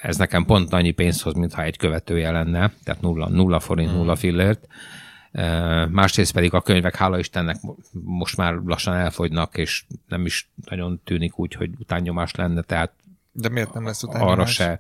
[0.00, 3.98] ez nekem pont annyi pénzt hoz, mintha egy követője lenne, tehát nulla, nulla forint, hmm.
[3.98, 4.66] nulla fillért.
[5.90, 7.56] Másrészt pedig a könyvek, hála Istennek,
[7.92, 12.92] most már lassan elfogynak, és nem is nagyon tűnik úgy, hogy utánnyomás lenne, tehát
[13.32, 14.32] De miért nem lesz utánnyomás?
[14.32, 14.78] Arra se.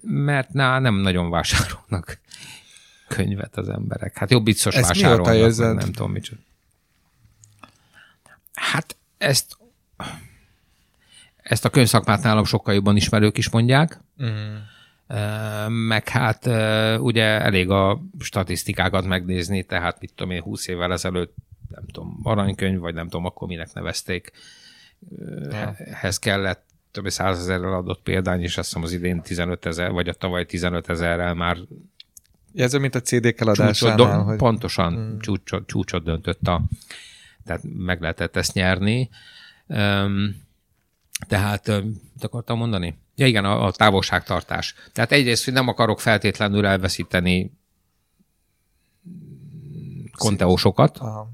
[0.00, 2.20] Mert ná, nem nagyon vásárolnak
[3.08, 4.18] könyvet az emberek.
[4.18, 6.40] Hát jobb biztos ezt vásárolnak, nem tudom micsoda.
[8.54, 9.56] Hát ezt
[11.36, 14.00] ezt a könyvszakmát nálam sokkal jobban ismerők is mondják.
[14.22, 14.56] Mm.
[15.68, 16.46] Meg hát
[17.00, 21.34] ugye elég a statisztikákat megnézni, tehát mit tudom én, 20 évvel ezelőtt
[21.68, 24.32] nem tudom, aranykönyv, vagy nem tudom, akkor minek nevezték,
[25.90, 30.12] ehhez kellett több százezerrel adott példány, és azt hiszem az idén 15 ezer, vagy a
[30.12, 31.56] tavaly 15 ezerrel már
[32.54, 33.96] ez mint a CD-k eladásánál.
[33.96, 34.36] Csúcsot, hogy...
[34.36, 35.18] Pontosan hmm.
[35.18, 36.62] csúcsot, csúcsot döntött a,
[37.44, 39.08] tehát meg lehetett ezt nyerni.
[39.66, 40.44] Um,
[41.28, 41.66] tehát,
[42.12, 42.98] mit akartam mondani?
[43.18, 44.74] Ja igen, a, a távolságtartás.
[44.92, 47.52] Tehát egyrészt, hogy nem akarok feltétlenül elveszíteni
[50.16, 51.30] konteósokat, Aha.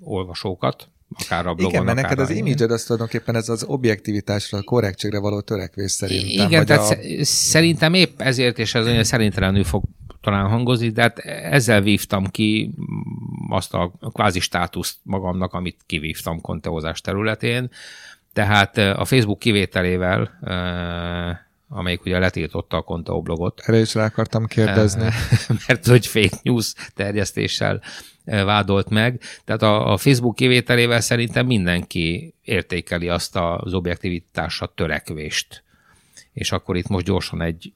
[0.00, 0.88] olvasókat,
[1.24, 5.18] akár a blogon, Igen, mert neked az image az tulajdonképpen ez az objektivitásra, a korrektségre
[5.18, 6.46] való törekvés szerintem.
[6.46, 7.24] Igen, tehát a...
[7.24, 9.84] szerintem épp ezért, és ez olyan szerintelenül fog
[10.20, 12.74] talán hangozni, de hát ezzel vívtam ki
[13.48, 17.70] azt a kvázi státuszt magamnak, amit kivívtam konteózás területén.
[18.32, 20.38] Tehát a Facebook kivételével,
[21.68, 23.60] amelyik ugye letiltotta a Conteo blogot.
[23.60, 25.08] Erre is rá akartam kérdezni.
[25.66, 27.82] Mert hogy fake news terjesztéssel
[28.24, 29.20] vádolt meg.
[29.44, 35.64] Tehát a, a Facebook kivételével szerintem mindenki értékeli azt az objektivitásra törekvést.
[36.32, 37.72] És akkor itt most gyorsan egy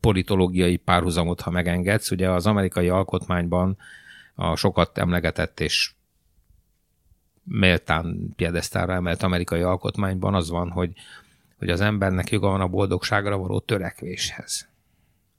[0.00, 2.10] politológiai párhuzamot, ha megengedsz.
[2.10, 3.78] Ugye az amerikai alkotmányban
[4.34, 5.92] a sokat emlegetett és
[7.48, 10.92] méltán piedesztára emelt amerikai alkotmányban az van, hogy,
[11.58, 14.68] hogy az embernek joga van a boldogságra való törekvéshez.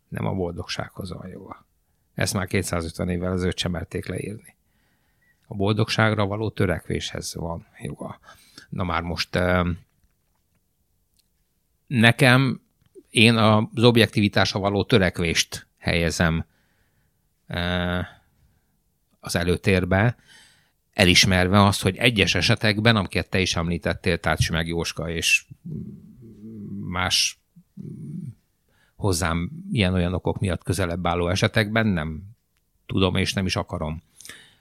[0.07, 1.65] Nem a boldogsághoz van joga.
[2.13, 4.55] Ezt már 250 évvel ezelőtt sem merték leírni.
[5.47, 8.19] A boldogságra való törekvéshez van joga.
[8.69, 9.39] Na már most
[11.87, 12.61] nekem
[13.09, 16.45] én az objektivitásra való törekvést helyezem
[19.19, 20.17] az előtérbe,
[20.99, 25.45] elismerve azt, hogy egyes esetekben, amiket te is említettél, Tácsi meg Jóska és
[26.79, 27.39] más
[28.95, 32.21] hozzám ilyen-olyan okok miatt közelebb álló esetekben nem
[32.85, 34.01] tudom és nem is akarom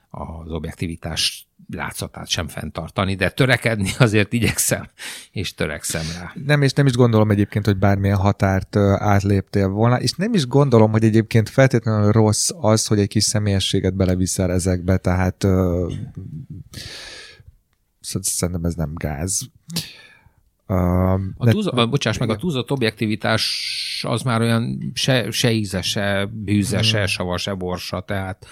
[0.09, 4.89] az objektivitás látszatát sem fenntartani, de törekedni azért igyekszem,
[5.31, 6.31] és törekszem rá.
[6.45, 10.91] Nem, és nem is gondolom egyébként, hogy bármilyen határt átléptél volna, és nem is gondolom,
[10.91, 15.91] hogy egyébként feltétlenül rossz az, hogy egy kis személyességet beleviszel ezekbe, tehát uh,
[17.99, 19.41] szerintem ez nem gáz.
[20.67, 25.81] Uh, a túlza, de, bocsáss meg, a túlzott objektivitás az már olyan se, se íze,
[25.81, 27.05] se bűze, se hmm.
[27.05, 28.45] sava, se borsa, tehát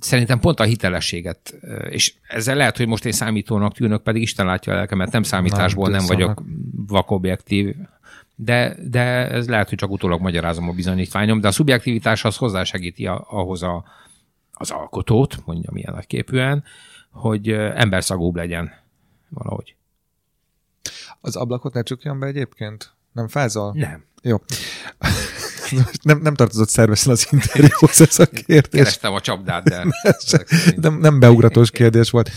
[0.00, 1.54] Szerintem pont a hitelességet,
[1.88, 5.88] és ezzel lehet, hogy most én számítónak tűnök, pedig Isten látja a lelkemet, nem számításból
[5.88, 6.42] nem, nem vagyok
[6.86, 7.74] vakobjektív,
[8.36, 13.06] de, de ez lehet, hogy csak utólag magyarázom a bizonyítványom, de a szubjektivitás az hozzásegíti
[13.06, 13.84] a, ahhoz a,
[14.52, 16.64] az alkotót, mondjam ilyen nagyképűen,
[17.10, 18.72] hogy emberszagúbb legyen
[19.28, 19.76] valahogy.
[21.20, 22.92] Az ablakot ne csukjon be egyébként?
[23.12, 23.72] Nem fázol?
[23.74, 24.04] Nem.
[24.22, 24.36] Jó.
[26.02, 28.80] nem, nem tartozott szervesen az interjúhoz ez a kérdés.
[28.80, 29.84] Kerestem a csapdát, de...
[30.76, 32.30] nem, nem beugratós kérdés volt.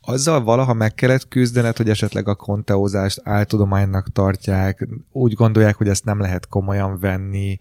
[0.00, 6.04] Azzal valaha meg kellett küzdened, hogy esetleg a konteózást áltudománynak tartják, úgy gondolják, hogy ezt
[6.04, 7.58] nem lehet komolyan venni.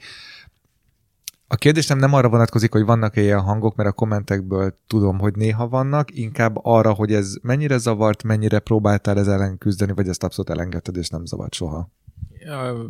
[1.47, 5.35] A kérdés nem, nem arra vonatkozik, hogy vannak-e ilyen hangok, mert a kommentekből tudom, hogy
[5.35, 10.23] néha vannak, inkább arra, hogy ez mennyire zavart, mennyire próbáltál ez ellen küzdeni, vagy ezt
[10.23, 11.91] abszolút elengedted, és nem zavart soha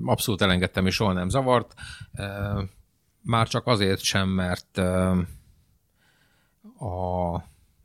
[0.04, 1.74] abszolút elengedtem, és soha nem zavart.
[3.22, 4.78] Már csak azért sem, mert
[6.78, 7.34] a,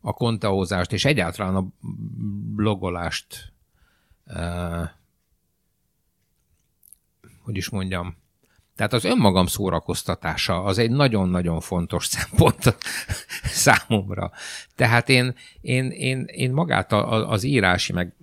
[0.00, 1.66] a konteózást és egyáltalán a
[2.54, 3.52] blogolást
[7.44, 8.16] hogy is mondjam,
[8.76, 12.76] tehát az önmagam szórakoztatása az egy nagyon-nagyon fontos szempont
[13.44, 14.30] számomra.
[14.74, 18.14] Tehát én, én, én, én magát az írási, meg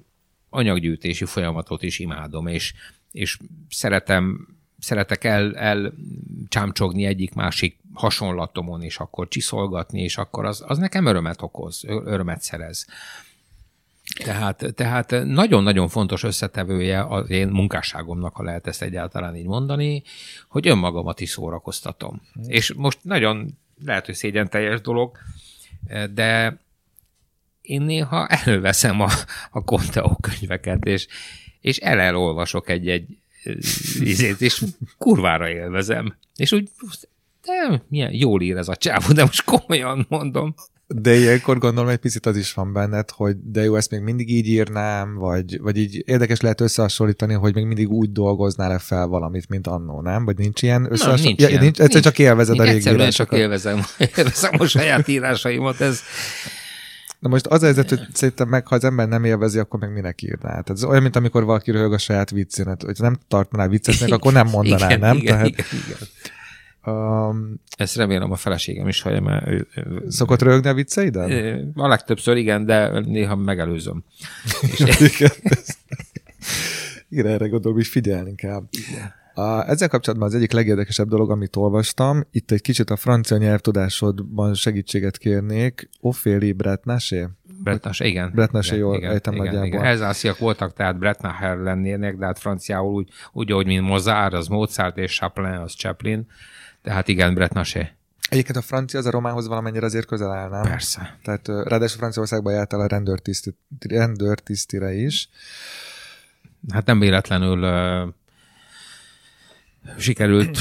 [0.49, 2.73] anyaggyűjtési folyamatot is imádom, és,
[3.11, 3.37] és
[3.69, 4.47] szeretem,
[4.79, 5.93] szeretek el, el
[6.49, 12.87] csámcsogni egyik-másik hasonlatomon, és akkor csiszolgatni, és akkor az, az nekem örömet okoz, örömet szerez.
[14.23, 20.03] Tehát, tehát nagyon-nagyon fontos összetevője az én munkásságomnak, ha lehet ezt egyáltalán így mondani,
[20.47, 22.21] hogy önmagamat is szórakoztatom.
[22.39, 22.43] Mm.
[22.47, 25.17] És most nagyon lehet, hogy szégyen teljes dolog,
[26.13, 26.59] de
[27.61, 29.09] én néha előveszem a,
[29.51, 31.07] a Conteo könyveket, és,
[31.61, 33.05] és elolvasok egy-egy
[33.99, 34.63] izét, és
[34.97, 36.15] kurvára élvezem.
[36.35, 36.69] És úgy,
[37.45, 40.55] de milyen jól ír ez a csávó, de most komolyan mondom.
[40.87, 44.29] De ilyenkor gondolom egy picit az is van benned, hogy de jó, ezt még mindig
[44.29, 49.49] így írnám, vagy, vagy így érdekes lehet összehasonlítani, hogy még mindig úgy dolgoznál-e fel valamit,
[49.49, 50.25] mint annó, nem?
[50.25, 51.27] Vagy nincs ilyen összehasonlítani?
[51.27, 51.61] Nincs, ja, ilyen.
[51.61, 52.05] nincs, egyszer nincs.
[52.05, 53.81] csak élvezed a régi Egyszerűen csak élvezem,
[54.15, 56.01] élvezem a saját írásaimat, ez
[57.21, 59.93] Na most az a helyzet, hogy szerintem meg, ha az ember nem élvezi, akkor meg
[59.93, 60.49] minek írná.
[60.49, 64.11] Tehát ez olyan, mint amikor valaki röhög a saját viccén, hát, hogy nem tartaná viccesnek,
[64.11, 65.15] akkor nem mondaná, igen, nem?
[65.15, 65.97] Igen, Tehát, igen, igen.
[66.95, 71.71] Um, Ezt remélem a feleségem is hallja, mert ő, ő, szokott röhögni a vicceiden?
[71.75, 74.03] a legtöbbször igen, de néha megelőzöm.
[74.77, 75.31] igen,
[77.09, 78.63] igen, erre gondolom, hogy figyelni kell.
[79.33, 84.53] A, ezzel kapcsolatban az egyik legérdekesebb dolog, amit olvastam, itt egy kicsit a francia nyelvtudásodban
[84.53, 85.89] segítséget kérnék.
[85.99, 87.27] Ophélie Bretnaché?
[87.63, 88.31] Bretnas, igen.
[88.33, 89.67] Bretnaché, jól igen, ejtem igen, nagyjából.
[89.67, 89.83] igen.
[89.83, 94.97] Elzásziak voltak, tehát Bretnacher lennének, de hát franciául úgy, úgy ahogy mint Mozart, az Mozart,
[94.97, 96.27] és Chaplin, az Chaplin.
[96.81, 97.89] Tehát igen, Bretnaché.
[98.29, 100.61] Egyébként a francia az a románhoz valamennyire azért közel áll, nem?
[100.61, 101.17] Persze.
[101.23, 103.55] Tehát ráadásul Franciaországban jártál a rendőrtiszti,
[103.89, 105.29] rendőrtisztire is.
[106.71, 107.63] Hát nem véletlenül
[109.97, 110.59] sikerült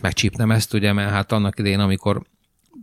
[0.00, 2.22] megcsípnem ezt, ugye, mert hát annak idején, amikor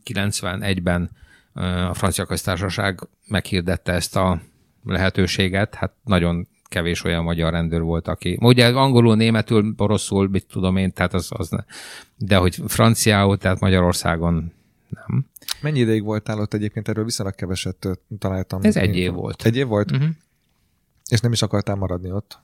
[0.06, 1.10] 91-ben
[1.56, 4.42] uh, a francia köztársaság meghirdette ezt a
[4.84, 8.38] lehetőséget, hát nagyon kevés olyan magyar rendőr volt, aki...
[8.42, 11.64] Ugye angolul, németül, oroszul, mit tudom én, tehát az, az ne.
[12.18, 14.54] De hogy franciául, tehát Magyarországon
[14.90, 15.26] nem.
[15.62, 16.88] Mennyi ideig voltál ott egyébként?
[16.88, 17.88] Erről viszonylag keveset
[18.20, 18.60] találtam.
[18.64, 19.46] Ez egy év volt.
[19.46, 19.92] Egy év volt?
[19.92, 20.10] Uh-huh.
[21.10, 22.40] És nem is akartál maradni ott?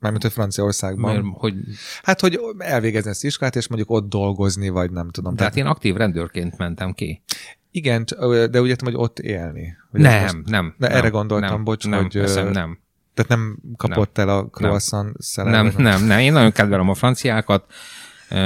[0.00, 1.14] Mármint, hogy Franciaországban.
[1.14, 1.54] Mert, hogy,
[2.02, 5.36] Hát, hogy elvégezni ezt iskolát, és mondjuk ott dolgozni, vagy nem tudom.
[5.36, 7.22] tehát én aktív rendőrként mentem ki.
[7.70, 8.04] Igen,
[8.50, 9.76] de úgy értem, hogy ott élni.
[9.90, 10.74] Hogy Nem, most- nem.
[10.78, 12.78] De nem, erre gondoltam, nem, bocs, nem, hogy, eszem, nem.
[13.14, 15.76] Tehát nem kapott el a croissant Nem, szerelmet?
[15.76, 16.18] nem, nem.
[16.18, 17.64] Én nagyon kedvelem a franciákat,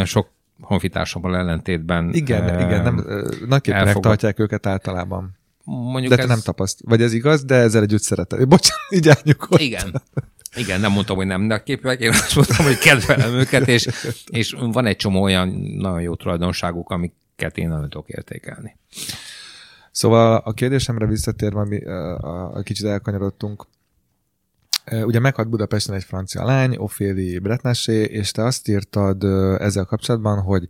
[0.05, 0.29] sok
[0.61, 2.13] honfitársammal ellentétben.
[2.13, 5.37] Igen, eh, igen, nem, ö, nagyképűnek elfogad- tartják őket általában.
[5.65, 6.29] Mondjuk De te ez...
[6.29, 6.81] nem tapaszt.
[6.85, 8.49] Vagy ez igaz, de ezzel együtt szereted.
[8.49, 9.61] Bocsánat, így elnyugodt.
[9.61, 10.03] Igen.
[10.57, 13.89] Igen, nem mondtam, hogy nem képek, én azt mondtam, hogy kedvelem őket, és,
[14.31, 18.77] és van egy csomó olyan nagyon jó tulajdonságuk, amiket én nagyon tudok értékelni.
[19.91, 23.67] Szóval a kérdésemre visszatérve, ami, ö, a, a kicsit elkanyarodtunk,
[24.91, 29.25] Ugye meghalt Budapesten egy francia lány, Ophélie Bretnaché, és te azt írtad
[29.61, 30.69] ezzel kapcsolatban, hogy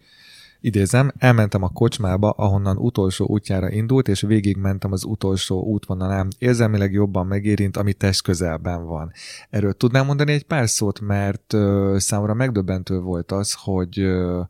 [0.62, 6.28] idézem, elmentem a kocsmába, ahonnan utolsó útjára indult, és végigmentem az utolsó útvonalán.
[6.38, 9.12] Érzelmileg jobban megérint, ami test közelben van.
[9.50, 14.40] Erről tudnám mondani egy pár szót, mert ö, számomra megdöbbentő volt az, hogy, ö,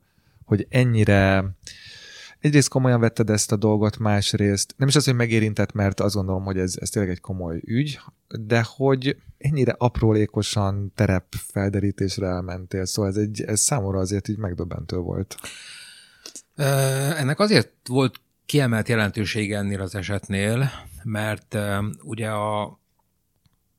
[0.45, 1.55] hogy ennyire
[2.39, 6.45] egyrészt komolyan vetted ezt a dolgot, másrészt nem is az, hogy megérintett, mert azt gondolom,
[6.45, 8.01] hogy ez, ez tényleg egy komoly ügy,
[8.41, 15.37] de hogy ennyire aprólékosan terepfelderítésre elmentél, szóval ez, egy, ez számomra azért így megdöbbentő volt.
[17.17, 20.71] Ennek azért volt kiemelt jelentősége ennél az esetnél,
[21.03, 21.57] mert
[22.03, 22.63] ugye a,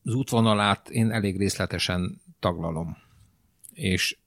[0.03, 2.97] az útvonalát én elég részletesen taglalom,
[3.73, 4.17] és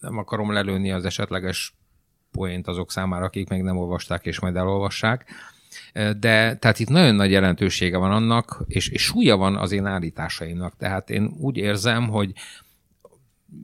[0.00, 1.74] nem akarom lelőni az esetleges
[2.30, 5.26] poént azok számára, akik még nem olvasták, és majd elolvassák.
[5.92, 10.76] De tehát itt nagyon nagy jelentősége van annak, és, és súlya van az én állításaimnak.
[10.76, 12.32] Tehát én úgy érzem, hogy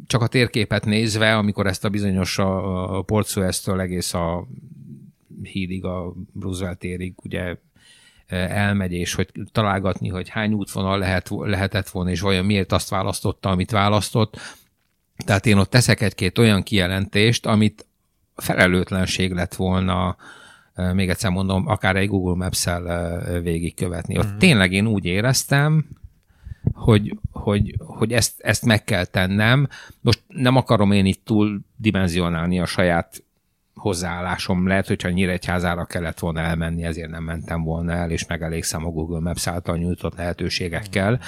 [0.06, 4.46] csak a térképet nézve, amikor ezt a bizonyos a, a Portsueztől egész a
[5.42, 7.56] hídig, a Roosevelt térig ugye
[8.26, 13.48] elmegy, és hogy találgatni, hogy hány útvonal lehet, lehetett volna, és vajon miért azt választotta,
[13.50, 14.36] amit választott.
[15.24, 17.86] Tehát én ott teszek egy-két olyan kijelentést, amit
[18.36, 20.16] felelőtlenség lett volna,
[20.92, 24.18] még egyszer mondom, akár egy Google Maps-el végigkövetni.
[24.18, 24.38] Ott Mhm.
[24.38, 25.88] tényleg én úgy éreztem,
[26.78, 29.68] hogy, hogy, hogy ezt, ezt meg kell tennem.
[30.00, 33.22] Most nem akarom én itt túl dimenzionálni a saját
[33.74, 34.66] hozzáállásom.
[34.66, 39.20] Lehet, hogyha Nyíregyházára kellett volna elmenni, ezért nem mentem volna el, és megelégszem a Google
[39.20, 41.20] Maps által nyújtott lehetőségekkel.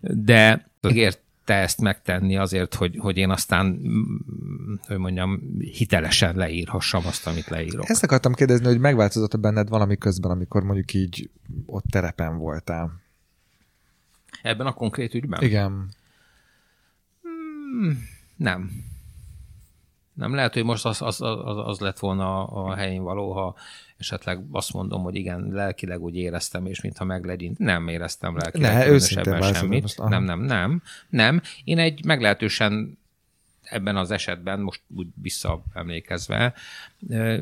[0.00, 7.26] De érte ezt megtenni azért, hogy, hogy én aztán, mm, hogy mondjam, hitelesen leírhassam azt,
[7.26, 7.88] amit leírok.
[7.88, 11.30] Ezt akartam kérdezni, hogy megváltozott -e benned valami közben, amikor mondjuk így
[11.66, 13.04] ott terepen voltál.
[14.46, 15.42] Ebben a konkrét ügyben?
[15.42, 15.88] Igen.
[18.36, 18.70] Nem.
[20.12, 23.56] Nem lehet, hogy most az, az, az, az lett volna a helyén való, ha
[23.96, 27.58] esetleg azt mondom, hogy igen, lelkileg úgy éreztem, és mintha meglegyint.
[27.58, 29.82] Nem éreztem lelkileg Ne, őszintén semmit.
[29.82, 31.42] most, nem, nem, nem, nem.
[31.64, 32.98] Én egy meglehetősen
[33.62, 36.54] ebben az esetben, most úgy visszaemlékezve,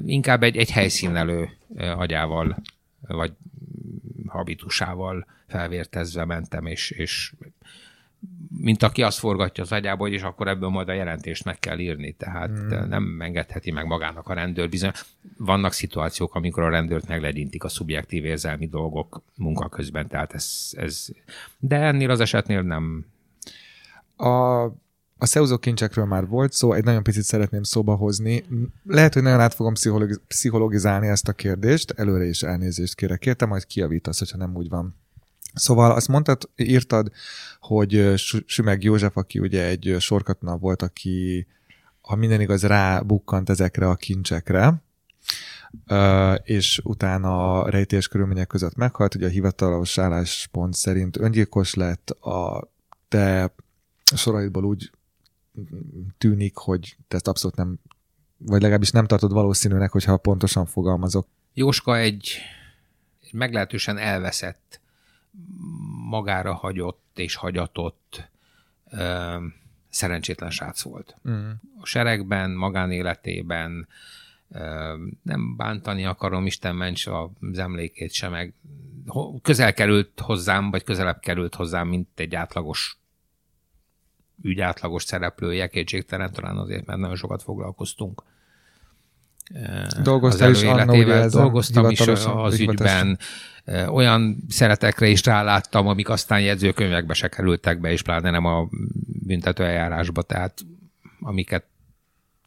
[0.06, 2.56] inkább egy, egy helyszínelő agyával,
[3.01, 3.32] vagy
[4.26, 7.32] habitusával felvértezve mentem, és, és
[8.58, 11.78] mint aki azt forgatja az agyába, hogy és akkor ebből majd a jelentést meg kell
[11.78, 12.12] írni.
[12.12, 12.88] Tehát hmm.
[12.88, 14.68] nem engedheti meg magának a rendőr.
[14.68, 14.90] Bizony,
[15.36, 21.06] vannak szituációk, amikor a rendőrt meglegyintik a szubjektív érzelmi dolgok munka közben, tehát ez, ez
[21.58, 23.06] de ennél az esetnél nem.
[24.16, 24.62] A,
[25.18, 28.44] a szeuzó kincsekről már volt szó, egy nagyon picit szeretném szóba hozni.
[28.84, 29.72] Lehet, hogy nagyon át fogom
[30.28, 33.18] pszichologizálni ezt a kérdést, előre is elnézést kérek.
[33.18, 34.94] Kértem, majd kiavítasz, hogyha nem úgy van.
[35.55, 37.10] Szóval azt mondtad, írtad,
[37.60, 38.12] hogy
[38.47, 41.47] Sümeg József, aki ugye egy sorkatona volt, aki,
[42.01, 44.82] ha minden igaz, rábukkant ezekre a kincsekre,
[46.43, 52.68] és utána a rejtés körülmények között meghalt, ugye a hivatalos álláspont szerint öngyilkos lett, a
[53.09, 53.55] te
[54.16, 54.90] soraidból úgy
[56.18, 57.78] tűnik, hogy te ezt abszolút nem,
[58.39, 61.26] vagy legalábbis nem tartod valószínűnek, hogyha pontosan fogalmazok.
[61.52, 62.39] Jóska egy
[63.32, 64.81] meglehetősen elveszett,
[66.09, 68.31] magára hagyott és hagyatott
[68.90, 69.36] ö,
[69.89, 71.16] szerencsétlen srác volt.
[71.28, 71.51] Mm.
[71.81, 73.89] A seregben, magánéletében
[74.51, 78.55] ö, nem bántani akarom, Isten ments az emlékét sem, meg
[79.43, 82.98] közel került hozzám, vagy közelebb került hozzám, mint egy átlagos
[84.43, 88.23] ügy átlagos szereplője, kétségtelen talán azért, mert nagyon sokat foglalkoztunk.
[90.02, 93.18] Dolgoztál is Anna, ugye dolgoztam is az ügyben,
[93.86, 98.68] olyan szeretekre is ráláttam, amik aztán jegyzőkönyvekbe se kerültek be, és pláne nem a
[99.26, 100.58] büntetőeljárásba, tehát
[101.20, 101.64] amiket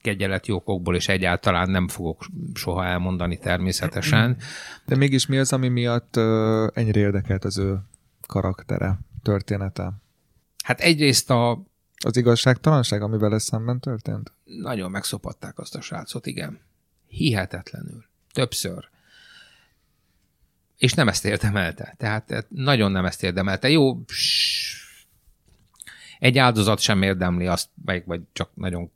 [0.01, 4.37] kegyeleti okokból, és egyáltalán nem fogok soha elmondani természetesen.
[4.85, 6.17] De mégis mi az, ami miatt
[6.73, 7.77] ennyire érdekelt az ő
[8.27, 9.91] karaktere, története?
[10.63, 11.63] Hát egyrészt a
[12.05, 14.31] az igazságtalanság, ami vele szemben történt?
[14.43, 16.59] Nagyon megszopatták azt a srácot, igen.
[17.07, 18.05] Hihetetlenül.
[18.31, 18.89] Többször.
[20.77, 21.95] És nem ezt érdemelte.
[21.97, 23.69] Tehát nagyon nem ezt érdemelte.
[23.69, 24.03] Jó,
[26.19, 28.91] egy áldozat sem érdemli azt, vagy, vagy csak nagyon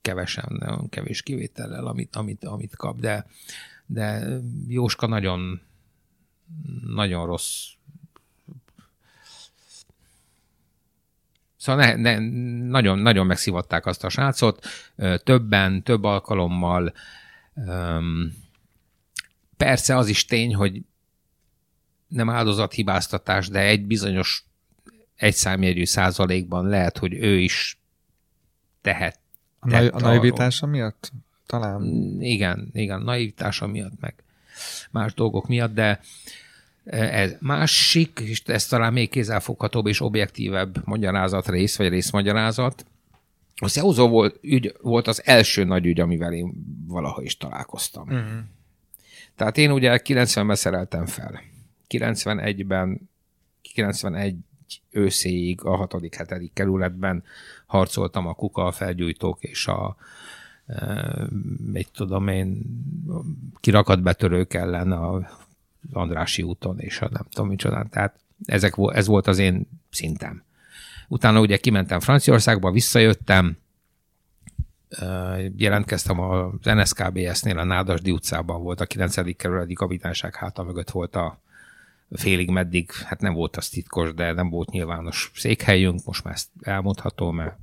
[0.00, 3.26] kevesen, nagyon kevés kivétellel, amit, amit, amit kap, de,
[3.86, 4.26] de
[4.66, 5.60] Jóska nagyon,
[6.86, 7.66] nagyon rossz
[11.58, 12.18] Szóval ne, ne,
[12.68, 14.66] nagyon, nagyon megszívatták azt a srácot,
[15.24, 16.92] többen, több alkalommal.
[19.56, 20.82] Persze az is tény, hogy
[22.08, 24.44] nem áldozathibáztatás, de egy bizonyos
[25.16, 27.78] egyszámjegyű százalékban lehet, hogy ő is
[28.80, 29.18] tehet.
[29.58, 31.12] A, na- a naivitása miatt?
[31.46, 31.82] Talán.
[32.20, 34.14] Igen, igen, naivitása miatt, meg
[34.90, 36.00] más dolgok miatt, de
[36.90, 42.86] ez másik, és ez talán még kézzelfoghatóbb és objektívebb magyarázat rész, vagy részmagyarázat.
[43.60, 46.52] A Szeuzó volt, ügy, volt az első nagy ügy, amivel én
[46.86, 48.08] valaha is találkoztam.
[48.08, 48.38] Uh-huh.
[49.36, 51.40] Tehát én ugye 90-ben szereltem fel.
[51.88, 53.08] 91-ben,
[53.74, 54.36] 91
[54.90, 55.94] őszéig a 6.
[56.00, 56.50] 7.
[56.54, 57.24] kerületben
[57.66, 59.96] harcoltam a kuka, a felgyújtók és a
[61.72, 62.62] egy tudom én
[63.60, 65.30] kirakat betörők ellen a
[65.92, 67.88] Andrási úton, és a nem tudom micsodán.
[67.90, 70.42] Tehát ezek, ez volt az én szintem.
[71.08, 73.58] Utána ugye kimentem Franciaországba, visszajöttem,
[75.56, 79.36] jelentkeztem az NSKBS-nél, a Nádasdi utcában volt, a 9.
[79.36, 81.40] kerületi kapitányság háta mögött volt a
[82.10, 86.48] félig meddig, hát nem volt az titkos, de nem volt nyilvános székhelyünk, most már ezt
[86.60, 87.56] elmondhatom, mert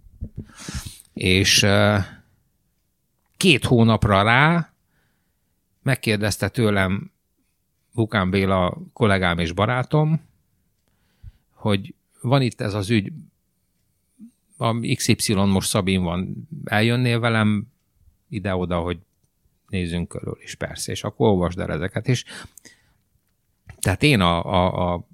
[1.13, 1.65] és
[3.37, 4.73] két hónapra rá
[5.83, 7.11] megkérdezte tőlem
[7.93, 10.21] Bukán Béla kollégám és barátom,
[11.53, 13.11] hogy van itt ez az ügy,
[14.57, 17.67] a XY most Szabin van, eljönnél velem
[18.29, 18.97] ide-oda, hogy
[19.67, 22.23] nézzünk körül, és persze, és akkor olvasd el ezeket, és
[23.79, 25.07] tehát én a, a, a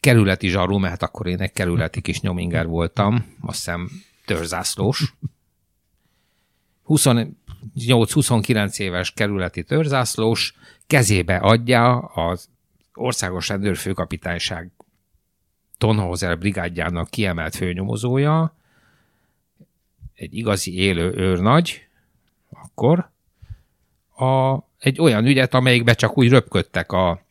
[0.00, 3.90] kerületi zsarú, mert akkor én egy kerületi kis nyominger voltam, azt hiszem
[4.24, 5.14] törzászlós,
[6.90, 10.54] 28-29 éves kerületi törzászlós
[10.86, 12.48] kezébe adja az
[12.94, 14.70] országos rendőrfőkapitányság
[15.80, 18.54] Tonhauser brigádjának kiemelt főnyomozója,
[20.14, 21.86] egy igazi élő őrnagy,
[22.50, 23.10] akkor
[24.16, 27.22] a, egy olyan ügyet, amelyikbe csak úgy röpködtek a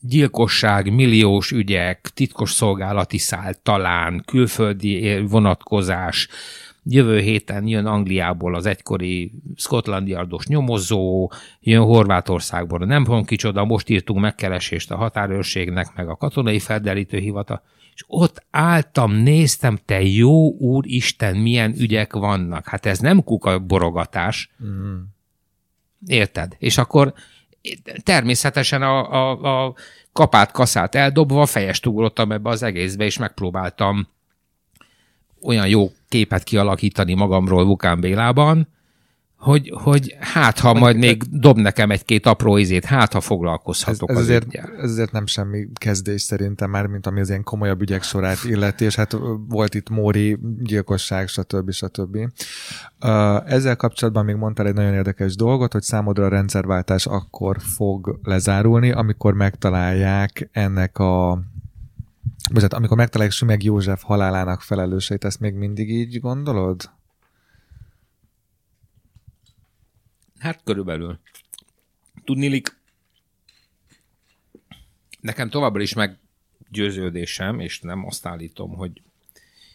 [0.00, 6.28] gyilkosság, milliós ügyek, titkos szolgálati szál talán, külföldi vonatkozás,
[6.86, 11.30] Jövő héten jön Angliából az egykori Scotland Yardos nyomozó,
[11.60, 17.62] jön Horvátországból nem tudom kicsoda, most írtunk megkeresést a határőrségnek, meg a katonai felderítő hivata,
[17.94, 22.68] és ott álltam, néztem, te jó úr Isten, milyen ügyek vannak.
[22.68, 24.50] Hát ez nem kuka borogatás.
[24.64, 24.96] Mm.
[26.06, 26.56] Érted?
[26.58, 27.14] És akkor
[28.02, 29.74] természetesen a, a, a
[30.12, 34.08] kapát kaszát eldobva fejest ugrottam ebbe az egészbe, és megpróbáltam
[35.44, 38.68] olyan jó képet kialakítani magamról Vukán Bélában,
[39.44, 44.16] hogy, hogy hát, ha majd még dob nekem egy-két apró izét, hát, ha foglalkozhatok ez,
[44.16, 47.80] ez az azért, ez azért nem semmi kezdés szerintem már, mint ami az ilyen komolyabb
[47.80, 49.16] ügyek sorát illeti, és hát
[49.48, 51.70] volt itt Móri gyilkosság, stb.
[51.70, 52.18] stb.
[53.46, 58.92] Ezzel kapcsolatban még mondtál egy nagyon érdekes dolgot, hogy számodra a rendszerváltás akkor fog lezárulni,
[58.92, 61.42] amikor megtalálják ennek a
[62.52, 66.90] Bocsánat, amikor megtalálják Sümeg József halálának felelőseit, ezt még mindig így gondolod?
[70.38, 71.18] Hát körülbelül.
[72.24, 72.76] Tudnilik,
[75.20, 79.02] nekem továbbra is meggyőződésem, és nem azt állítom, hogy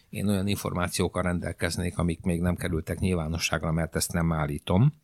[0.08, 4.99] én olyan információkkal rendelkeznék, amik még nem kerültek nyilvánosságra, mert ezt nem állítom.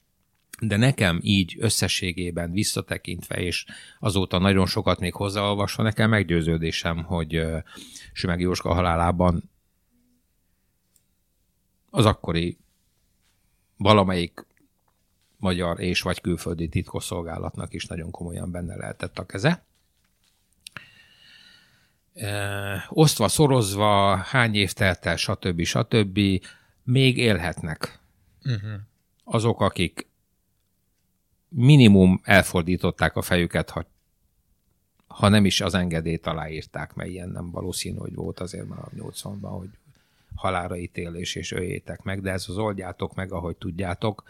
[0.61, 3.65] De nekem így összességében visszatekintve, és
[4.01, 7.43] azóta nagyon sokat még hozzáolvasva, nekem meggyőződésem, hogy
[8.13, 9.51] Sümeg Jóska halálában
[11.91, 12.59] az akkori
[13.77, 14.47] valamelyik
[15.37, 19.65] magyar és vagy külföldi titkosszolgálatnak is nagyon komolyan benne lehetett a keze.
[22.15, 25.63] E, osztva, szorozva, hány év telt el, stb.
[25.63, 26.21] stb.
[26.83, 28.01] még élhetnek
[28.45, 28.71] uh-huh.
[29.25, 30.07] azok, akik
[31.49, 33.85] minimum elfordították a fejüket, ha,
[35.07, 38.91] ha nem is az engedélyt aláírták, mert ilyen nem valószínű, hogy volt azért már a
[38.91, 39.71] 80-ban, hogy
[40.35, 44.25] halára ítélés és öljétek meg, de ez az oldjátok meg, ahogy tudjátok.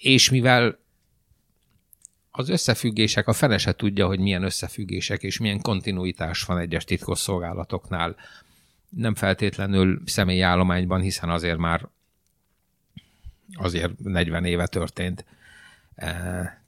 [0.00, 0.78] és mivel
[2.30, 8.16] az összefüggések, a fene se tudja, hogy milyen összefüggések és milyen kontinuitás van egyes titkosszolgálatoknál,
[8.88, 11.88] nem feltétlenül személyállományban, hiszen azért már
[13.54, 15.24] azért 40 éve történt.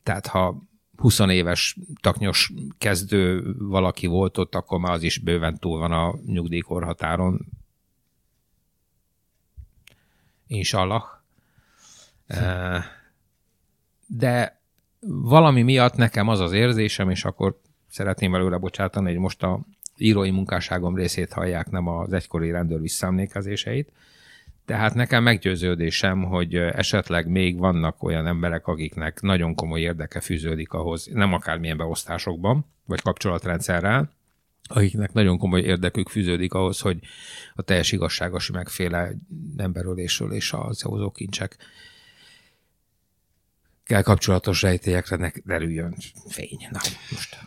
[0.03, 0.63] Tehát ha
[0.97, 6.15] 20 éves taknyos kezdő valaki volt ott, akkor már az is bőven túl van a
[6.27, 7.47] nyugdíjkorhatáron.
[10.47, 11.05] Inshallah.
[14.07, 14.61] De
[15.07, 19.61] valami miatt nekem az az érzésem, és akkor szeretném előre bocsátani, hogy most a
[19.97, 23.93] írói munkásságom részét hallják, nem az egykori rendőr visszaemlékezéseit.
[24.65, 31.09] Tehát nekem meggyőződésem, hogy esetleg még vannak olyan emberek, akiknek nagyon komoly érdeke fűződik ahhoz,
[31.13, 34.13] nem akármilyen beosztásokban, vagy kapcsolatrendszerrel,
[34.69, 36.99] akiknek nagyon komoly érdekük fűződik ahhoz, hogy
[37.55, 39.13] a teljes igazságos megféle
[39.57, 41.57] emberölésről és az kincsek
[43.85, 45.97] kell kapcsolatos rejtélyekre ne derüljön
[46.29, 46.69] fény.
[46.71, 46.81] Na,
[47.11, 47.39] most.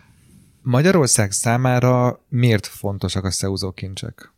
[0.62, 4.34] Magyarország számára miért fontosak a szeúzó kincsek?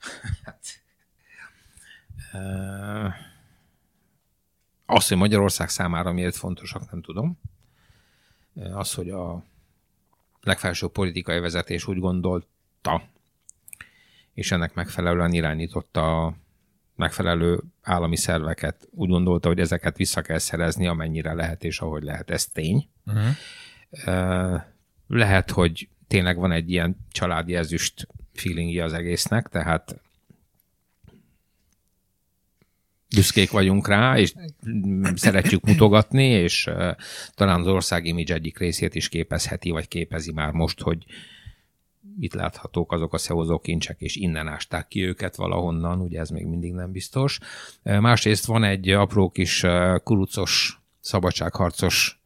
[0.44, 0.60] Hát,
[2.32, 3.14] uh,
[4.86, 7.40] azt, hogy Magyarország számára miért fontosak, nem tudom.
[8.72, 9.44] Az, hogy a
[10.40, 13.02] legfelsőbb politikai vezetés úgy gondolta,
[14.34, 16.36] és ennek megfelelően irányította a
[16.94, 22.30] megfelelő állami szerveket úgy gondolta, hogy ezeket vissza kell szerezni, amennyire lehet és ahogy lehet.
[22.30, 22.88] Ez tény.
[23.06, 24.62] Uh-huh.
[25.06, 28.08] Lehet, hogy tényleg van egy ilyen családi ezüst
[28.38, 30.00] feelingje az egésznek, tehát
[33.14, 34.34] büszkék vagyunk rá, és
[35.14, 36.70] szeretjük mutogatni, és
[37.34, 41.04] talán az ország image egyik részét is képezheti, vagy képezi már most, hogy
[42.20, 46.46] itt láthatók azok a szehozó kincsek, és innen ásták ki őket valahonnan, ugye ez még
[46.46, 47.38] mindig nem biztos.
[47.82, 49.64] Másrészt van egy apró kis
[50.02, 52.20] kurucos, szabadságharcos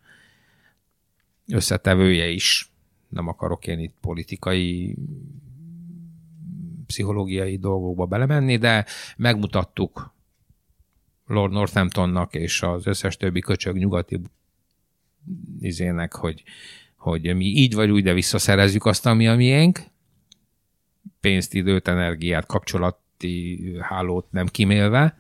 [1.47, 2.71] összetevője is.
[3.09, 4.97] Nem akarok én itt politikai
[6.93, 8.87] pszichológiai dolgokba belemenni, de
[9.17, 10.15] megmutattuk
[11.27, 14.21] Lord Northamptonnak és az összes többi köcsög nyugati
[15.61, 16.43] izének, hogy
[16.97, 19.81] hogy mi így vagy úgy, de visszaszerezzük azt, ami a miénk,
[21.21, 25.19] pénzt, időt, energiát, kapcsolati hálót nem kimélve,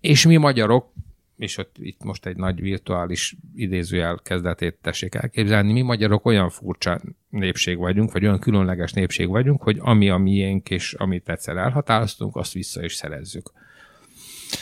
[0.00, 0.92] és mi magyarok,
[1.36, 7.00] és ott itt most egy nagy virtuális idézőjel kezdetét tessék elképzelni, mi magyarok olyan furcsa
[7.28, 12.36] népség vagyunk, vagy olyan különleges népség vagyunk, hogy ami a miénk, és amit egyszer elhatároztunk,
[12.36, 13.52] azt vissza is szerezzük.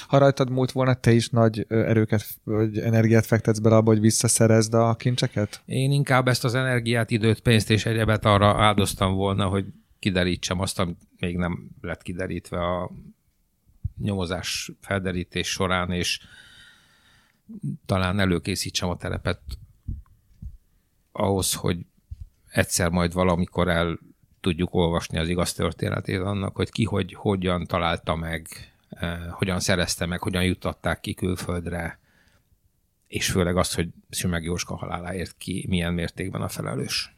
[0.07, 4.75] Ha rajtad múlt volna, te is nagy erőket, vagy energiát fektetsz bele abba, hogy visszaszerezd
[4.75, 5.63] a kincseket?
[5.65, 9.65] Én inkább ezt az energiát, időt, pénzt és egyebet arra áldoztam volna, hogy
[9.99, 12.91] kiderítsem azt, ami még nem lett kiderítve a
[13.99, 16.21] nyomozás felderítés során, és
[17.87, 19.41] talán előkészítsem a terepet
[21.13, 21.79] ahhoz, hogy
[22.51, 23.99] egyszer majd valamikor el
[24.41, 28.49] tudjuk olvasni az igaz történetét annak, hogy ki hogy hogyan találta meg
[28.93, 31.99] Eh, hogyan szerezte meg, hogyan juttatták ki külföldre,
[33.07, 37.17] és főleg azt, hogy Szümeg Jóska haláláért ki milyen mértékben a felelős.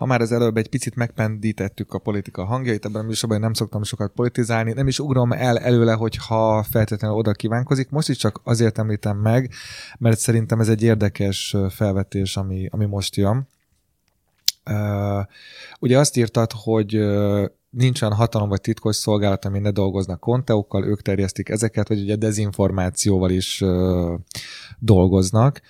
[0.00, 3.82] Ha már az előbb egy picit megpendítettük a politika hangjait, ebben a műsorban nem szoktam
[3.82, 7.90] sokat politizálni, nem is ugrom el előle, hogyha feltétlenül oda kívánkozik.
[7.90, 9.50] Most is csak azért említem meg,
[9.98, 13.48] mert szerintem ez egy érdekes felvetés, ami, ami most jön.
[14.70, 15.24] Uh,
[15.80, 20.84] ugye azt írtad, hogy uh, nincs olyan hatalom vagy titkos szolgálat, ami ne dolgoznak konteókkal,
[20.84, 24.18] ők terjesztik ezeket, vagy ugye dezinformációval is uh,
[24.78, 25.60] dolgoznak.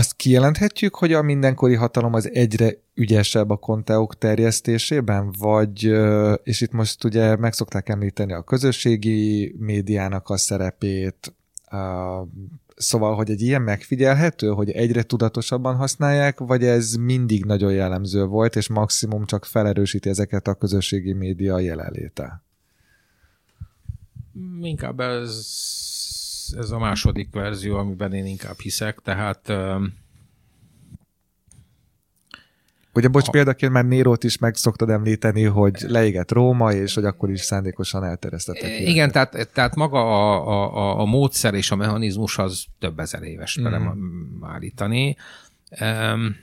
[0.00, 5.82] Azt kijelenthetjük, hogy a mindenkori hatalom az egyre ügyesebb a konteók terjesztésében, vagy,
[6.42, 7.54] és itt most ugye meg
[7.84, 11.34] említeni a közösségi médiának a szerepét,
[12.76, 18.56] Szóval, hogy egy ilyen megfigyelhető, hogy egyre tudatosabban használják, vagy ez mindig nagyon jellemző volt,
[18.56, 22.42] és maximum csak felerősíti ezeket a közösségi média jelenléte?
[24.60, 25.46] Inkább ez,
[26.52, 29.52] ez a második verzió, amiben én inkább hiszek, tehát
[32.94, 33.30] Ugye, bocs, a...
[33.30, 38.04] példaként már Nérót is meg szoktad említeni, hogy leégett Róma, és hogy akkor is szándékosan
[38.04, 38.80] elteresztettek.
[38.80, 43.60] Igen, tehát, tehát maga a, a, a módszer és a mechanizmus az több ezer éves
[43.60, 43.62] mm.
[43.62, 43.98] velem
[44.42, 45.16] állítani.
[45.80, 46.36] Um,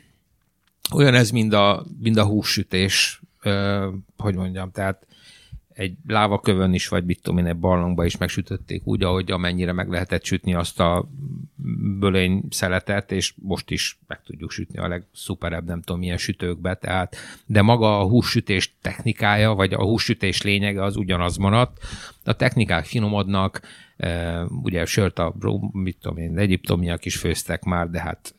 [0.93, 3.85] olyan ez, mint a, mint a hússütés, uh,
[4.17, 5.07] hogy mondjam, tehát
[5.77, 9.89] egy lávakövön is, vagy mit tudom én, egy barlangba is megsütötték úgy, ahogy amennyire meg
[9.89, 11.09] lehetett sütni azt a
[11.99, 17.15] bölény szeletet, és most is meg tudjuk sütni a legszuperebb, nem tudom milyen sütőkbe, tehát,
[17.45, 21.77] de maga a hússütés technikája, vagy a hússütés lényege az ugyanaz maradt.
[22.23, 23.61] A technikák finomodnak,
[23.97, 25.33] e, ugye sört a,
[25.71, 28.35] mit tudom én, egyiptomiak is főztek már, de hát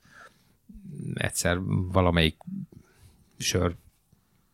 [1.15, 1.59] egyszer
[1.93, 2.37] valamelyik
[3.37, 3.75] sör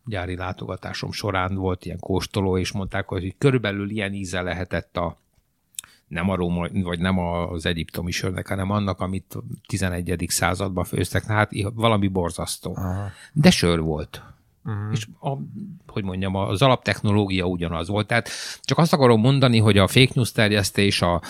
[0.07, 5.23] gyári látogatásom során volt ilyen kóstoló, és mondták, hogy körülbelül ilyen íze lehetett a
[6.09, 9.37] nem a Róma, vagy nem az egyiptomi sörnek, hanem annak, amit
[9.67, 10.25] 11.
[10.29, 11.25] században főztek.
[11.25, 12.77] Hát valami borzasztó.
[12.77, 13.11] Aha.
[13.33, 14.23] De sör volt.
[14.65, 14.93] Uh-huh.
[14.93, 15.37] És a,
[15.87, 18.07] hogy mondjam, az alaptechnológia ugyanaz volt.
[18.07, 18.29] Tehát
[18.61, 21.23] csak azt akarom mondani, hogy a fake news terjesztés, a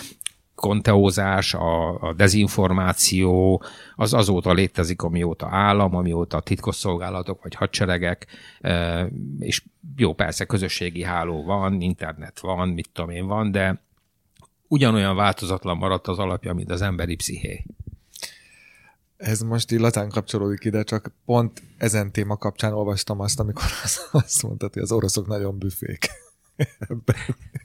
[0.55, 3.63] konteózás, a, a dezinformáció,
[3.95, 8.27] az azóta létezik, amióta állam, amióta titkosszolgálatok vagy hadseregek,
[9.39, 9.63] és
[9.95, 13.81] jó, persze közösségi háló van, internet van, mit tudom én van, de
[14.67, 17.65] ugyanolyan változatlan maradt az alapja, mint az emberi psziché.
[19.17, 23.63] Ez most így latán kapcsolódik ide, csak pont ezen téma kapcsán olvastam azt, amikor
[24.11, 26.07] azt mondtad, hogy az oroszok nagyon büfék.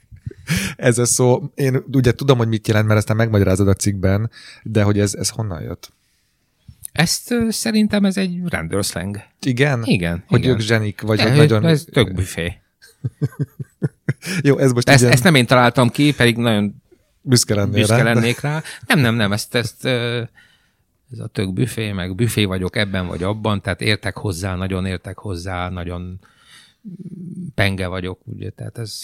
[0.75, 1.51] ez a szó.
[1.55, 4.31] Én ugye tudom, hogy mit jelent, mert aztán megmagyarázod a cikkben,
[4.63, 5.91] de hogy ez, ez honnan jött?
[6.91, 9.19] Ezt szerintem ez egy rendőrszleng.
[9.41, 9.83] Igen?
[9.83, 10.23] Igen.
[10.27, 10.51] Hogy igen.
[10.51, 11.65] ők zsenik, vagy hogy nagyon...
[11.65, 12.53] Ez tök büfé.
[14.41, 16.81] Jó, ez most ezt, ezt nem én találtam ki, pedig nagyon
[17.21, 18.63] büszke, lennél büszke rá, lennék rá.
[18.87, 19.85] Nem, nem, nem, ezt, ezt
[21.11, 25.17] ez a tök büfé, meg büfé vagyok ebben vagy abban, tehát értek hozzá, nagyon értek
[25.17, 26.19] hozzá, nagyon
[27.55, 28.99] penge vagyok, ugye, tehát ez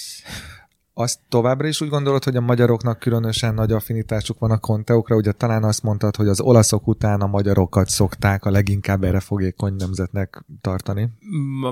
[1.00, 5.32] azt továbbra is úgy gondolod, hogy a magyaroknak különösen nagy affinitásuk van a konteokra, ugye
[5.32, 10.44] talán azt mondtad, hogy az olaszok után a magyarokat szokták a leginkább erre fogékony nemzetnek
[10.62, 11.10] tartani.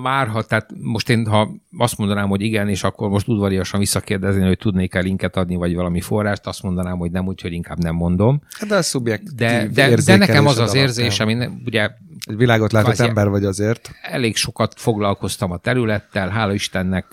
[0.02, 4.46] Már, ha, tehát most én, ha azt mondanám, hogy igen, és akkor most udvariasan visszakérdezni,
[4.48, 8.42] hogy tudnék-e linket adni, vagy valami forrást, azt mondanám, hogy nem, úgyhogy inkább nem mondom.
[8.60, 9.36] Hát de a szubjekt.
[9.36, 11.90] De, de, de nekem az az érzés, ami ugye
[12.26, 13.92] egy világot látott ember vagy azért.
[14.02, 17.06] Elég sokat foglalkoztam a területtel, hála Istennek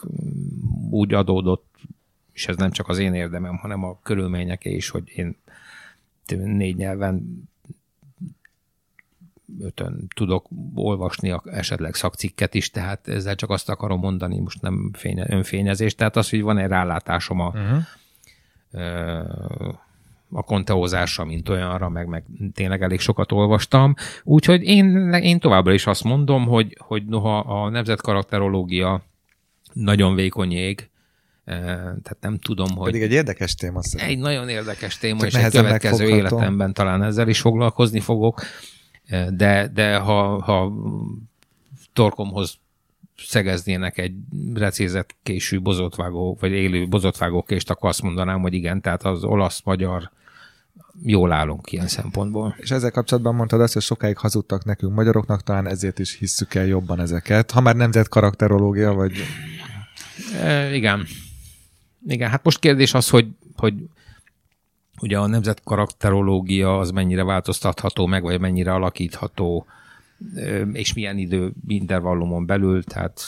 [0.91, 1.71] úgy adódott
[2.33, 5.37] és ez nem csak az én érdemem, hanem a körülményeké is, hogy én
[6.37, 7.49] négy nyelven
[9.61, 14.91] ötön tudok olvasni a, esetleg szakcikket is, tehát ezzel csak azt akarom mondani, most nem
[14.93, 17.85] fénye, önfényezés, tehát az, hogy van egy rálátásom a, uh-huh.
[20.31, 23.95] a konteózásra, mint olyanra, meg, meg tényleg elég sokat olvastam,
[24.25, 29.03] úgyhogy én, én továbbra is azt mondom, hogy, hogy noha a nemzetkarakterológia
[29.73, 30.91] nagyon vékony ég,
[32.03, 32.85] tehát nem tudom, hogy...
[32.85, 34.17] Pedig egy érdekes téma szerintem.
[34.17, 38.43] Egy nagyon érdekes téma, Csak és egy következő életemben talán ezzel is foglalkozni fogok,
[39.31, 40.73] de, de ha, ha
[41.93, 42.55] torkomhoz
[43.17, 44.15] szegeznének egy
[44.55, 50.11] recézett késű bozotvágó, vagy élő bozotvágókést, akkor azt mondanám, hogy igen, tehát az olasz-magyar
[51.03, 52.57] jól állunk ilyen szempontból.
[52.59, 56.67] És ezzel kapcsolatban mondtad azt, hogy sokáig hazudtak nekünk magyaroknak, talán ezért is hisszük el
[56.67, 57.51] jobban ezeket.
[57.51, 59.13] Ha már nemzet karakterológia, vagy...
[60.41, 61.07] E, igen.
[62.07, 63.75] Igen, hát most kérdés az, hogy, hogy
[65.01, 69.67] ugye a nemzet karakterológia az mennyire változtatható meg, vagy mennyire alakítható,
[70.73, 73.21] és milyen idő intervallumon belül, tehát...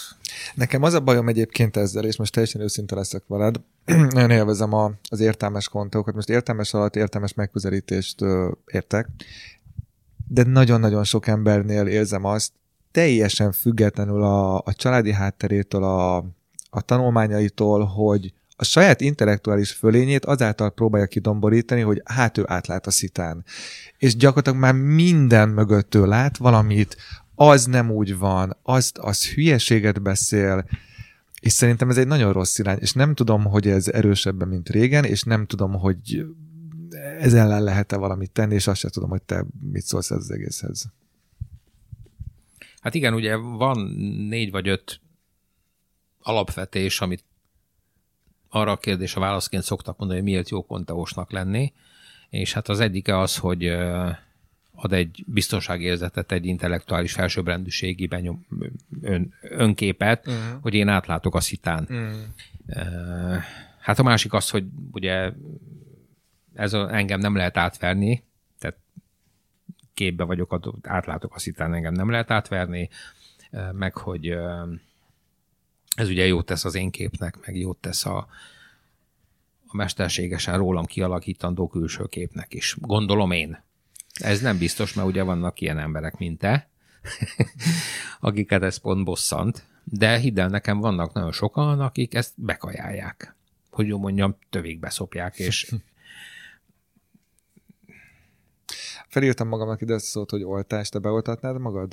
[0.54, 3.60] Nekem az a bajom egyébként ezzel, és most teljesen őszinte leszek veled,
[4.14, 6.14] nagyon élvezem a, az értelmes kontókat.
[6.14, 9.08] Most értelmes alatt értelmes megközelítést ö, értek,
[10.28, 12.52] de nagyon-nagyon sok embernél érzem azt,
[12.90, 16.16] teljesen függetlenül a, a családi hátterétől, a,
[16.70, 22.90] a tanulmányaitól, hogy a saját intellektuális fölényét azáltal próbálja kidomborítani, hogy hát ő átlát a
[22.90, 23.44] szitán.
[23.98, 26.96] És gyakorlatilag már minden mögöttől lát valamit,
[27.34, 30.64] az nem úgy van, az, az hülyeséget beszél,
[31.40, 35.04] és szerintem ez egy nagyon rossz irány, és nem tudom, hogy ez erősebben, mint régen,
[35.04, 36.26] és nem tudom, hogy
[37.18, 40.30] ez ellen lehet-e valamit tenni, és azt sem tudom, hogy te mit szólsz ez az
[40.30, 40.86] egészhez.
[42.80, 43.78] Hát igen, ugye van
[44.28, 45.00] négy vagy öt
[46.22, 47.24] alapvetés, amit
[48.54, 51.72] arra a kérdés a válaszként szoktak mondani, hogy miért jó konteósnak lenni,
[52.30, 53.66] és hát az egyike az, hogy
[54.74, 58.46] ad egy biztonságérzetet, egy intellektuális felsőbbrendűségi benyom,
[59.02, 60.60] ön, önképet, uh-huh.
[60.60, 61.86] hogy én átlátok a szitán.
[61.90, 63.42] Uh-huh.
[63.78, 65.32] Hát a másik az, hogy ugye
[66.54, 68.24] ez a, engem nem lehet átverni,
[68.58, 68.76] tehát
[69.94, 72.88] képbe vagyok, átlátok a szitán, engem nem lehet átverni,
[73.72, 74.36] meg hogy
[75.94, 78.16] ez ugye jót tesz az én képnek, meg jót tesz a,
[79.66, 82.76] a mesterségesen rólam kialakítandó külső képnek is.
[82.80, 83.62] Gondolom én.
[84.14, 86.68] Ez nem biztos, mert ugye vannak ilyen emberek, mint te,
[88.20, 93.34] akiket ez pont bosszant, de hidd el, nekem vannak nagyon sokan, akik ezt bekajálják.
[93.70, 95.70] Hogy jó mondjam, tövig szopják, és
[99.08, 101.92] Felírtam magamnak ide ezt szót, hogy oltást, te beoltatnád magad?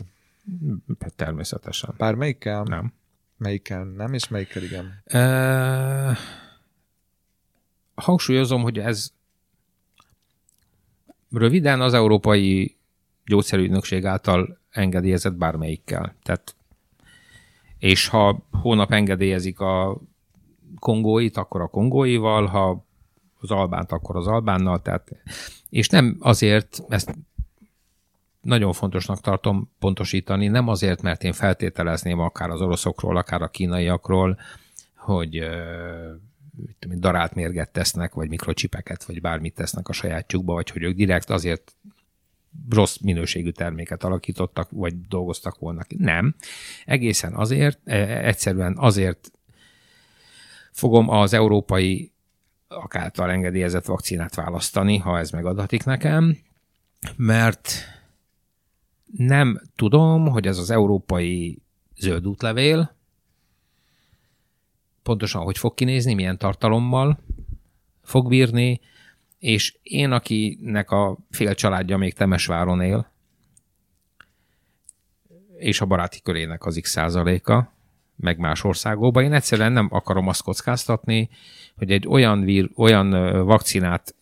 [1.15, 1.93] Természetesen.
[1.97, 2.63] Bármelyikkel?
[2.63, 2.93] Nem.
[3.41, 5.01] Melyikkel nem, és melyikkel igen?
[5.03, 6.17] E...
[7.95, 9.11] Hangsúlyozom, hogy ez
[11.31, 12.77] röviden az Európai
[13.25, 16.15] Gyógyszerügynökség által engedélyezett bármelyikkel.
[16.23, 16.55] Tehát,
[17.77, 20.01] és ha hónap engedélyezik a
[20.79, 22.85] kongóit, akkor a kongóival, ha
[23.39, 25.11] az albánt, akkor az albánnal, tehát,
[25.69, 27.15] és nem azért, ezt
[28.41, 34.39] nagyon fontosnak tartom pontosítani, nem azért, mert én feltételezném akár az oroszokról, akár a kínaiakról,
[34.95, 35.43] hogy
[36.79, 41.29] tudom, darált mérget tesznek, vagy mikrocsipeket, vagy bármit tesznek a sajátjukba, vagy hogy ők direkt
[41.29, 41.75] azért
[42.69, 45.81] rossz minőségű terméket alakítottak, vagy dolgoztak volna.
[45.97, 46.35] Nem.
[46.85, 49.31] Egészen azért, e, egyszerűen azért
[50.71, 52.11] fogom az európai
[52.67, 56.37] akártal engedélyezett vakcinát választani, ha ez megadatik nekem,
[57.15, 57.73] mert
[59.17, 61.61] nem tudom, hogy ez az európai
[61.97, 62.99] zöld útlevél
[65.03, 67.19] pontosan hogy fog kinézni, milyen tartalommal
[68.03, 68.81] fog bírni,
[69.39, 73.11] és én, akinek a fél családja még Temesváron él,
[75.57, 77.71] és a baráti körének az x százaléka,
[78.15, 81.29] meg más országokban, én egyszerűen nem akarom azt kockáztatni,
[81.77, 83.09] hogy egy olyan, vír, olyan
[83.45, 84.15] vakcinát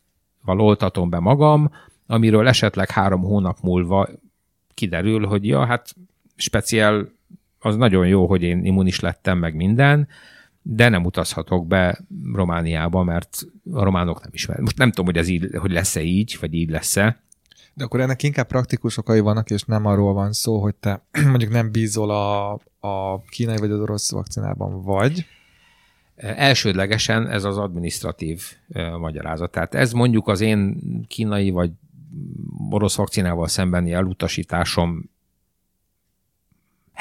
[0.46, 1.72] oltatom be magam,
[2.08, 4.08] amiről esetleg három hónap múlva
[4.80, 5.96] kiderül, hogy ja, hát
[6.36, 7.10] speciál
[7.60, 10.08] az nagyon jó, hogy én immunis lettem, meg minden,
[10.62, 12.00] de nem utazhatok be
[12.34, 13.42] Romániába, mert
[13.72, 14.62] a románok nem ismerik.
[14.62, 17.22] Most nem tudom, hogy ez így, hogy lesz-e így, vagy így lesz-e.
[17.74, 21.02] De akkor ennek inkább praktikus okai vannak, és nem arról van szó, hogy te
[21.32, 25.26] mondjuk nem bízol a, a kínai vagy az orosz vakcinában, vagy?
[26.16, 28.42] Elsődlegesen ez az administratív
[29.00, 29.52] magyarázat.
[29.52, 31.72] Tehát ez mondjuk az én kínai vagy
[32.70, 35.10] orosz vakcinával szembeni elutasításom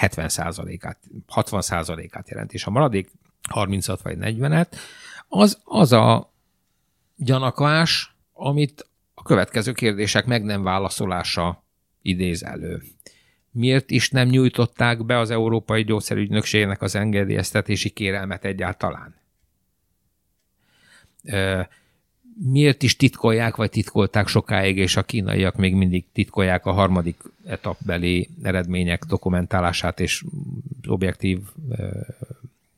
[0.00, 0.98] 70%-át,
[1.34, 3.10] 60%-át jelent, és a maradék
[3.54, 4.66] 30-at vagy 40-et,
[5.28, 6.32] az az a
[7.16, 11.64] gyanakvás, amit a következő kérdések meg nem válaszolása
[12.02, 12.82] idéz elő.
[13.50, 19.16] Miért is nem nyújtották be az Európai Gyógyszerügynökségnek az engedélyeztetési kérelmet egyáltalán?
[22.42, 27.16] Miért is titkolják, vagy titkolták sokáig, és a kínaiak még mindig titkolják a harmadik
[27.46, 30.24] etapbeli eredmények dokumentálását és
[30.86, 31.38] objektív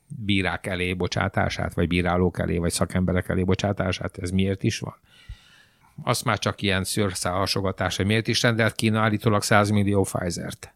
[0.07, 4.95] bírák elé bocsátását, vagy bírálók elé, vagy szakemberek elé bocsátását, ez miért is van?
[6.03, 10.73] Azt már csak ilyen szőrszálhasogatás, hogy miért is rendelt Kína állítólag 100 millió Pfizer-t.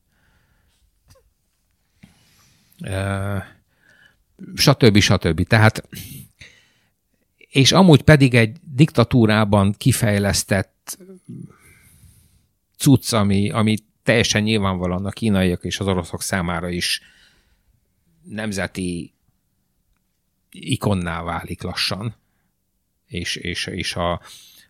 [2.80, 3.58] E,
[4.56, 5.00] stb.
[5.00, 5.48] stb.
[5.48, 5.88] Tehát
[7.56, 10.98] és amúgy pedig egy diktatúrában kifejlesztett
[12.78, 17.02] cucc, ami, ami teljesen nyilvánvalóan a kínaiak és az oroszok számára is
[18.24, 19.14] nemzeti
[20.52, 22.16] ikonná válik lassan,
[23.06, 24.22] és, és, és a,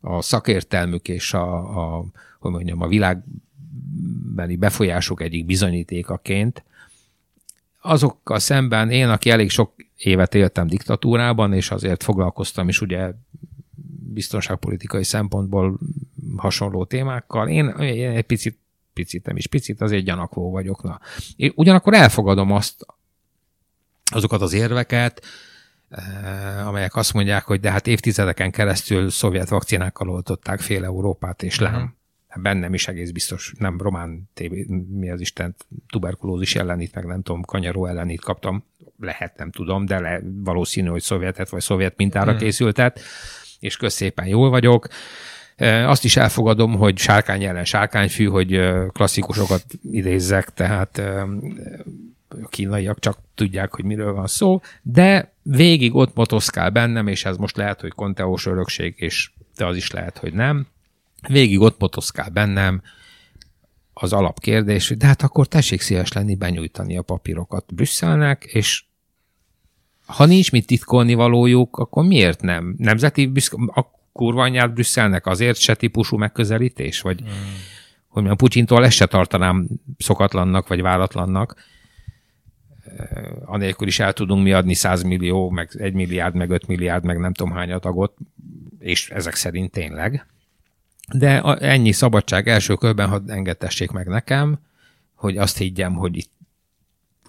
[0.02, 1.58] a szakértelmük és a,
[1.98, 2.06] a,
[2.40, 6.64] hogy mondjam, a világbeli befolyások egyik bizonyítékaként,
[7.86, 13.12] azokkal szemben én, aki elég sok évet éltem diktatúrában, és azért foglalkoztam is ugye
[14.14, 15.80] biztonságpolitikai szempontból
[16.38, 18.60] hasonló témákkal, én egy picit
[18.96, 20.84] picit, nem is picit, azért gyanakvó vagyok.
[20.84, 21.00] Na.
[21.36, 22.86] Én ugyanakkor elfogadom azt,
[24.12, 25.26] azokat az érveket,
[25.90, 31.60] eh, amelyek azt mondják, hogy de hát évtizedeken keresztül szovjet vakcinákkal oltották fél Európát, és
[31.60, 31.96] lám.
[32.42, 35.56] Bennem is egész biztos, nem román tévé, mi az Isten,
[35.88, 38.64] tuberkulózis ellenít, meg nem tudom, kanyaró ellenít kaptam.
[39.00, 42.44] Lehet, nem tudom, de le, valószínű, hogy szovjetet vagy szovjet mintára uh-huh.
[42.44, 43.00] készültet,
[43.60, 44.88] és közszépen jól vagyok.
[45.86, 50.98] Azt is elfogadom, hogy sárkány ellen sárkányfű, hogy klasszikusokat idézzek, tehát
[52.28, 57.38] a kínaiak csak tudják, hogy miről van szó, de végig ott motoszkál bennem, és ez
[57.38, 60.68] most lehet, hogy konteós örökség, és de az is lehet, hogy nem.
[61.28, 62.82] Végig ott motoszkál bennem
[63.94, 68.84] az alapkérdés, de hát akkor tessék szíves lenni benyújtani a papírokat Brüsszelnek, és
[70.06, 72.76] ha nincs mit titkolni valójuk, akkor miért nem?
[72.78, 77.02] Nemzeti büszke, a kurva anyját Brüsszelnek azért se típusú megközelítés?
[77.02, 77.30] Vagy hmm.
[78.08, 79.68] hogy mondjam, Putyintól ezt se tartanám
[79.98, 81.56] szokatlannak, vagy váratlannak
[83.46, 87.20] anélkül is el tudunk mi adni 100 millió, meg 1 milliárd, meg 5 milliárd, meg
[87.20, 88.18] nem tudom hány adagot,
[88.80, 90.28] és ezek szerint tényleg.
[91.14, 94.60] De ennyi szabadság első körben, ha engedtessék meg nekem,
[95.14, 96.32] hogy azt higgyem, hogy itt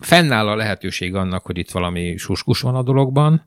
[0.01, 3.47] fennáll a lehetőség annak, hogy itt valami suskus van a dologban.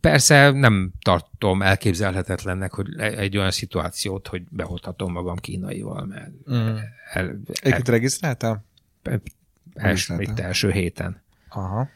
[0.00, 6.76] Persze nem tartom elképzelhetetlennek, hogy egy olyan szituációt, hogy behozhatom magam kínaival, mert mm.
[7.12, 8.64] el, el, regisztráltál?
[9.74, 11.22] els, itt első héten.
[11.48, 11.88] Aha.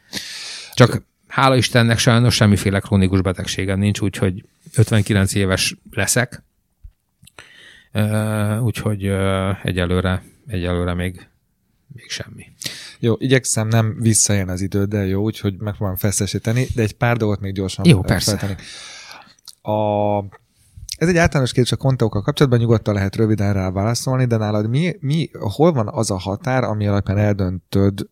[0.73, 6.43] Csak hála Istennek sajnos semmiféle krónikus betegségem nincs, úgyhogy 59 éves leszek,
[8.61, 9.05] úgyhogy
[9.63, 11.27] egyelőre, egyelőre még,
[11.87, 12.45] még semmi.
[12.99, 17.39] Jó, igyekszem nem visszajön az idő, de jó, úgyhogy megpróbálom feszesíteni, de egy pár dolgot
[17.39, 18.37] még gyorsan jó, persze.
[18.37, 18.59] Feltenni.
[19.61, 20.19] A,
[20.97, 24.95] ez egy általános kérdés a kontókkal kapcsolatban, nyugodtan lehet röviden rá válaszolni, de nálad mi,
[24.99, 28.09] mi, hol van az a határ, ami alapján eldöntöd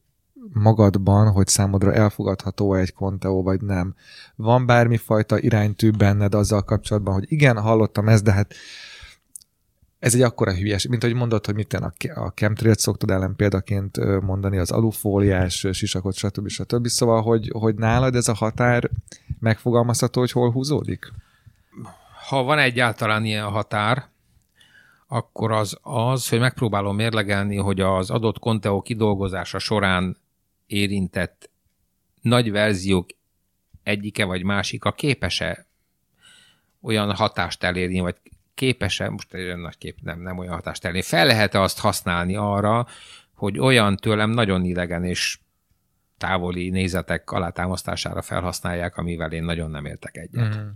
[0.53, 3.95] magadban, hogy számodra elfogadható egy konteó, vagy nem?
[4.35, 8.53] Van bármifajta iránytű benned azzal kapcsolatban, hogy igen, hallottam ezt, de hát
[9.99, 14.21] ez egy akkora hülyes, mint ahogy mondod, hogy mit a, a chemtrailt szoktad ellen példaként
[14.21, 16.47] mondani, az alufóliás sisakot, stb.
[16.47, 16.87] stb.
[16.87, 18.89] Szóval, hogy, hogy nálad ez a határ
[19.39, 21.11] megfogalmazható, hogy hol húzódik?
[22.27, 24.05] ha van egyáltalán ilyen határ,
[25.07, 30.17] akkor az az, hogy megpróbálom mérlegelni, hogy az adott Conteo kidolgozása során
[30.67, 31.49] érintett
[32.21, 33.09] nagy verziók
[33.83, 35.65] egyike vagy másika képes-e
[36.81, 38.15] olyan hatást elérni, vagy
[38.53, 42.35] képes-e, most egy olyan nagy kép, nem, nem olyan hatást elérni, fel lehet-e azt használni
[42.35, 42.87] arra,
[43.33, 45.39] hogy olyan tőlem nagyon idegen és
[46.17, 50.55] távoli nézetek alátámasztására felhasználják, amivel én nagyon nem értek egyet.
[50.55, 50.67] Mm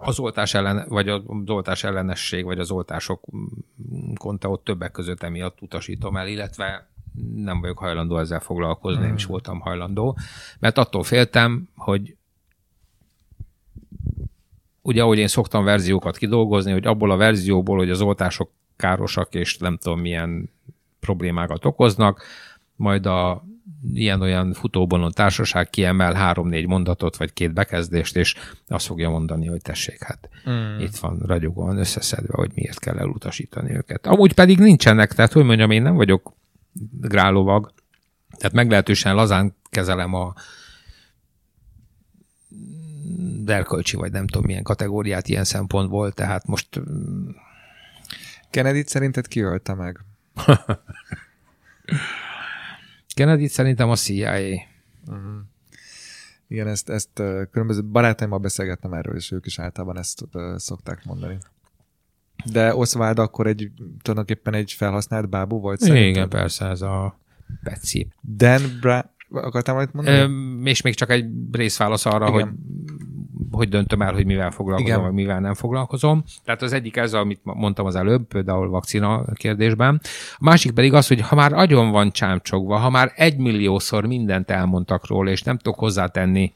[0.00, 3.24] az oltás ellen, vagy az oltás ellenesség, vagy az oltások
[4.14, 6.90] konta ott többek között emiatt utasítom el, illetve
[7.34, 9.30] nem vagyok hajlandó ezzel foglalkozni, nem is hmm.
[9.30, 10.18] voltam hajlandó,
[10.58, 12.16] mert attól féltem, hogy
[14.82, 19.58] ugye ahogy én szoktam verziókat kidolgozni, hogy abból a verzióból, hogy az oltások károsak, és
[19.58, 20.50] nem tudom milyen
[21.00, 22.22] problémákat okoznak,
[22.76, 23.44] majd a
[23.92, 28.34] ilyen-olyan futóbonon társaság kiemel három-négy mondatot, vagy két bekezdést, és
[28.68, 30.78] azt fogja mondani, hogy tessék, hát mm.
[30.78, 34.06] itt van ragyogóan összeszedve, hogy miért kell elutasítani őket.
[34.06, 36.32] Amúgy pedig nincsenek, tehát hogy mondjam, én nem vagyok
[36.90, 37.72] grálovag,
[38.36, 40.34] tehát meglehetősen lazán kezelem a
[43.46, 46.68] erkölcsi, vagy nem tudom milyen kategóriát ilyen szempontból, tehát most...
[48.50, 50.00] Kennedy szerinted kiölte meg?
[53.20, 54.30] kennedy szerintem a CIA.
[54.30, 54.64] Uh-huh.
[55.04, 55.38] Mhm.
[56.48, 60.24] Igen, ezt, ezt különböző barátaimmal beszélgettem erről, és ők is általában ezt
[60.56, 61.38] szokták mondani.
[62.44, 63.70] De Oswald akkor egy,
[64.02, 66.08] tulajdonképpen egy felhasznált bábú volt szerintem?
[66.08, 67.18] Igen, persze, ez a
[67.62, 68.12] Betsy.
[68.22, 70.18] Dan Brown, akartam valamit mondani?
[70.18, 72.32] Ö, és még csak egy részválasz arra, Igen.
[72.32, 72.48] hogy
[73.60, 75.02] hogy döntöm el, hogy mivel foglalkozom, Igen.
[75.02, 76.24] vagy mivel nem foglalkozom.
[76.44, 80.00] Tehát az egyik ez, amit mondtam az előbb, például vakcina kérdésben.
[80.34, 85.06] A másik pedig az, hogy ha már agyon van csámcsogva, ha már egymilliószor mindent elmondtak
[85.06, 86.52] róla, és nem tudok hozzátenni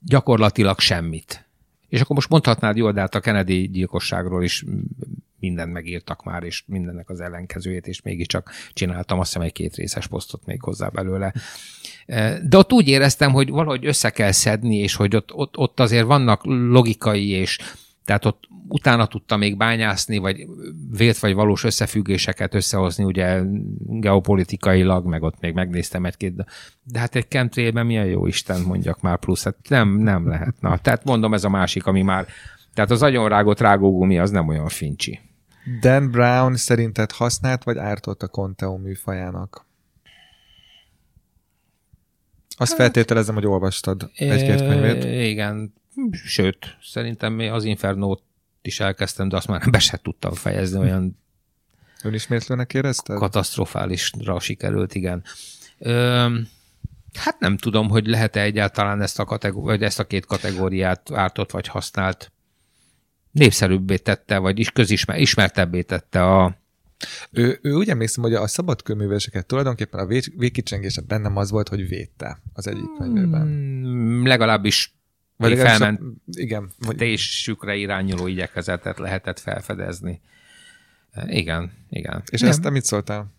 [0.00, 1.44] gyakorlatilag semmit.
[1.88, 4.64] És akkor most mondhatnád jól, de hát a Kennedy gyilkosságról is
[5.38, 10.06] mindent megírtak már, és mindennek az ellenkezőjét, és mégiscsak csináltam azt hiszem egy két részes
[10.06, 11.32] posztot még hozzá belőle.
[12.06, 15.80] E, de ott úgy éreztem, hogy valahogy össze kell szedni, és hogy ott, ott, ott
[15.80, 17.58] azért vannak logikai, és
[18.04, 20.46] tehát ott utána tudtam még bányászni, vagy
[20.90, 23.42] vélt vagy valós összefüggéseket összehozni, ugye
[23.78, 26.44] geopolitikailag, meg ott még megnéztem egy-két,
[26.82, 30.54] de hát egy chemtrailben milyen jó Isten mondjak már plusz, hát nem, nem lehet.
[30.60, 32.26] Na, tehát mondom, ez a másik, ami már
[32.74, 35.20] Tehát az agyonrágott rágógumi az nem olyan fincsi.
[35.80, 39.64] Dan Brown szerinted használt vagy ártott a Conteo műfajának?
[42.56, 45.04] Azt hát, feltételezem, hogy olvastad egy-két könyvét.
[45.30, 45.74] Igen,
[46.12, 48.22] sőt, szerintem az Infernót
[48.62, 51.18] is elkezdtem, de azt már be se tudtam fejezni, olyan
[52.02, 53.18] Önismétlőnek érezted?
[53.18, 55.24] Katasztrofálisra sikerült, igen.
[55.78, 56.38] Ö,
[57.14, 61.50] hát nem tudom, hogy lehet-e egyáltalán ezt a, kategó- vagy ezt a két kategóriát ártott
[61.50, 62.32] vagy használt
[63.36, 66.56] népszerűbbé tette, vagy is közismer, ismertebbé tette a,
[67.30, 70.06] ő, ő úgy emlékszem, hogy a szabadkőműveseket tulajdonképpen a
[70.36, 73.46] végkicsengése bennem az volt, hogy védte az egyik könyvében.
[73.46, 74.94] Mm, legalábbis
[75.36, 76.96] vagy felment igen, vagy...
[76.96, 80.20] tésükre irányuló igyekezetet lehetett felfedezni.
[81.26, 82.22] Igen, igen.
[82.30, 82.50] És Nem.
[82.50, 83.34] ezt te mit szóltál?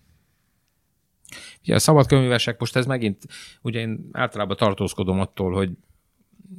[1.61, 3.24] Ugye a szabadkönyvesek, most ez megint,
[3.61, 5.69] ugye én általában tartózkodom attól, hogy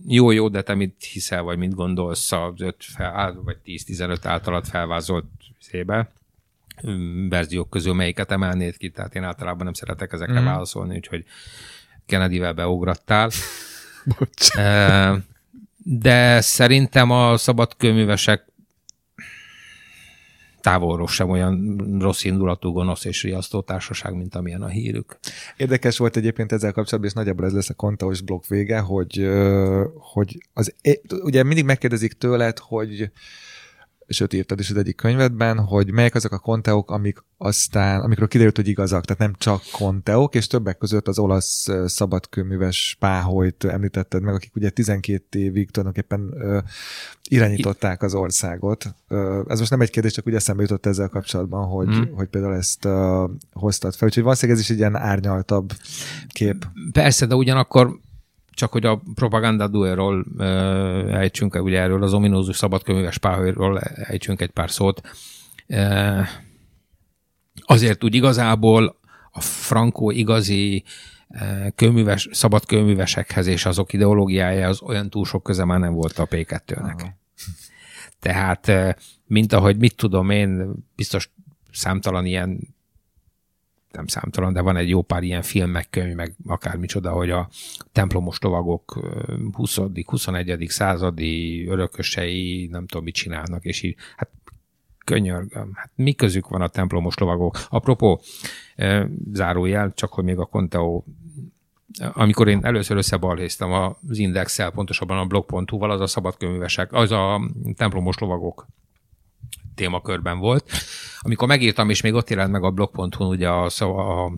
[0.06, 5.24] jó-jó, de te mit hiszel, vagy mit gondolsz az 5 fel, vagy 10-15 általad felvázolt
[5.60, 6.10] szébe
[7.28, 10.44] verziók közül melyiket emelnéd ki, tehát én általában nem szeretek ezekre mm.
[10.44, 11.24] válaszolni, úgyhogy
[12.06, 13.30] Kennedy-vel beugrattál.
[14.18, 14.48] Bocs.
[15.76, 18.47] De szerintem a szabadkőművesek
[20.68, 25.18] távolról sem olyan rossz indulatú, gonosz és riasztó társaság, mint amilyen a hírük.
[25.56, 29.28] Érdekes volt egyébként ezzel kapcsolatban, és nagyjából ez lesz a kontaos blokk vége, hogy,
[29.94, 30.74] hogy az,
[31.10, 33.10] ugye mindig megkérdezik tőled, hogy
[34.08, 38.56] sőt írtad is az egyik könyvedben, hogy melyek azok a konteok, amik aztán, amikről kiderült,
[38.56, 44.34] hogy igazak, tehát nem csak konteok, és többek között az olasz szabadkőműves Páholyt említetted meg,
[44.34, 46.58] akik ugye 12 évig tulajdonképpen ö,
[47.28, 48.94] irányították az országot.
[49.08, 52.14] Ö, ez most nem egy kérdés, csak ugye eszembe jutott ezzel kapcsolatban, hogy, hmm.
[52.14, 54.08] hogy például ezt ö, hoztad fel.
[54.08, 55.72] Úgyhogy valószínűleg ez is egy ilyen árnyaltabb
[56.28, 56.66] kép.
[56.92, 57.98] Persze, de ugyanakkor
[58.58, 60.26] csak hogy a propaganda duelról
[61.10, 65.00] ejtsünk, ugye erről az ominózus szabadkönyves páholyról ejtsünk egy pár szót.
[67.60, 68.98] Azért úgy igazából
[69.30, 70.84] a frankó igazi
[71.74, 76.26] köműves, szabad köművesekhez és azok ideológiája az olyan túl sok köze már nem volt a
[76.26, 77.06] P2-nek.
[78.20, 78.72] Tehát,
[79.26, 81.30] mint ahogy mit tudom én, biztos
[81.72, 82.76] számtalan ilyen
[83.92, 87.48] nem számtalan, de van egy jó pár ilyen film, meg könyv, meg akármicsoda, hogy a
[87.92, 88.98] templomos lovagok
[89.52, 90.64] 20 21.
[90.68, 94.30] századi örökösei nem tudom mit csinálnak, és így, hát
[95.04, 97.58] könyörgöm, hát mi közük van a templomos lovagok?
[97.68, 98.20] Apropó,
[99.32, 101.02] zárójel, csak hogy még a Conteo
[102.12, 107.40] amikor én először összebalhéztem az indexel, pontosabban a blog.hu-val, az a szabadkönyvesek, az a
[107.76, 108.66] templomos lovagok
[109.78, 110.70] témakörben volt.
[111.20, 114.32] Amikor megírtam, és még ott jelent meg a blog.hu ugye a, a, a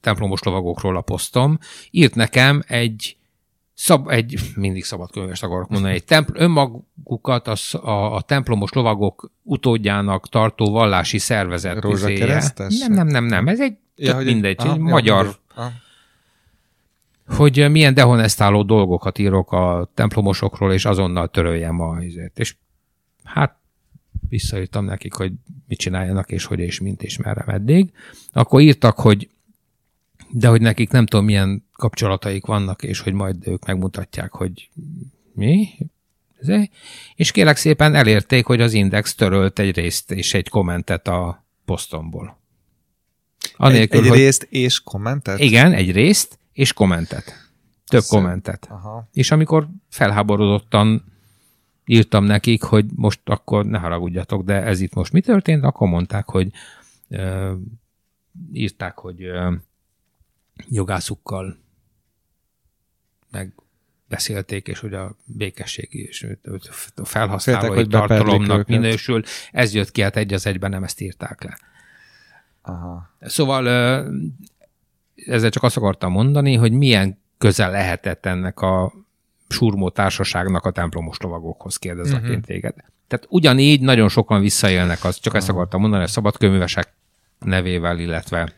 [0.00, 1.58] templomos lovagokról a posztom,
[1.90, 3.16] írt nekem egy
[3.74, 9.30] szab, egy, mindig szabad könyvest akarok mondani, egy templ, önmagukat a, a, a templomos lovagok
[9.42, 11.78] utódjának tartó vallási szervezet.
[12.78, 15.70] Nem, nem, nem, nem, ez egy ja, hogy mindegy, egy, aha, egy magyar, aha.
[17.28, 22.38] hogy milyen dehonestáló dolgokat írok a templomosokról, és azonnal töröljem a helyzet.
[22.38, 22.56] És
[23.24, 23.59] hát
[24.28, 25.32] visszaírtam nekik, hogy
[25.68, 27.92] mit csináljanak, és hogy és mint, és merre, meddig.
[28.32, 29.28] Akkor írtak, hogy
[30.32, 34.70] de hogy nekik nem tudom, milyen kapcsolataik vannak, és hogy majd ők megmutatják, hogy
[35.34, 35.68] mi?
[37.14, 42.38] És kérek szépen elérték, hogy az Index törölt egy részt és egy kommentet a posztomból.
[43.56, 44.18] Anélkül, egy, egy hogy...
[44.18, 45.38] részt és kommentet?
[45.38, 47.50] Igen, egy részt és kommentet.
[47.86, 48.20] Több Szem.
[48.20, 48.66] kommentet.
[48.70, 49.08] Aha.
[49.12, 51.09] És amikor felháborodottan
[51.90, 56.28] írtam nekik, hogy most akkor ne haragudjatok, de ez itt most mi történt, akkor mondták,
[56.28, 56.50] hogy
[57.08, 57.52] ö,
[58.52, 59.52] írták, hogy ö,
[60.68, 61.56] jogászukkal
[63.30, 63.52] meg
[64.08, 66.26] beszélték, és hogy a békességi és
[66.94, 69.22] a felhasználói Féltek, tartalomnak minősül.
[69.52, 71.58] Ez jött ki, hát egy az egyben nem ezt írták le.
[72.62, 73.10] Aha.
[73.20, 73.66] Szóval
[75.14, 78.92] ezzel csak azt akartam mondani, hogy milyen közel lehetett ennek a
[79.50, 82.34] surmó társaságnak a templomos lovagokhoz kérdezlek uh-huh.
[82.34, 82.74] én téged.
[83.08, 86.92] Tehát ugyanígy nagyon sokan visszaélnek, az, csak ezt akartam mondani, a szabadköművesek
[87.38, 88.52] nevével, illetve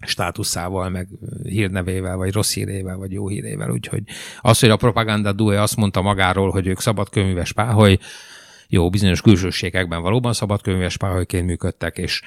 [0.00, 1.08] státuszával, meg
[1.42, 3.70] hírnevével, vagy rossz hírével, vagy jó hírével.
[3.70, 4.02] Úgyhogy
[4.40, 7.98] az, hogy a propaganda dué azt mondta magáról, hogy ők szabadköműves páholy,
[8.68, 12.22] jó, bizonyos külsőségekben valóban szabadköműves páholyként működtek, és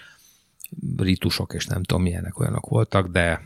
[0.97, 3.41] ritusok, és nem tudom milyenek olyanok voltak, de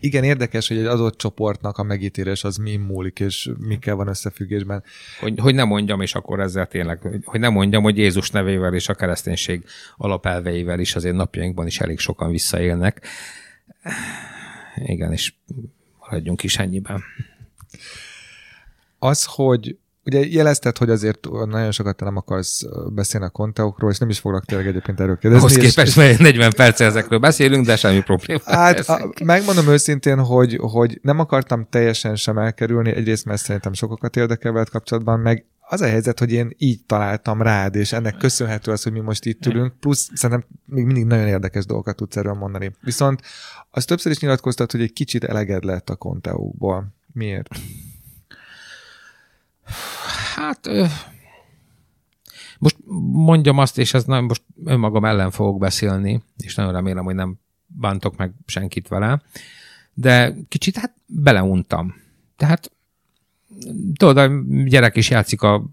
[0.00, 4.82] igen, érdekes, hogy egy adott csoportnak a megítélés az mi múlik, és mikkel van összefüggésben.
[5.20, 8.88] Hogy, hogy nem mondjam, és akkor ezzel tényleg, hogy, nem mondjam, hogy Jézus nevével és
[8.88, 9.64] a kereszténység
[9.96, 13.06] alapelveivel is azért napjainkban is elég sokan visszaélnek.
[14.76, 15.32] Igen, és
[15.98, 17.02] maradjunk is ennyiben.
[18.98, 22.62] Az, hogy ugye jelezted, hogy azért nagyon sokat nem akarsz
[22.94, 25.46] beszélni a konteokról, és nem is foglak tényleg egyébként erről kérdezni.
[25.46, 26.16] Ahhoz képest, és...
[26.18, 28.40] 40 perc ezekről beszélünk, de semmi probléma.
[28.44, 34.16] Hát a, megmondom őszintén, hogy, hogy nem akartam teljesen sem elkerülni, egyrészt mert szerintem sokakat
[34.16, 38.70] érdekel veled kapcsolatban, meg az a helyzet, hogy én így találtam rád, és ennek köszönhető
[38.72, 42.34] az, hogy mi most itt ülünk, plusz szerintem még mindig nagyon érdekes dolgokat tudsz erről
[42.34, 42.72] mondani.
[42.80, 43.20] Viszont
[43.70, 46.86] azt többször is nyilatkoztat, hogy egy kicsit eleged lett a konteókból.
[47.12, 47.48] Miért?
[50.34, 50.68] Hát
[52.58, 52.76] most
[53.12, 57.38] mondjam azt, és ez nem, most önmagam ellen fogok beszélni, és nagyon remélem, hogy nem
[57.66, 59.22] bántok meg senkit vele,
[59.94, 61.94] de kicsit hát beleuntam.
[62.36, 62.72] Tehát
[63.96, 64.30] tudod, a
[64.64, 65.64] gyerek is játszik a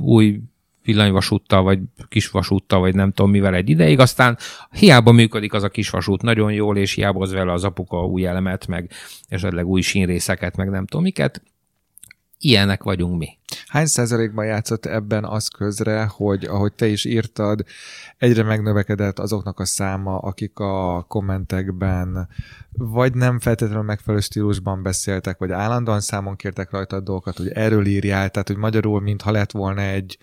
[0.00, 0.40] új
[0.84, 4.38] villanyvasúttal, vagy kisvasúttal, vagy nem tudom mivel egy ideig, aztán
[4.70, 8.66] hiába működik az a kisvasút nagyon jól, és hiába az vele az apuka új elemet,
[8.66, 8.90] meg
[9.28, 11.42] esetleg új sínrészeket, meg nem tudom miket,
[12.38, 13.38] ilyenek vagyunk mi.
[13.66, 17.64] Hány százalékban játszott ebben az közre, hogy ahogy te is írtad,
[18.18, 22.28] egyre megnövekedett azoknak a száma, akik a kommentekben
[22.72, 27.86] vagy nem feltétlenül megfelelő stílusban beszéltek, vagy állandóan számon kértek rajta a dolgokat, hogy erről
[27.86, 30.18] írjál, tehát hogy magyarul, mintha lett volna egy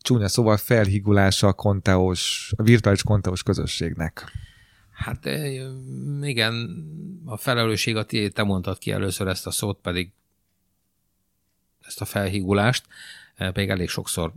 [0.00, 4.32] csúnya szóval felhigulása a konteós, a virtuális konteós közösségnek.
[4.90, 5.28] Hát
[6.22, 6.54] igen,
[7.24, 10.12] a felelősség a tiéd, te mondtad ki először ezt a szót, pedig
[11.92, 12.84] ezt a felhígulást,
[13.54, 14.32] még elég sokszor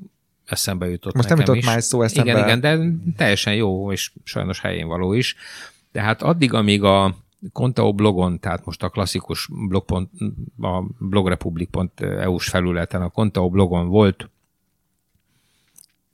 [0.45, 2.31] eszembe jutott Most nekem nem jutott más szó eszembe.
[2.31, 2.77] Igen, igen, de
[3.17, 5.35] teljesen jó, és sajnos helyén való is.
[5.91, 7.15] Tehát addig, amíg a
[7.53, 10.07] Contao blogon, tehát most a klasszikus blog.
[10.61, 14.29] a blogrepublik.eu-s felületen, a Contao blogon volt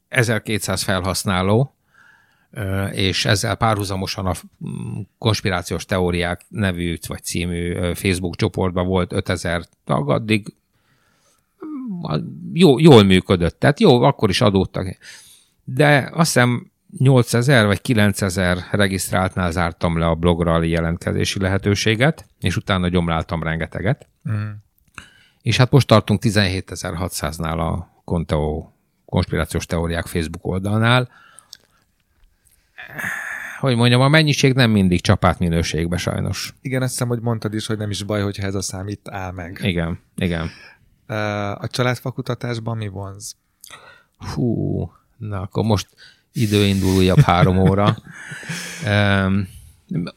[0.07, 1.75] 1200 felhasználó,
[2.91, 4.33] és ezzel párhuzamosan a
[5.17, 10.53] konspirációs teóriák nevű vagy című Facebook csoportban volt 5000 tag, addig
[12.53, 14.97] jó, jól működött, tehát jó, akkor is adódtak.
[15.63, 22.87] De azt hiszem 8000 vagy 9000 regisztráltnál zártam le a blogra jelentkezési lehetőséget, és utána
[22.87, 24.07] gyomláltam rengeteget.
[24.29, 24.49] Mm.
[25.41, 28.69] És hát most tartunk 17600-nál a Conteo
[29.05, 31.09] konspirációs teóriák Facebook oldalnál.
[33.59, 36.53] Hogy mondjam, a mennyiség nem mindig csapát minőségbe sajnos.
[36.61, 39.07] Igen, azt hiszem, hogy mondtad is, hogy nem is baj, hogyha ez a szám itt
[39.09, 39.59] áll meg.
[39.63, 40.49] Igen, igen.
[41.55, 43.35] A családfakutatásban mi vonz?
[44.17, 45.87] Hú, na akkor most
[46.31, 47.97] idő indul újabb három óra.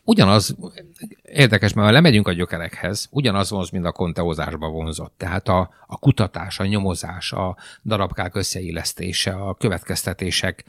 [0.05, 0.57] Ugyanaz,
[1.23, 5.15] érdekes, mert ha lemegyünk a gyökerekhez, ugyanaz vonz, mint a konteózásba vonzott.
[5.16, 10.65] Tehát a, a kutatás, a nyomozás, a darabkák összeillesztése, a következtetések,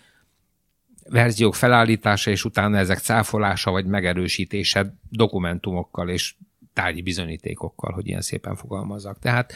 [1.10, 6.36] verziók felállítása, és utána ezek cáfolása vagy megerősítése dokumentumokkal és
[6.74, 9.20] tárgyi bizonyítékokkal, hogy ilyen szépen fogalmazzak.
[9.20, 9.54] Tehát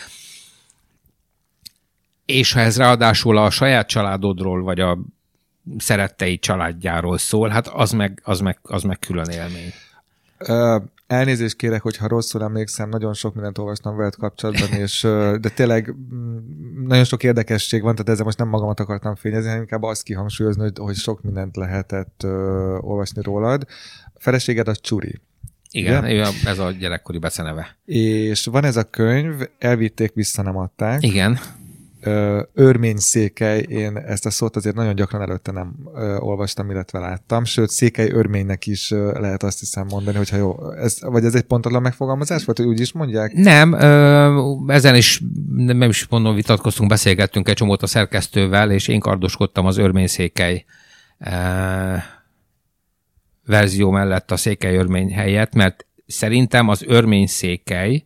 [2.29, 4.97] és ha ez ráadásul a saját családodról, vagy a
[5.77, 9.73] szerettei családjáról szól, hát az meg, az meg, az meg külön élmény.
[10.39, 15.01] Uh, elnézést kérek, hogyha rosszul emlékszem, nagyon sok mindent olvastam veled kapcsolatban, és,
[15.41, 16.37] de tényleg mm,
[16.87, 20.61] nagyon sok érdekesség van, tehát ezzel most nem magamat akartam fényezni, hanem inkább azt kihangsúlyozni,
[20.61, 22.31] hogy, hogy sok mindent lehetett uh,
[22.89, 23.65] olvasni rólad.
[24.05, 25.21] A feleséged a Csuri.
[25.71, 27.77] Igen, Igen, ez a gyerekkori beceneve.
[27.85, 31.03] És van ez a könyv, elvitték, vissza nem adták.
[31.03, 31.39] Igen
[32.53, 35.75] örmény székely, én ezt a szót azért nagyon gyakran előtte nem
[36.19, 41.25] olvastam, illetve láttam, sőt, székely örménynek is lehet azt hiszem mondani, hogyha jó, ez, vagy
[41.25, 43.33] ez egy pontatlan megfogalmazás volt, hogy úgy is mondják?
[43.33, 43.73] Nem,
[44.67, 45.21] ezen is
[45.55, 50.65] nem is mondom, vitatkoztunk, beszélgettünk egy csomót a szerkesztővel, és én kardoskodtam az örmény székely
[53.45, 58.03] verzió mellett a székely örmény helyett, mert szerintem az örmény székely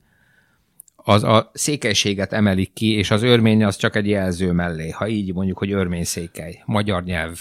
[1.04, 4.90] az a székelységet emelik ki, és az örmény az csak egy jelző mellé.
[4.90, 6.62] Ha így mondjuk, hogy örmény székely.
[6.66, 7.40] Magyar nyelv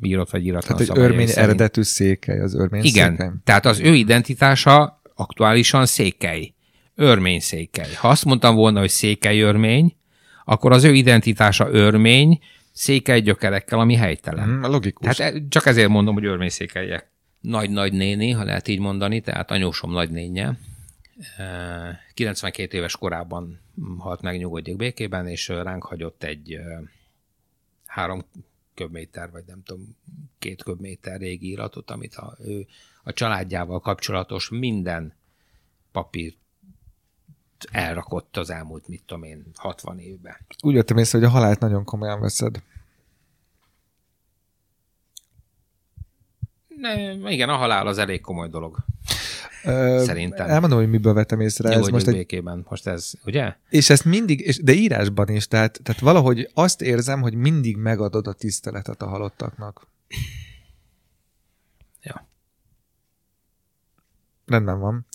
[0.00, 1.46] írott vagy íratlan Tehát, hogy örmény szerint.
[1.48, 3.30] eredetű székely, az örmény Igen, székely.
[3.44, 6.54] tehát az ő identitása aktuálisan székely.
[6.94, 7.92] Örmény székely.
[7.96, 9.96] Ha azt mondtam volna, hogy székely örmény,
[10.44, 12.38] akkor az ő identitása örmény,
[12.72, 14.48] székely gyökerekkel, ami helytelen.
[14.48, 15.06] Mm, logikus.
[15.06, 17.12] Hát e- csak ezért mondom, hogy örmény székelyek.
[17.40, 20.58] Nagy-nagy néni, ha lehet így mondani, tehát anyósom nagynénye
[22.14, 23.60] 92 éves korában
[23.98, 26.58] halt meg, nyugodjék békében, és ránk hagyott egy
[27.86, 28.24] három
[28.74, 29.96] köbméter, vagy nem tudom,
[30.38, 32.66] két köbméter régi iratot, amit a, ő
[33.02, 35.14] a családjával kapcsolatos minden
[35.92, 36.34] papír
[37.70, 40.36] elrakott az elmúlt, mit tudom én, 60 évben.
[40.62, 42.62] Úgy jöttem észre, hogy a halált nagyon komolyan veszed.
[46.76, 48.76] Ne, igen, a halál az elég komoly dolog.
[49.64, 50.48] Szerintem.
[50.48, 51.72] Elmondom, hogy miből vettem észre.
[51.72, 52.14] Jó, ez most egy...
[52.14, 52.66] békében.
[52.68, 53.54] Most ez, ugye?
[53.68, 58.26] És ezt mindig, és, de írásban is, tehát, tehát valahogy azt érzem, hogy mindig megadod
[58.26, 59.86] a tiszteletet a halottaknak.
[62.02, 62.28] Ja.
[64.46, 65.06] Rendben van.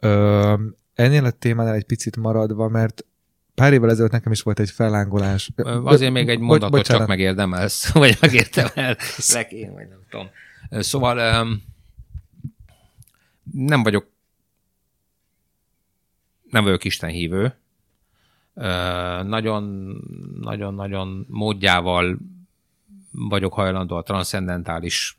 [0.00, 0.54] Ö,
[0.94, 3.04] ennél a témánál egy picit maradva, mert
[3.54, 5.50] pár évvel ezelőtt nekem is volt egy fellángolás.
[5.84, 7.00] Azért még egy mondatot Bocsánat.
[7.00, 8.96] csak megérdemelsz, vagy megértemel
[9.32, 10.30] lekén, vagy nem tudom.
[10.70, 11.18] Szóval
[13.52, 14.06] nem vagyok
[16.50, 17.54] nem vagyok Isten hívő.
[19.22, 19.62] Nagyon,
[20.40, 22.18] nagyon, nagyon módjával
[23.12, 25.18] vagyok hajlandó a transzcendentális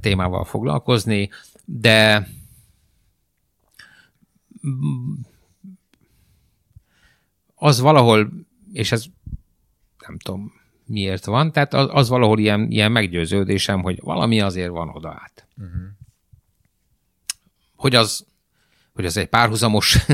[0.00, 1.30] témával foglalkozni,
[1.64, 2.28] de
[7.54, 8.30] az valahol,
[8.72, 9.04] és ez
[10.06, 10.52] nem tudom
[10.84, 15.46] miért van, tehát az, az valahol ilyen, ilyen meggyőződésem, hogy valami azért van oda át.
[15.56, 15.98] Uh-huh.
[17.80, 18.26] Hogy az
[18.94, 19.98] hogy az egy párhuzamos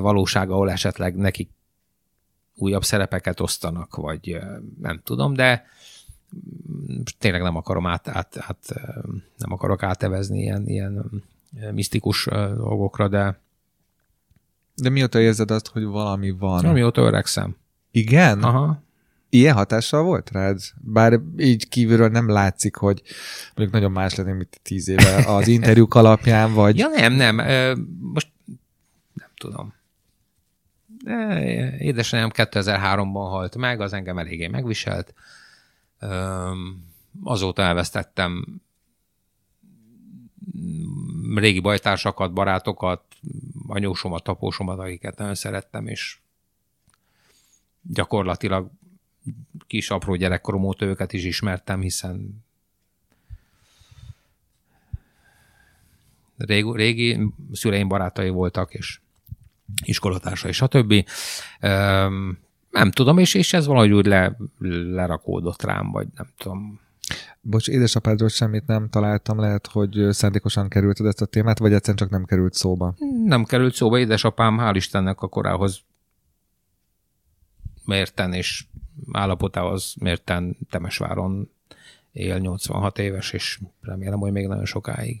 [0.00, 1.50] valóság, ahol esetleg nekik
[2.54, 4.38] újabb szerepeket osztanak, vagy
[4.80, 5.66] nem tudom, de
[7.18, 8.74] tényleg nem akarom át, át, át
[9.36, 11.22] nem akarok átevezni ilyen, ilyen
[11.72, 12.24] misztikus
[12.56, 13.40] dolgokra, de
[14.74, 16.64] de mióta érzed azt, hogy valami van?
[16.64, 17.56] Mióta öregszem.
[17.90, 18.42] Igen?
[18.42, 18.82] Aha.
[19.32, 20.60] Ilyen hatással volt rád?
[20.80, 23.02] Bár így kívülről nem látszik, hogy
[23.46, 26.78] mondjuk nagyon más lenni, mint tíz éve az interjúk alapján, vagy...
[26.78, 27.36] Ja nem, nem.
[28.12, 28.28] Most
[29.12, 29.74] nem tudom.
[31.04, 35.14] De édesanyám 2003-ban halt meg, az engem eléggé megviselt.
[37.22, 38.60] Azóta elvesztettem
[41.34, 43.02] régi bajtársakat, barátokat,
[43.66, 46.18] anyósomat, tapósomat, akiket nagyon szerettem, és
[47.82, 48.70] gyakorlatilag
[49.66, 52.44] kis apró gyerekkorom óta őket is ismertem, hiszen
[56.36, 59.00] régi, régi szüleim barátai voltak, és
[59.84, 61.04] iskolatársai, stb.
[62.70, 64.36] Nem tudom, és, és ez valahogy úgy le,
[64.92, 66.80] lerakódott rám, vagy nem tudom.
[67.40, 72.10] Bocs, édesapádról semmit nem találtam, lehet, hogy szándékosan kerülted ezt a témát, vagy egyszerűen csak
[72.10, 72.94] nem került szóba?
[73.24, 75.80] Nem került szóba, édesapám hál' Istennek a korához
[77.90, 78.64] mérten és
[79.12, 81.50] állapotához mérten Temesváron
[82.12, 85.20] él 86 éves, és remélem, hogy még nagyon sokáig.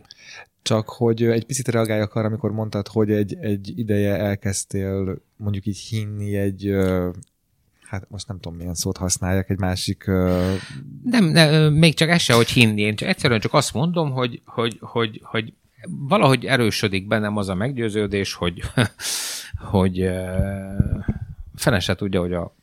[0.62, 5.78] Csak hogy egy picit reagáljak arra, amikor mondtad, hogy egy, egy ideje elkezdtél mondjuk így
[5.78, 6.74] hinni egy
[7.90, 10.04] hát most nem tudom, milyen szót használjak, egy másik...
[10.06, 10.54] Uh...
[11.04, 14.42] Nem, nem, még csak ez se, hogy hinni, én csak egyszerűen csak azt mondom, hogy,
[14.44, 15.52] hogy, hogy, hogy
[15.88, 18.62] valahogy erősödik bennem az a meggyőződés, hogy,
[19.72, 20.10] hogy
[21.54, 22.54] fene se tudja, hogy a,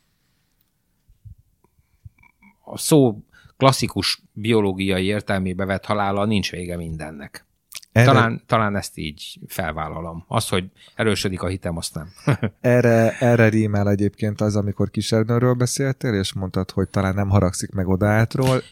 [2.72, 3.18] a szó
[3.56, 7.46] klasszikus biológiai értelmébe vett halála nincs vége mindennek.
[7.92, 8.06] Erre...
[8.06, 10.24] Talán, talán ezt így felvállalom.
[10.28, 10.64] Az, hogy
[10.94, 12.08] erősödik a hitem, azt nem.
[12.60, 17.88] erre, erre rímel egyébként az, amikor Kisernőről beszéltél, és mondtad, hogy talán nem haragszik meg
[17.88, 18.62] odaátról.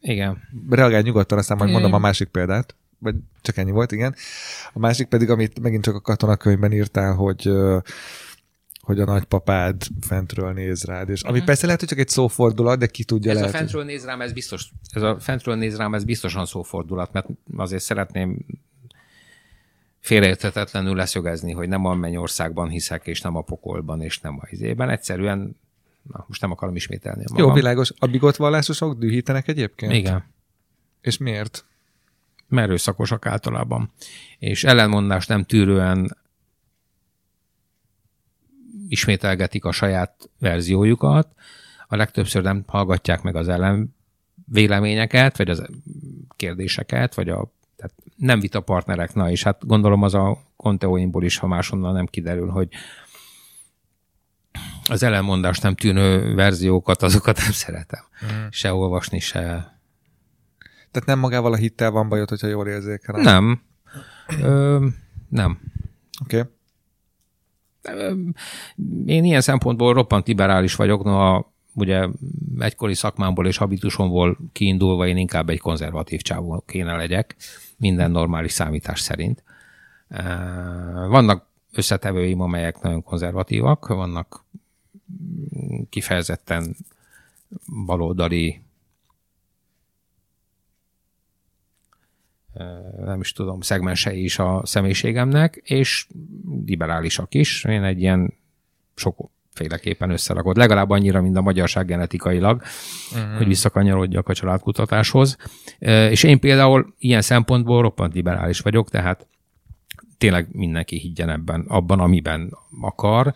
[0.00, 0.42] Igen.
[0.70, 2.74] Reagálj nyugodtan, aztán majd mondom a másik példát.
[2.98, 4.14] Vagy csak ennyi volt, igen.
[4.72, 7.50] A másik pedig, amit megint csak a katonakönyvben írtál, hogy
[8.84, 11.08] hogy a nagypapád fentről néz rád.
[11.08, 11.46] És ami uh-huh.
[11.46, 13.54] persze lehet, hogy csak egy szófordulat, de ki tudja ez lehet.
[13.54, 17.26] a fentről néz rám, ez biztos, ez a fentről néz rám, ez biztosan szófordulat, mert
[17.56, 18.38] azért szeretném
[20.00, 24.88] félreérthetetlenül leszögezni, hogy nem a mennyországban hiszek, és nem a pokolban, és nem a izében.
[24.88, 25.56] Egyszerűen,
[26.02, 27.24] na, most nem akarom ismételni.
[27.30, 27.46] Magam.
[27.46, 27.92] Jó, világos.
[27.98, 29.92] A bigot vallásosok dühítenek egyébként?
[29.92, 30.24] Igen.
[31.00, 31.64] És miért?
[32.48, 33.92] Merőszakosak általában.
[34.38, 36.16] És ellenmondás nem tűrően
[38.94, 41.28] ismételgetik a saját verziójukat,
[41.86, 43.96] a legtöbbször nem hallgatják meg az ellen
[44.46, 45.62] véleményeket, vagy az
[46.36, 51.36] kérdéseket, vagy a tehát nem vita partnerek, na és hát gondolom az a konteóimból is,
[51.36, 52.68] ha máshonnan nem kiderül, hogy
[54.88, 58.04] az ellenmondást nem tűnő verziókat, azokat nem szeretem.
[58.24, 58.46] Mm.
[58.50, 59.38] Se olvasni, se...
[60.90, 63.22] Tehát nem magával a hittel van bajod, hogyha jól érzékelem?
[63.22, 63.62] Nem.
[64.42, 64.86] Ö,
[65.28, 65.60] nem.
[66.24, 66.38] Oké.
[66.38, 66.52] Okay.
[69.06, 72.08] Én ilyen szempontból roppant liberális vagyok, noha ugye
[72.58, 77.36] egykori szakmámból és habitusomból kiindulva én inkább egy konzervatív csávó kéne legyek,
[77.76, 79.42] minden normális számítás szerint.
[81.08, 84.44] Vannak összetevőim, amelyek nagyon konzervatívak, vannak
[85.90, 86.76] kifejezetten
[87.86, 88.62] baloldali
[93.04, 96.06] nem is tudom, szegmensei is a személyiségemnek, és
[96.64, 97.64] liberálisak is.
[97.64, 98.34] Én egy ilyen
[98.94, 100.56] sok féleképpen összerakott.
[100.56, 102.62] Legalább annyira, mint a magyarság genetikailag,
[103.12, 103.36] uh-huh.
[103.36, 105.36] hogy visszakanyarodjak a családkutatáshoz.
[106.10, 109.26] És én például ilyen szempontból roppant liberális vagyok, tehát
[110.18, 113.34] tényleg mindenki higgyen ebben, abban, amiben akar,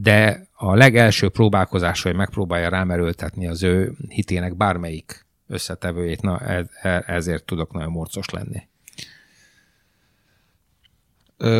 [0.00, 7.04] de a legelső próbálkozás, hogy megpróbálja rámerültetni az ő hitének bármelyik összetevőjét, na e, e,
[7.06, 8.68] ezért tudok nagyon morcos lenni.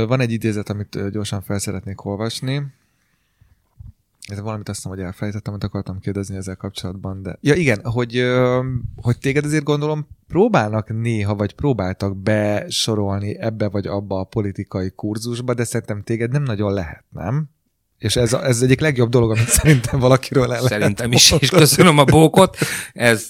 [0.06, 2.62] Van egy idézet, amit gyorsan fel szeretnék olvasni.
[4.28, 7.38] Ez valamit azt mondom, hogy elfelejtettem, amit akartam kérdezni ezzel kapcsolatban, de...
[7.40, 8.22] Ja igen, hogy,
[8.96, 15.54] hogy téged azért gondolom próbálnak néha, vagy próbáltak besorolni ebbe vagy abba a politikai kurzusba,
[15.54, 17.48] de szerintem téged nem nagyon lehet, nem?
[17.98, 22.04] És ez, ez egyik legjobb dolog, amit szerintem valakiről el Szerintem is, és köszönöm a
[22.04, 22.56] bókot.
[22.92, 23.28] Ez,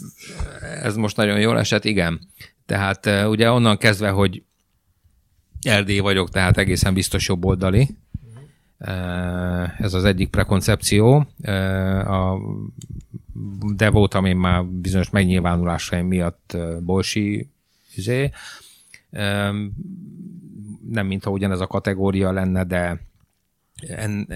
[0.83, 2.21] ez most nagyon jól esett, igen.
[2.67, 4.43] Tehát ugye onnan kezdve, hogy
[5.63, 7.97] Erdély vagyok, tehát egészen biztos jobboldali.
[9.79, 11.27] Ez az egyik prekoncepció.
[12.07, 12.39] A,
[13.75, 17.51] de voltam én már bizonyos megnyilvánulásaim miatt bolsi
[17.97, 18.31] üzé.
[20.91, 23.01] Nem mintha ugyanez a kategória lenne, de
[23.89, 24.29] en,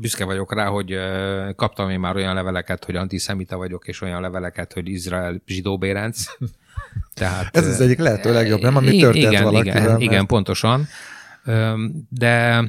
[0.00, 0.94] büszke vagyok rá, hogy
[1.56, 6.24] kaptam én már olyan leveleket, hogy antiszemita vagyok, és olyan leveleket, hogy Izrael zsidóbérenc.
[7.14, 8.76] Tehát, Ez az egyik lehető legjobb, nem?
[8.76, 9.76] Ami történt igen, valakivel.
[9.76, 10.00] Igen, mert...
[10.00, 10.88] igen, pontosan.
[12.08, 12.64] De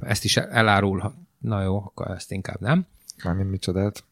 [0.00, 1.14] ezt is elárul.
[1.38, 2.86] Na jó, akkor ezt inkább nem.
[3.24, 4.04] Mármint micsodát?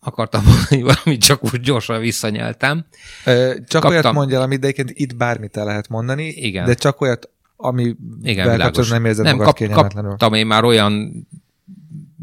[0.00, 2.84] Akartam mondani valamit, csak úgy gyorsan visszanyeltem.
[3.24, 3.90] Csak Kaptam...
[3.90, 6.64] olyat mondjál, amit egyébként itt bármit el lehet mondani, Igen.
[6.64, 7.28] de csak olyat,
[7.62, 10.10] ami Igen, nem érzed nem, magad kap, kényelmetlenül.
[10.10, 11.26] Kaptam én már olyan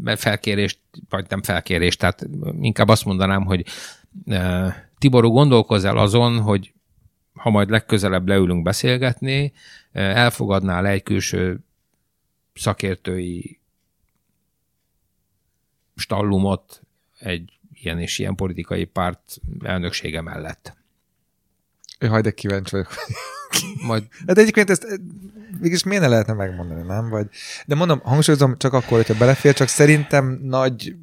[0.04, 2.26] felkérést, vagy nem felkérést, tehát
[2.60, 3.66] inkább azt mondanám, hogy
[4.26, 6.72] uh, Tiború, gondolkozz el azon, hogy
[7.34, 9.52] ha majd legközelebb leülünk beszélgetni,
[9.92, 11.60] elfogadnál egy külső
[12.54, 13.58] szakértői
[15.96, 16.82] stallumot
[17.18, 20.76] egy ilyen és ilyen politikai párt elnöksége mellett.
[22.08, 22.94] Haj, de kíváncsi vagyok.
[23.86, 24.04] Majd...
[24.26, 25.00] Hát egyébként ezt
[25.60, 27.08] mégis miért ne lehetne megmondani, nem?
[27.08, 27.26] Vagy...
[27.66, 30.94] De mondom, hangsúlyozom csak akkor, hogyha belefér, csak szerintem nagy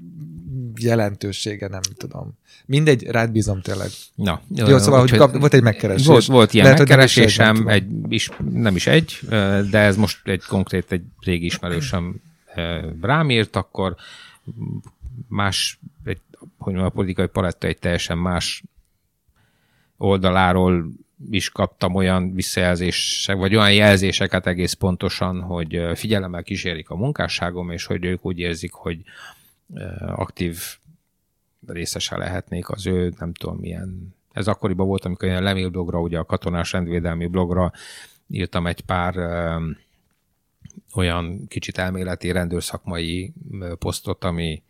[0.80, 2.38] jelentősége, nem tudom.
[2.65, 3.90] Mindegy, rád bízom tényleg.
[4.15, 6.06] Na, jó, szóval, hogy kap, volt egy megkeresés.
[6.06, 9.19] Volt, volt ilyen Lehet, megkeresésem, egy, is, nem is egy,
[9.69, 12.22] de ez most egy konkrét, egy régi ismerősöm
[13.02, 13.95] rám írt, akkor
[15.28, 18.64] más, egy, hogy mondjam, a politikai paletta egy teljesen más
[19.98, 20.91] oldaláról
[21.30, 27.86] is kaptam olyan visszajelzések, vagy olyan jelzéseket egész pontosan, hogy figyelemmel kísérik a munkásságom, és
[27.86, 29.02] hogy ők úgy érzik, hogy
[29.99, 30.60] aktív
[31.68, 36.18] részese lehetnék az ő, nem tudom milyen, ez akkoriban volt, amikor ilyen lemél blogra, ugye
[36.18, 37.72] a katonás rendvédelmi blogra
[38.28, 39.15] írtam egy pár
[40.95, 43.34] olyan kicsit elméleti rendőrszakmai
[43.80, 44.61] posztot, ami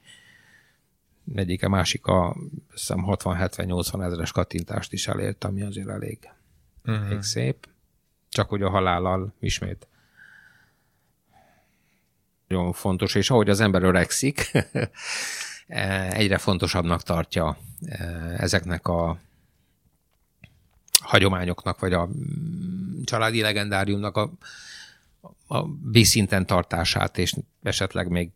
[1.35, 2.35] egyike másik a
[2.75, 6.19] 60-70-80 ezeres kattintást is elért, ami azért elég,
[6.85, 7.05] uh-huh.
[7.05, 7.67] elég szép.
[8.29, 9.87] Csak hogy a halállal ismét
[12.47, 14.51] nagyon fontos, és ahogy az ember öregszik,
[16.11, 19.19] egyre fontosabbnak tartja eh, ezeknek a
[20.99, 24.31] hagyományoknak, vagy a mm, családi legendáriumnak a,
[25.47, 27.33] a vízszinten tartását, és
[27.63, 28.29] esetleg még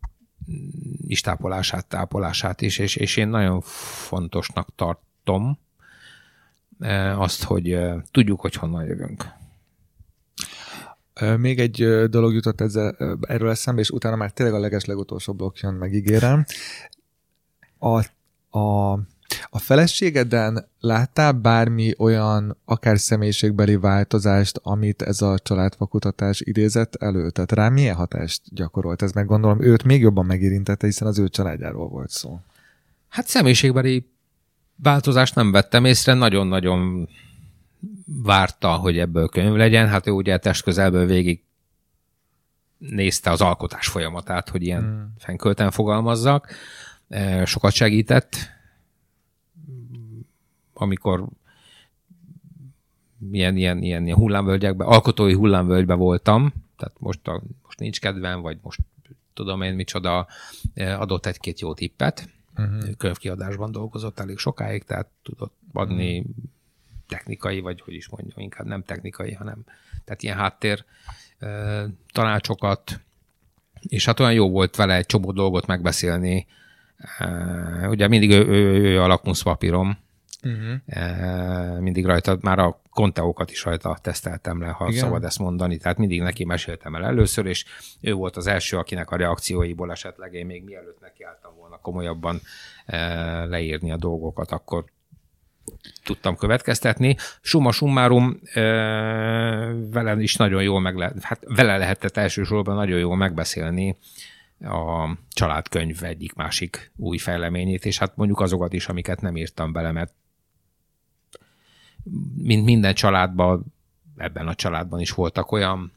[1.06, 5.58] istápolását, tápolását is, és, és én nagyon fontosnak tartom
[6.78, 9.40] eh, azt, hogy eh, tudjuk, hogy honnan jövünk.
[11.36, 15.56] Még egy dolog jutott ezzel, erről eszembe, és utána már tényleg a leges legutolsó blokk
[15.58, 16.44] jön, megígérem.
[17.78, 18.04] A,
[18.58, 18.98] a,
[19.50, 27.30] a feleségeden láttál bármi olyan akár személyiségbeli változást, amit ez a családfakutatás idézett elő?
[27.30, 29.12] Tehát rá milyen hatást gyakorolt ez?
[29.12, 32.40] Meg gondolom őt még jobban megérintette, hiszen az ő családjáról volt szó.
[33.08, 34.10] Hát személyiségbeli
[34.76, 37.08] változást nem vettem észre, nagyon-nagyon
[38.06, 39.88] várta, hogy ebből könyv legyen.
[39.88, 41.42] Hát ő ugye test közelből végig
[42.78, 45.14] nézte az alkotás folyamatát, hogy ilyen hmm.
[45.18, 46.48] fenkölten fogalmazzak.
[47.44, 48.36] Sokat segített,
[50.72, 51.26] amikor
[53.30, 58.58] ilyen, ilyen, ilyen, ilyen hullámvölgyekben, alkotói hullámvölgyben voltam, tehát most, a, most nincs kedvem, vagy
[58.62, 58.80] most
[59.34, 60.26] tudom én micsoda,
[60.74, 62.28] e, adott egy-két jó tippet.
[62.56, 62.96] Uh-huh.
[62.96, 66.34] Könyvkiadásban dolgozott elég sokáig, tehát tudott adni uh-huh
[67.12, 69.64] technikai, vagy hogy is mondjam, inkább nem technikai, hanem
[70.04, 70.84] tehát ilyen háttér
[72.12, 73.00] tanácsokat,
[73.80, 76.46] és hát olyan jó volt vele egy csomó dolgot megbeszélni.
[77.88, 79.98] Ugye mindig ő, ő, ő a lakmuszpapírom,
[80.42, 81.78] uh-huh.
[81.80, 85.00] mindig rajta, már a konteókat is rajta teszteltem le, ha Igen.
[85.00, 87.64] szabad ezt mondani, tehát mindig neki meséltem el először, és
[88.00, 92.40] ő volt az első, akinek a reakcióiból esetleg én még mielőtt nekiálltam volna komolyabban
[93.48, 94.84] leírni a dolgokat, akkor
[96.04, 97.16] tudtam következtetni.
[97.40, 98.40] Summa summarum,
[99.90, 103.96] vele is nagyon jól meg lehet, hát vele lehetett elsősorban nagyon jól megbeszélni
[104.60, 109.92] a családkönyv egyik másik új fejleményét, és hát mondjuk azokat is, amiket nem írtam bele,
[109.92, 110.12] mert
[112.36, 113.64] mint minden családban,
[114.16, 115.92] ebben a családban is voltak olyan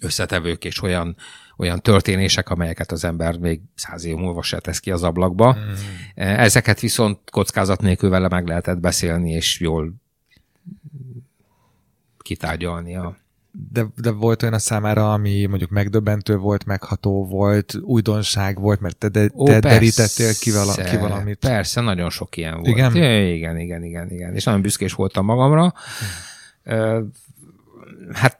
[0.00, 1.16] összetevők és olyan,
[1.56, 5.56] olyan történések, amelyeket az ember még száz év múlva se tesz ki az ablakba.
[5.56, 5.72] Mm.
[6.14, 9.92] Ezeket viszont kockázat nélkül vele meg lehetett beszélni, és jól
[12.18, 13.16] kitárgyalni a,
[13.72, 18.96] de, de volt olyan a számára, ami mondjuk megdöbbentő volt, megható volt, újdonság volt, mert
[18.96, 21.38] te, de, Ó, te persze, derítettél ki, vala, ki valamit.
[21.38, 22.66] Persze, nagyon sok ilyen volt.
[22.66, 22.96] Igen?
[22.96, 24.34] igen, igen, igen, igen.
[24.34, 25.74] És nagyon büszkés voltam magamra.
[28.12, 28.38] Hát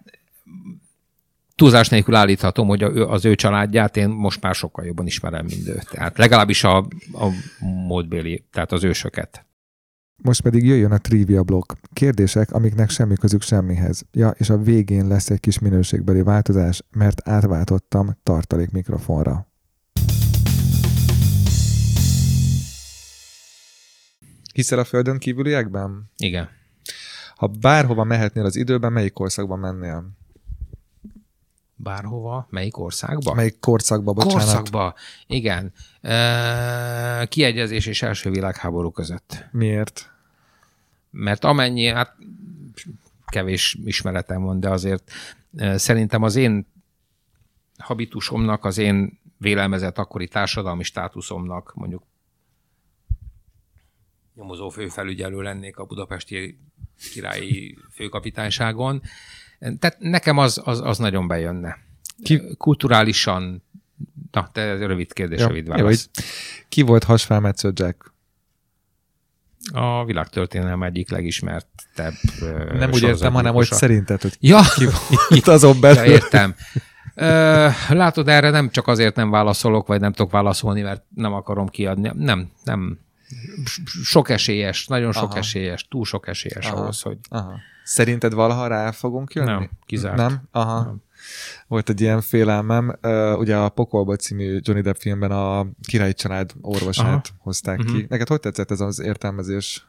[1.55, 5.81] túlzás nélkül állíthatom, hogy az ő családját én most már sokkal jobban ismerem, mint ő.
[5.91, 6.77] Tehát legalábbis a,
[7.13, 7.29] a
[7.61, 9.45] módbéli, tehát az ősöket.
[10.23, 11.73] Most pedig jöjjön a trivia blokk.
[11.93, 14.03] Kérdések, amiknek semmi közük semmihez.
[14.13, 19.49] Ja, és a végén lesz egy kis minőségbeli változás, mert átváltottam tartalék mikrofonra.
[24.53, 26.11] Hiszel a földön kívüliekben?
[26.17, 26.49] Igen.
[27.37, 30.19] Ha bárhova mehetnél az időben, melyik korszakban mennél?
[31.75, 32.47] Bárhova?
[32.51, 33.35] Melyik országba?
[33.35, 34.45] Melyik korszakba, bocsánat.
[34.47, 34.95] Korszakba,
[35.27, 35.73] igen.
[36.01, 39.49] E, kiegyezés és első világháború között.
[39.53, 40.10] Miért?
[41.11, 42.17] Mert amennyi, hát
[43.27, 45.11] kevés ismeretem van, de azért
[45.75, 46.67] szerintem az én
[47.79, 52.03] habitusomnak, az én vélelmezett akkori társadalmi státuszomnak mondjuk
[54.35, 56.59] nyomozó főfelügyelő lennék a budapesti
[57.13, 59.03] királyi főkapitányságon,
[59.59, 61.79] tehát nekem az, az, az nagyon bejönne.
[62.23, 62.57] Ki...
[62.57, 63.63] Kulturálisan,
[64.31, 66.11] na, te ez rövid kérdés, ja, rövid válasz.
[66.15, 66.23] Jó,
[66.69, 68.10] ki volt hasfelmetsző Jack?
[69.73, 72.15] A világtörténelem egyik legismertebb
[72.73, 74.61] Nem úgy értem, hanem hogy szerinted, hogy ja.
[74.75, 74.87] ki
[75.29, 76.03] volt azon belül.
[76.03, 76.55] Ja, értem.
[77.89, 82.11] Látod, erre nem csak azért nem válaszolok, vagy nem tudok válaszolni, mert nem akarom kiadni.
[82.15, 82.99] Nem, nem.
[84.03, 85.39] Sok esélyes, nagyon sok Aha.
[85.39, 86.83] esélyes, túl sok esélyes Aha.
[86.83, 87.19] ahhoz, hogy...
[87.29, 87.59] Aha.
[87.85, 89.51] Szerinted valaha rá fogunk jönni?
[89.51, 90.17] Nem, kizárt.
[90.17, 90.43] Nem?
[90.51, 90.83] Aha.
[90.83, 91.03] Nem.
[91.67, 92.99] Volt egy ilyen félelmem.
[93.03, 97.23] Uh, ugye a Pokolba című Johnny Depp filmben a királyi család orvosát Aha.
[97.39, 97.97] hozták uh-huh.
[97.97, 98.07] ki.
[98.09, 99.87] Neked hogy tetszett ez az értelmezés?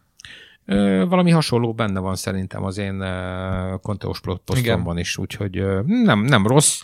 [0.66, 3.04] Ö, valami hasonló benne van szerintem az én
[3.82, 6.82] konteós posztomban is, úgyhogy uh, nem, nem rossz.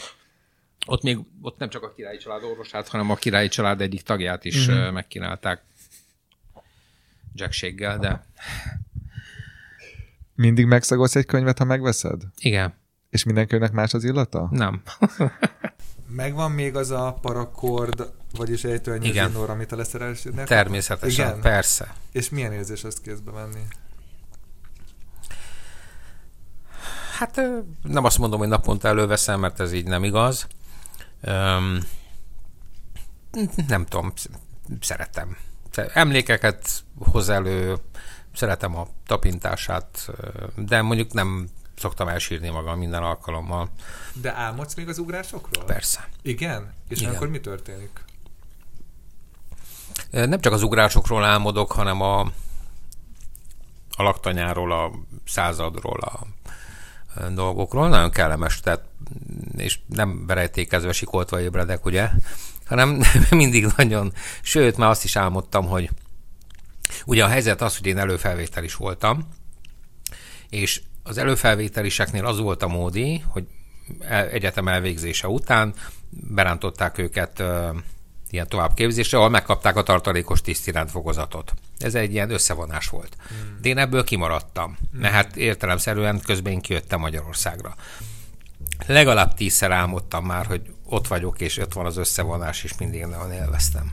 [0.86, 4.45] Ott még ott nem csak a királyi család orvosát, hanem a királyi család egyik tagját
[4.45, 5.64] is uh, megkínálták
[7.34, 8.26] jackséggel, de
[10.36, 12.22] mindig megszagolsz egy könyvet, ha megveszed?
[12.40, 12.74] Igen.
[13.18, 14.48] És minden könyvnek más az illata?
[14.52, 14.81] Nem.
[16.07, 21.41] Megvan még az a parakord, vagyis ejtőanyag zsinór, amit a leszerelésnél Természetesen, Igen?
[21.41, 21.94] persze.
[22.11, 23.61] És milyen érzés ezt kézbe venni?
[27.18, 27.41] Hát
[27.84, 30.48] nem azt mondom, hogy naponta előveszem, mert ez így nem igaz.
[31.22, 31.80] Um,
[33.68, 34.14] nem tudom,
[34.80, 35.38] szeretem.
[35.94, 37.76] Emlékeket hoz elő,
[38.34, 40.11] szeretem a tapintását,
[40.56, 43.70] de mondjuk nem szoktam elsírni magam minden alkalommal.
[44.14, 45.66] De álmodsz még az ugrásokról?
[45.66, 46.08] Persze.
[46.22, 46.74] Igen?
[46.90, 47.16] És Igen.
[47.16, 48.06] akkor mi történik?
[50.12, 52.20] Nem csak az ugrásokról álmodok, hanem a,
[53.95, 54.91] a laktanyáról, a
[55.26, 56.28] századról, a
[57.30, 57.90] dolgokról.
[57.90, 58.84] Nagyon kellemes, tehát,
[59.58, 62.10] és nem berejtékezve sikoltva ébredek, ugye?
[62.66, 65.90] Hanem mindig nagyon, sőt, már azt is álmodtam, hogy
[67.06, 69.28] Ugye a helyzet az, hogy én előfelvétel is voltam,
[70.49, 73.48] és az előfelvételiseknél az volt a módi, hogy
[74.32, 75.74] egyetem elvégzése után
[76.10, 77.44] berántották őket
[78.30, 81.54] ilyen továbbképzésre, ahol megkapták a tartalékos tisztiránt fokozatot.
[81.78, 83.16] Ez egy ilyen összevonás volt.
[83.28, 83.58] Hmm.
[83.62, 85.00] De én ebből kimaradtam, hmm.
[85.00, 87.76] mert hát értelemszerűen közben én kijöttem Magyarországra.
[88.86, 93.32] Legalább tízszer álmodtam már, hogy ott vagyok, és ott van az összevonás, és mindig nagyon
[93.32, 93.92] élveztem.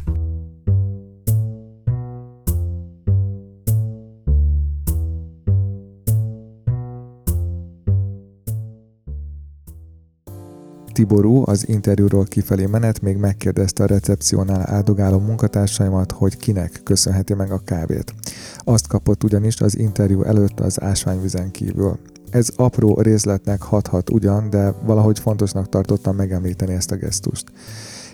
[10.95, 17.51] Tiború az interjúról kifelé menet még megkérdezte a recepciónál áldogáló munkatársaimat, hogy kinek köszönheti meg
[17.51, 18.15] a kávét.
[18.59, 21.99] Azt kapott ugyanis az interjú előtt az ásványvizen kívül.
[22.31, 27.45] Ez apró részletnek hathat ugyan, de valahogy fontosnak tartottam megemlíteni ezt a gesztust.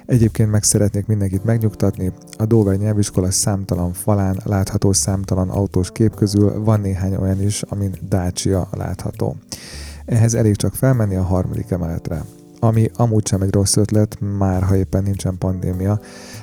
[0.06, 6.64] Egyébként meg szeretnék mindenkit megnyugtatni, a Dover nyelviskola számtalan falán látható számtalan autós kép közül
[6.64, 9.36] van néhány olyan is, amin Dacia látható.
[10.04, 12.24] Ehhez elég csak felmenni a harmadik emeletre
[12.60, 16.00] ami amúgy sem egy rossz ötlet, már ha éppen nincsen pandémia,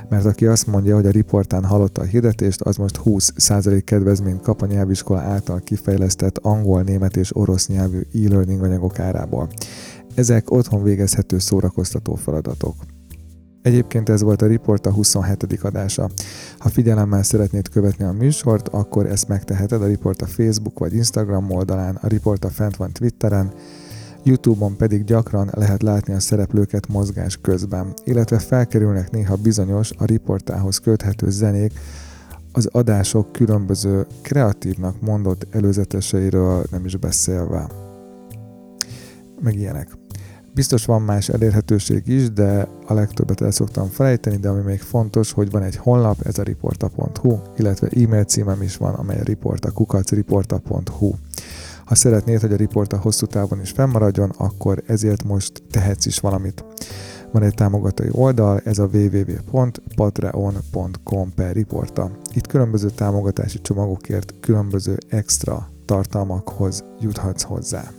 [0.10, 4.62] mert aki azt mondja, hogy a riportán hallotta a hirdetést, az most 20% kedvezményt kap
[4.62, 9.50] a nyelviskola által kifejlesztett angol, német és orosz nyelvű e-learning anyagok árából.
[10.16, 12.76] Ezek otthon végezhető szórakoztató feladatok.
[13.62, 15.60] Egyébként ez volt a Report a 27.
[15.62, 16.10] adása.
[16.58, 21.52] Ha figyelemmel szeretnéd követni a műsort, akkor ezt megteheted a Report a Facebook vagy Instagram
[21.52, 23.54] oldalán, a Report a fent van Twitteren,
[24.28, 30.78] Youtube-on pedig gyakran lehet látni a szereplőket mozgás közben, illetve felkerülnek néha bizonyos a riportához
[30.78, 31.74] köthető zenék,
[32.52, 37.70] az adások különböző kreatívnak mondott előzeteseiről nem is beszélve.
[39.42, 39.90] Meg ilyenek.
[40.54, 45.32] Biztos van más elérhetőség is, de a legtöbbet el szoktam felejteni, de ami még fontos,
[45.32, 49.24] hogy van egy honlap, ez a riporta.hu, illetve e-mail címem is van, amely a
[50.10, 51.14] riporta.hu.
[51.88, 56.20] Ha szeretnéd, hogy a riport a hosszú távon is fennmaradjon, akkor ezért most tehetsz is
[56.20, 56.66] valamit.
[57.32, 62.12] Van egy támogatói oldal, ez a www.patreon.com per riporta.
[62.34, 67.92] Itt különböző támogatási csomagokért különböző extra tartalmakhoz juthatsz hozzá.